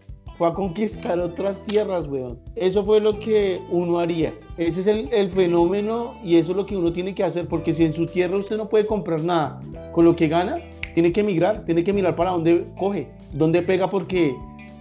fue 0.43 0.49
a 0.49 0.55
conquistar 0.55 1.21
otras 1.21 1.63
tierras, 1.63 2.09
weón. 2.09 2.37
Eso 2.57 2.85
fue 2.85 2.99
lo 2.99 3.21
que 3.21 3.61
uno 3.71 4.01
haría. 4.01 4.35
Ese 4.57 4.81
es 4.81 4.89
el, 4.89 5.09
el, 5.13 5.31
fenómeno 5.31 6.15
y 6.25 6.37
eso 6.37 6.51
es 6.51 6.57
lo 6.57 6.67
que 6.67 6.77
uno 6.77 6.93
tiene 6.93 7.15
que 7.15 7.23
hacer, 7.23 7.47
porque 7.47 7.73
si 7.73 7.85
en 7.85 7.93
su 7.93 8.07
tierra 8.07 8.37
usted 8.37 8.57
no 8.57 8.69
puede 8.69 8.85
comprar 8.85 9.21
nada 9.21 9.61
con 9.93 10.05
lo 10.05 10.17
que 10.17 10.27
gana, 10.27 10.59
tiene 10.95 11.13
que 11.13 11.21
emigrar, 11.21 11.65
tiene 11.65 11.85
que 11.85 11.93
mirar 11.93 12.17
para 12.17 12.33
dónde 12.33 12.67
coge, 12.77 13.07
dónde 13.33 13.63
pega, 13.63 13.89
porque 13.89 14.35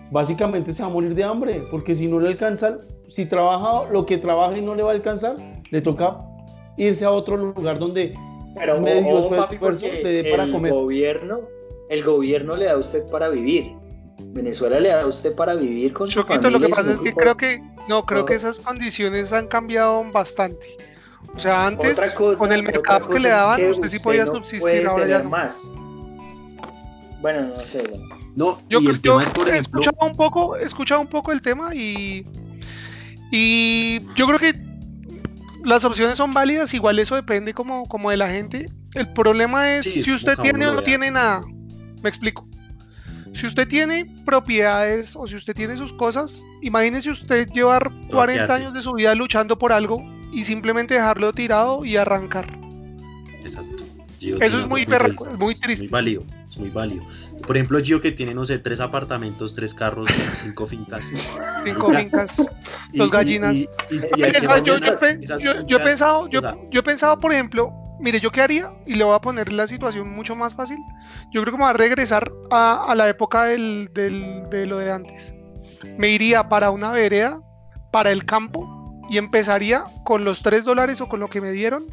básicamente 0.09 0.73
se 0.73 0.81
va 0.81 0.89
a 0.89 0.91
morir 0.91 1.13
de 1.13 1.23
hambre, 1.25 1.61
porque 1.69 1.93
si 1.93 2.07
no 2.07 2.19
le 2.19 2.29
alcanza, 2.29 2.79
si 3.07 3.27
trabaja 3.27 3.87
lo 3.91 4.07
que 4.07 4.17
trabaja 4.17 4.57
y 4.57 4.63
no 4.63 4.73
le 4.73 4.81
va 4.81 4.89
a 4.89 4.95
alcanzar, 4.95 5.35
le 5.69 5.79
toca 5.79 6.17
irse 6.75 7.05
a 7.05 7.11
otro 7.11 7.37
lugar 7.37 7.77
donde 7.77 8.15
pero 8.55 8.81
medio 8.81 9.29
para 9.29 10.43
el 10.45 10.71
gobierno, 10.71 11.41
el 11.87 12.03
gobierno 12.03 12.55
le 12.55 12.65
da 12.65 12.71
a 12.71 12.77
usted 12.77 13.05
para 13.11 13.29
vivir. 13.29 13.79
Venezuela 14.27 14.79
le 14.79 14.89
da 14.89 15.01
a 15.01 15.07
usted 15.07 15.35
para 15.35 15.53
vivir 15.55 15.93
con 15.93 16.09
su 16.09 16.23
familia 16.23 16.49
lo 16.49 16.59
que 16.59 16.69
pasa 16.69 16.91
es 16.91 16.99
que 16.99 17.13
creo 17.13 17.35
que 17.35 17.61
no, 17.87 18.03
creo 18.03 18.25
que 18.25 18.35
esas 18.35 18.59
condiciones 18.59 19.33
han 19.33 19.47
cambiado 19.47 20.03
bastante. 20.11 20.77
O 21.35 21.39
sea, 21.39 21.67
antes 21.67 21.99
con 22.13 22.51
el 22.51 22.63
mercado 22.63 23.09
que 23.09 23.19
le 23.19 23.29
daban, 23.29 23.71
usted 23.71 23.91
sí 23.91 23.99
podía 23.99 24.25
subsistir, 24.25 24.87
ahora 24.87 25.07
ya 25.07 25.23
no. 25.23 25.29
más. 25.29 25.73
Bueno, 27.21 27.49
no 27.55 27.63
sé. 27.63 27.91
No, 28.35 28.61
yo, 28.69 28.79
y 28.79 28.87
el 28.87 29.01
tema 29.01 29.23
es, 29.23 29.29
por 29.29 29.47
ejemplo... 29.47 29.81
escuchaba 29.81 30.07
un 30.11 30.15
poco, 30.15 30.55
escuchaba 30.55 31.01
un 31.01 31.07
poco 31.07 31.31
el 31.31 31.41
tema 31.41 31.75
y 31.75 32.25
y 33.31 34.01
yo 34.15 34.27
creo 34.27 34.39
que 34.39 34.53
las 35.63 35.85
opciones 35.85 36.17
son 36.17 36.31
válidas, 36.31 36.73
igual 36.73 36.99
eso 36.99 37.15
depende 37.15 37.53
como, 37.53 37.85
como 37.85 38.11
de 38.11 38.17
la 38.17 38.27
gente. 38.27 38.69
El 38.93 39.11
problema 39.13 39.71
es 39.73 39.85
si 39.85 40.11
usted 40.11 40.37
tiene 40.39 40.67
o 40.67 40.73
no 40.73 40.83
tiene 40.83 41.09
nada. 41.09 41.43
Me 42.03 42.09
explico. 42.09 42.45
Si 43.33 43.47
usted 43.47 43.67
tiene 43.67 44.05
propiedades 44.25 45.15
o 45.15 45.27
si 45.27 45.35
usted 45.35 45.55
tiene 45.55 45.77
sus 45.77 45.93
cosas, 45.93 46.41
imagínese 46.61 47.11
usted 47.11 47.47
llevar 47.49 47.91
40 48.09 48.53
años 48.53 48.73
de 48.73 48.83
su 48.83 48.93
vida 48.93 49.15
luchando 49.15 49.57
por 49.57 49.71
algo 49.71 50.03
y 50.31 50.43
simplemente 50.43 50.95
dejarlo 50.95 51.33
tirado 51.33 51.85
y 51.85 51.97
arrancar. 51.97 52.47
Exacto. 53.43 53.83
Eso 54.21 54.59
es 54.59 54.67
muy, 54.67 54.85
muy 55.37 55.55
triste. 55.55 55.77
Muy 55.77 55.87
válido, 55.87 56.23
es 56.47 56.57
muy 56.57 56.69
válido. 56.69 57.03
Por 57.45 57.57
ejemplo, 57.57 57.79
Gio 57.79 58.01
que 58.01 58.11
tiene, 58.11 58.35
no 58.35 58.45
sé, 58.45 58.59
tres 58.59 58.79
apartamentos, 58.79 59.53
tres 59.53 59.73
carros, 59.73 60.09
cinco 60.35 60.67
fincas. 60.67 61.11
Cinco 61.63 61.91
fincas, 61.91 62.29
dos 62.93 63.09
gallinas. 63.09 63.67
yo, 64.15 64.25
he 64.27 65.79
pensado, 65.79 66.29
yo, 66.29 66.41
he 66.71 66.83
pensado, 66.83 67.17
por 67.17 67.33
ejemplo, 67.33 67.73
mire, 68.01 68.19
¿yo 68.19 68.31
qué 68.31 68.41
haría? 68.41 68.73
Y 68.85 68.95
le 68.95 69.03
voy 69.03 69.15
a 69.15 69.21
poner 69.21 69.51
la 69.53 69.67
situación 69.67 70.09
mucho 70.09 70.35
más 70.35 70.55
fácil. 70.55 70.77
Yo 71.31 71.41
creo 71.41 71.53
que 71.53 71.57
me 71.57 71.63
voy 71.63 71.69
a 71.69 71.73
regresar 71.73 72.31
a, 72.51 72.93
la 72.95 73.07
época 73.07 73.45
del, 73.45 73.89
de 73.93 74.65
lo 74.65 74.77
de 74.77 74.91
antes. 74.91 75.33
Me 75.97 76.09
iría 76.09 76.49
para 76.49 76.71
una 76.71 76.91
vereda, 76.91 77.41
para 77.91 78.11
el 78.11 78.25
campo, 78.25 78.67
y 79.09 79.17
empezaría 79.17 79.83
con 80.03 80.23
los 80.23 80.41
tres 80.41 80.63
dólares 80.63 81.01
o 81.01 81.09
con 81.09 81.19
lo 81.19 81.29
que 81.29 81.41
me 81.41 81.51
dieron, 81.51 81.85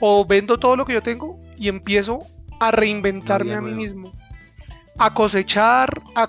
o 0.00 0.24
vendo 0.24 0.58
todo 0.58 0.76
lo 0.76 0.84
que 0.86 0.94
yo 0.94 1.02
tengo 1.02 1.40
y 1.56 1.68
empiezo 1.68 2.20
a 2.60 2.70
reinventarme 2.70 3.54
a 3.54 3.60
mí 3.60 3.72
mismo 3.72 4.12
a 4.98 5.14
cosechar, 5.14 5.88
a, 6.14 6.28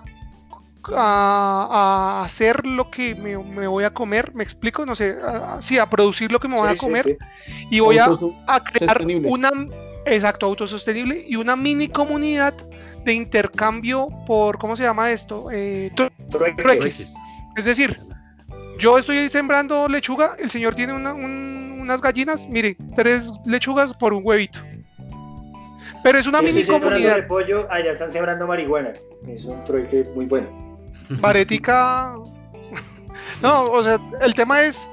a, 0.96 2.22
hacer 2.24 2.66
lo 2.66 2.90
que 2.90 3.16
me, 3.16 3.36
voy 3.68 3.84
a 3.84 3.94
comer, 3.94 4.34
me 4.34 4.44
explico, 4.44 4.86
no 4.86 4.96
sé, 4.96 5.16
sí, 5.60 5.78
a 5.78 5.90
producir 5.90 6.32
lo 6.32 6.40
que 6.40 6.48
me 6.48 6.56
voy 6.56 6.70
a 6.70 6.76
comer 6.76 7.18
y 7.70 7.80
voy 7.80 7.98
a, 7.98 8.10
a 8.48 8.64
crear 8.64 9.06
una, 9.26 9.52
Exacto, 10.06 10.46
autosostenible 10.46 11.24
y 11.28 11.36
una 11.36 11.56
mini 11.56 11.88
comunidad 11.88 12.54
de 13.04 13.14
intercambio 13.14 14.08
por, 14.26 14.58
¿cómo 14.58 14.76
se 14.76 14.84
llama 14.84 15.12
esto? 15.12 15.50
Eh, 15.52 15.92
Es 17.56 17.66
decir, 17.66 17.98
yo 18.78 18.98
estoy 18.98 19.30
sembrando 19.30 19.88
lechuga, 19.88 20.36
el 20.40 20.50
señor 20.50 20.76
tiene 20.76 20.94
unas 20.94 22.02
gallinas, 22.02 22.48
mire, 22.48 22.78
tres 22.96 23.32
lechugas 23.46 23.94
por 23.94 24.14
un 24.14 24.22
huevito. 24.26 24.60
Pero 26.02 26.18
es 26.18 26.28
una 26.28 26.42
mini 26.42 26.64
comunidad. 26.64 27.18
de 27.18 27.24
pollo, 27.24 27.68
allá 27.70 27.92
están 27.92 28.12
sembrando 28.12 28.48
marihuana. 28.48 28.94
Es 29.28 29.44
un 29.44 29.64
trueque 29.66 30.06
muy 30.16 30.26
bueno. 30.26 30.69
Parética. 31.22 32.14
no, 33.42 33.66
o 33.66 33.84
sea, 33.84 34.00
el 34.22 34.34
tema 34.34 34.62
es. 34.62 34.90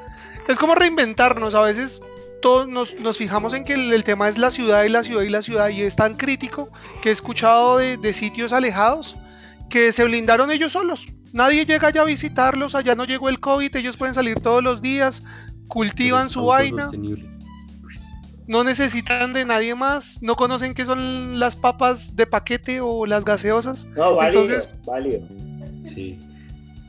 Es 0.48 0.58
como 0.58 0.74
reinventarnos. 0.74 1.54
A 1.54 1.60
veces 1.60 2.00
todos 2.40 2.68
nos, 2.68 3.16
fijamos 3.16 3.52
en 3.54 3.64
que 3.64 3.74
el, 3.74 4.04
tema 4.04 4.28
es 4.28 4.38
la 4.38 4.50
ciudad 4.50 4.84
y 4.84 4.88
la 4.88 5.02
ciudad 5.02 5.22
y 5.22 5.28
la 5.28 5.42
ciudad. 5.42 5.68
Y 5.68 5.82
es 5.82 5.96
tan 5.96 6.14
crítico 6.14 6.70
que 7.02 7.08
he 7.08 7.12
escuchado 7.12 7.78
de, 7.78 8.12
sitios 8.12 8.52
alejados 8.52 9.16
que 9.68 9.90
se 9.90 10.04
blindaron 10.04 10.50
ellos 10.50 10.72
solos. 10.72 11.06
Nadie 11.32 11.66
llega 11.66 11.88
allá 11.88 12.02
a 12.02 12.04
visitarlos. 12.04 12.74
Allá 12.74 12.94
no 12.94 13.04
llegó 13.04 13.28
el 13.28 13.40
COVID. 13.40 13.74
Ellos 13.74 13.96
pueden 13.96 14.14
salir 14.14 14.40
todos 14.40 14.62
los 14.62 14.80
días. 14.80 15.22
Cultivan 15.68 16.30
su 16.30 16.46
vaina 16.46 16.88
no 18.46 18.62
necesitan 18.62 19.32
de 19.32 19.44
nadie 19.44 19.74
más, 19.74 20.22
no 20.22 20.36
conocen 20.36 20.74
qué 20.74 20.86
son 20.86 21.40
las 21.40 21.56
papas 21.56 22.14
de 22.16 22.26
paquete 22.26 22.80
o 22.80 23.06
las 23.06 23.24
gaseosas. 23.24 23.86
No, 23.96 24.16
válido, 24.16 24.42
Entonces, 24.42 24.78
válido. 24.84 25.20
Sí. 25.86 26.18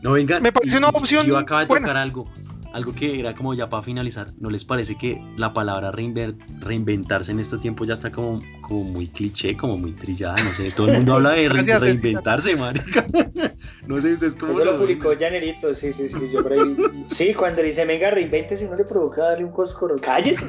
No, 0.01 0.13
vengan. 0.13 0.43
Me 0.43 0.51
parece 0.51 0.77
una 0.77 0.89
opción. 0.89 1.25
Yo 1.25 1.37
acabo 1.37 1.61
de 1.61 1.67
tocar 1.67 1.97
algo 1.97 2.27
algo 2.73 2.93
que 2.93 3.19
era 3.19 3.33
como 3.33 3.53
ya 3.53 3.69
para 3.69 3.81
finalizar, 3.83 4.27
¿no 4.39 4.49
les 4.49 4.63
parece 4.63 4.95
que 4.95 5.21
la 5.35 5.53
palabra 5.53 5.91
reinventarse 5.91 7.31
en 7.31 7.39
este 7.39 7.57
tiempo 7.57 7.85
ya 7.85 7.95
está 7.95 8.11
como, 8.11 8.39
como 8.61 8.83
muy 8.83 9.07
cliché, 9.07 9.55
como 9.57 9.77
muy 9.77 9.93
trillada? 9.93 10.37
No 10.43 10.53
sé, 10.53 10.71
todo 10.71 10.87
el 10.89 10.97
mundo 10.97 11.15
habla 11.15 11.31
de 11.31 11.49
reinventarse, 11.79 12.55
marica. 12.55 13.05
no 13.87 13.99
sé, 13.99 14.13
ustedes 14.13 14.35
cómo 14.35 14.53
Eso 14.53 14.65
lo, 14.65 14.77
publicó 14.77 15.13
Llanerito, 15.13 15.73
sí, 15.73 15.93
sí, 15.93 16.07
sí, 16.09 16.29
yo 16.33 16.43
por 16.43 16.53
ahí, 16.53 16.77
sí, 17.07 17.33
cuando 17.33 17.61
dice, 17.61 17.85
venga, 17.85 18.11
reinvéntese, 18.11 18.67
no 18.67 18.75
le 18.75 18.83
provoca 18.83 19.23
darle 19.23 19.45
un 19.45 19.51
coscoro, 19.51 19.95
cállese, 19.99 20.45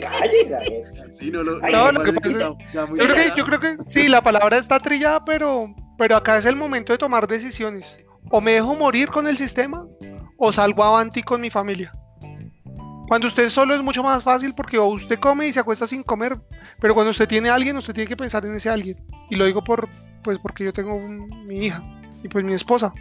cállese. 0.00 1.14
Sí, 1.14 1.30
no, 1.30 1.42
lo, 1.42 1.60
no, 1.60 1.92
lo 1.92 2.02
que 2.02 2.12
pasa 2.12 2.38
yo, 2.38 2.56
creo 2.94 3.14
que, 3.14 3.32
yo 3.36 3.44
creo 3.46 3.60
que 3.60 3.76
sí, 3.94 4.08
la 4.08 4.22
palabra 4.22 4.58
está 4.58 4.78
trillada, 4.80 5.24
pero, 5.24 5.74
pero 6.00 6.16
acá 6.16 6.38
es 6.38 6.46
el 6.46 6.56
momento 6.56 6.94
de 6.94 6.98
tomar 6.98 7.28
decisiones. 7.28 7.98
O 8.30 8.40
me 8.40 8.52
dejo 8.52 8.74
morir 8.74 9.10
con 9.10 9.26
el 9.26 9.36
sistema 9.36 9.86
o 10.38 10.50
salgo 10.50 10.82
avanti 10.82 11.22
con 11.22 11.42
mi 11.42 11.50
familia. 11.50 11.92
Cuando 13.06 13.26
usted 13.26 13.50
solo 13.50 13.74
es 13.74 13.82
mucho 13.82 14.02
más 14.02 14.22
fácil 14.22 14.54
porque 14.54 14.78
usted 14.78 15.18
come 15.18 15.48
y 15.48 15.52
se 15.52 15.60
acuesta 15.60 15.86
sin 15.86 16.02
comer, 16.02 16.38
pero 16.80 16.94
cuando 16.94 17.10
usted 17.10 17.28
tiene 17.28 17.50
a 17.50 17.54
alguien, 17.54 17.76
usted 17.76 17.92
tiene 17.92 18.08
que 18.08 18.16
pensar 18.16 18.46
en 18.46 18.54
ese 18.54 18.70
alguien. 18.70 18.96
Y 19.28 19.36
lo 19.36 19.44
digo 19.44 19.62
por, 19.62 19.90
pues 20.22 20.38
porque 20.38 20.64
yo 20.64 20.72
tengo 20.72 20.98
mi 20.98 21.66
hija 21.66 21.82
y 22.22 22.28
pues 22.28 22.46
mi 22.46 22.54
esposa. 22.54 22.94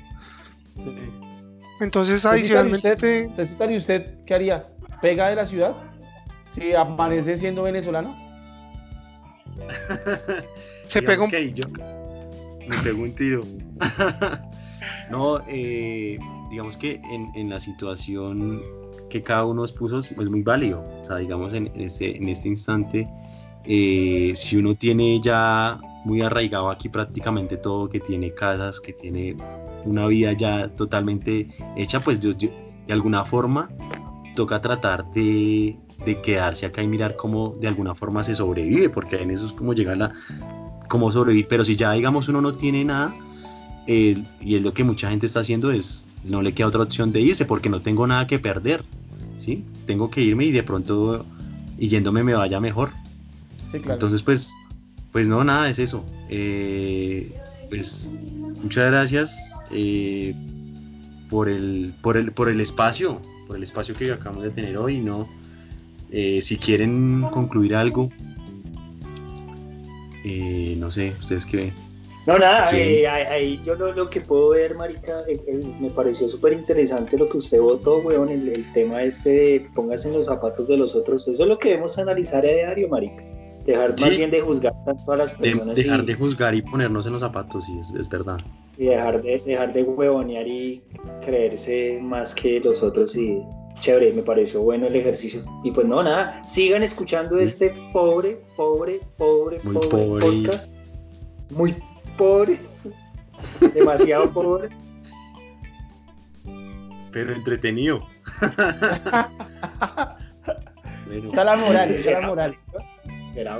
Entonces 1.79 2.25
adicionalmente... 2.25 2.91
Usted, 3.29 3.69
¿Y 3.69 3.77
usted 3.77 4.25
qué 4.25 4.33
haría? 4.33 4.67
¿Pega 5.01 5.29
de 5.29 5.37
la 5.37 5.45
ciudad? 5.45 5.73
Si 6.51 6.75
amanece 6.75 7.37
siendo 7.37 7.63
venezolano. 7.63 8.13
se 10.89 11.01
pega 11.01 11.23
un... 11.23 11.31
yo 11.31 11.65
me 12.69 12.77
pegó 12.77 13.03
un 13.03 13.11
tiro. 13.13 13.43
no, 15.11 15.41
eh 15.47 16.17
digamos 16.49 16.77
que 16.77 17.01
en, 17.11 17.49
la 17.49 17.59
situación 17.59 18.61
que 19.09 19.21
cada 19.21 19.45
uno 19.45 19.63
expuso 19.63 19.99
es 19.99 20.29
muy 20.29 20.41
válido. 20.41 20.83
O 21.01 21.05
sea, 21.05 21.17
digamos, 21.17 21.53
en, 21.53 21.71
este, 21.75 22.17
en 22.17 22.27
este 22.27 22.49
instante, 22.49 23.07
eh, 23.65 24.33
si 24.35 24.57
uno 24.57 24.75
tiene 24.75 25.21
ya 25.21 25.79
muy 26.05 26.21
arraigado 26.21 26.69
aquí 26.69 26.89
prácticamente 26.89 27.57
todo, 27.57 27.89
que 27.89 27.99
tiene 27.99 28.33
casas, 28.33 28.79
que 28.79 28.93
tiene 28.93 29.35
una 29.85 30.07
vida 30.07 30.33
ya 30.33 30.67
totalmente 30.69 31.47
hecha, 31.75 31.99
pues 31.99 32.19
de, 32.21 32.51
alguna 32.89 33.23
forma 33.23 33.69
toca 34.35 34.61
tratar 34.61 35.05
de, 35.11 35.77
de, 36.05 36.21
quedarse 36.21 36.65
acá 36.65 36.81
y 36.81 36.87
mirar 36.87 37.15
cómo 37.15 37.55
de 37.59 37.67
alguna 37.67 37.93
forma 37.93 38.23
se 38.23 38.33
sobrevive, 38.33 38.89
porque 38.89 39.17
en 39.17 39.31
eso 39.31 39.45
es 39.45 39.53
como 39.53 39.73
llega 39.73 39.95
la, 39.95 40.13
cómo 40.89 41.09
sobrevivir. 41.13 41.47
Pero 41.47 41.63
si 41.63 41.77
ya, 41.77 41.93
digamos, 41.93 42.27
uno 42.27 42.41
no 42.41 42.53
tiene 42.53 42.83
nada, 42.83 43.15
eh, 43.87 44.21
y 44.41 44.55
es 44.55 44.61
lo 44.61 44.73
que 44.73 44.83
mucha 44.83 45.09
gente 45.09 45.25
está 45.25 45.39
haciendo, 45.39 45.71
es 45.71 46.05
no 46.25 46.41
le 46.41 46.53
queda 46.53 46.67
otra 46.67 46.83
opción 46.83 47.13
de 47.13 47.21
irse 47.21 47.45
porque 47.45 47.69
no 47.69 47.81
tengo 47.81 48.05
nada 48.05 48.27
que 48.27 48.39
perder, 48.39 48.83
¿sí? 49.37 49.63
Tengo 49.85 50.11
que 50.11 50.21
irme 50.21 50.45
y 50.45 50.51
de 50.51 50.63
pronto 50.63 51.25
y 51.77 51.87
yéndome 51.87 52.23
me 52.23 52.33
vaya 52.33 52.59
mejor. 52.59 52.91
Entonces, 53.71 54.21
pues, 54.21 54.53
pues 55.11 55.27
no, 55.27 55.43
nada, 55.43 55.69
es 55.69 55.79
eso. 55.79 56.03
Eh, 56.29 57.33
pues 57.69 58.09
muchas 58.61 58.89
gracias 58.91 59.59
eh, 59.71 60.35
por, 61.29 61.49
el, 61.49 61.93
por, 62.01 62.17
el, 62.17 62.31
por 62.31 62.49
el 62.49 62.59
espacio, 62.59 63.21
por 63.47 63.55
el 63.55 63.63
espacio 63.63 63.95
que 63.95 64.11
acabamos 64.11 64.43
de 64.43 64.49
tener 64.49 64.77
hoy. 64.77 64.99
¿no? 64.99 65.27
Eh, 66.11 66.41
si 66.41 66.57
quieren 66.57 67.27
concluir 67.31 67.75
algo, 67.75 68.09
no 70.77 70.91
sé, 70.91 71.13
ustedes 71.19 71.45
qué, 71.45 71.73
no, 72.29 72.37
nada, 72.37 72.69
eh, 72.73 73.07
ahí 73.07 73.59
yo 73.65 73.73
lo, 73.73 74.07
que 74.07 74.21
puedo 74.21 74.49
ver, 74.49 74.75
Marica, 74.75 75.21
eh, 75.27 75.41
eh, 75.47 75.63
me 75.79 75.89
pareció 75.89 76.27
súper 76.27 76.53
interesante 76.53 77.17
lo 77.17 77.27
que 77.27 77.37
usted 77.37 77.59
votó, 77.59 77.97
weón, 77.99 78.29
el, 78.29 78.49
el, 78.49 78.71
tema 78.73 79.01
este 79.01 79.29
de 79.29 79.69
póngase 79.73 80.09
en 80.09 80.15
los 80.15 80.27
zapatos 80.27 80.67
de 80.67 80.77
los 80.77 80.95
otros. 80.95 81.27
Eso 81.27 81.41
es 81.41 81.49
lo 81.49 81.57
que 81.57 81.69
debemos 81.69 81.97
analizar 81.97 82.45
a 82.45 82.49
diario, 82.49 82.87
Marica. 82.87 83.23
Dejar 83.65 83.95
más 83.99 84.09
bien 84.09 84.29
de 84.29 84.41
juzgar 84.41 84.73
a 84.85 84.93
todas 84.93 85.17
las 85.17 85.31
personas. 85.31 85.75
dejar 85.75 86.05
de 86.05 86.13
juzgar 86.13 86.53
y 86.53 86.61
ponernos 86.61 87.07
en 87.07 87.13
los 87.13 87.21
zapatos, 87.21 87.65
sí, 87.65 87.79
es, 87.97 88.09
verdad. 88.09 88.37
Y 88.77 88.85
dejar 88.85 89.23
de, 89.23 89.39
dejar 89.39 89.73
de 89.73 89.81
huevonear 89.81 90.47
y 90.47 90.83
creerse 91.25 91.99
más 91.99 92.35
que 92.35 92.59
los 92.59 92.83
otros 92.83 93.15
y 93.15 93.41
chévere, 93.79 94.13
me 94.13 94.23
pareció 94.23 94.61
bueno 94.61 94.87
el 94.87 94.95
ejercicio. 94.95 95.43
Y 95.63 95.71
pues 95.71 95.87
no, 95.87 96.03
nada, 96.03 96.45
sigan 96.45 96.83
escuchando 96.83 97.39
este 97.39 97.73
pobre, 97.91 98.41
pobre, 98.55 98.99
pobre, 99.17 99.59
pobre, 99.59 99.87
pobre 99.89 100.25
podcast. 100.25 100.71
Muy 101.49 101.75
pobre, 102.17 102.59
demasiado 103.73 104.29
pobre. 104.33 104.69
Pero 107.11 107.33
entretenido. 107.33 108.07
esa 111.11 111.43
la 111.43 111.55
moral, 111.55 111.91
esa 111.91 112.19
la 112.19 112.27
moral. 112.27 112.55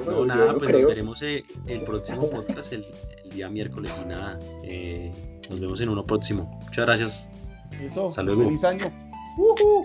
no, 0.06 0.26
nada, 0.26 0.54
pues 0.54 0.72
nos 0.72 0.86
veremos 0.86 1.22
eh, 1.24 1.44
el 1.66 1.82
próximo 1.82 2.30
podcast 2.30 2.74
el, 2.74 2.86
día 3.34 3.50
miércoles 3.50 4.00
y 4.04 4.08
nada. 4.08 4.38
Eh, 4.64 5.12
nos 5.50 5.60
vemos 5.60 5.82
en 5.82 5.90
uno 5.90 6.04
próximo. 6.04 6.60
Muchas 6.66 6.86
gracias. 6.86 7.30
Eso, 7.82 8.06
Hasta 8.08 8.22
luego. 8.24 8.44
Feliz 8.44 8.64
año. 8.64 9.09
Uh 9.40 9.84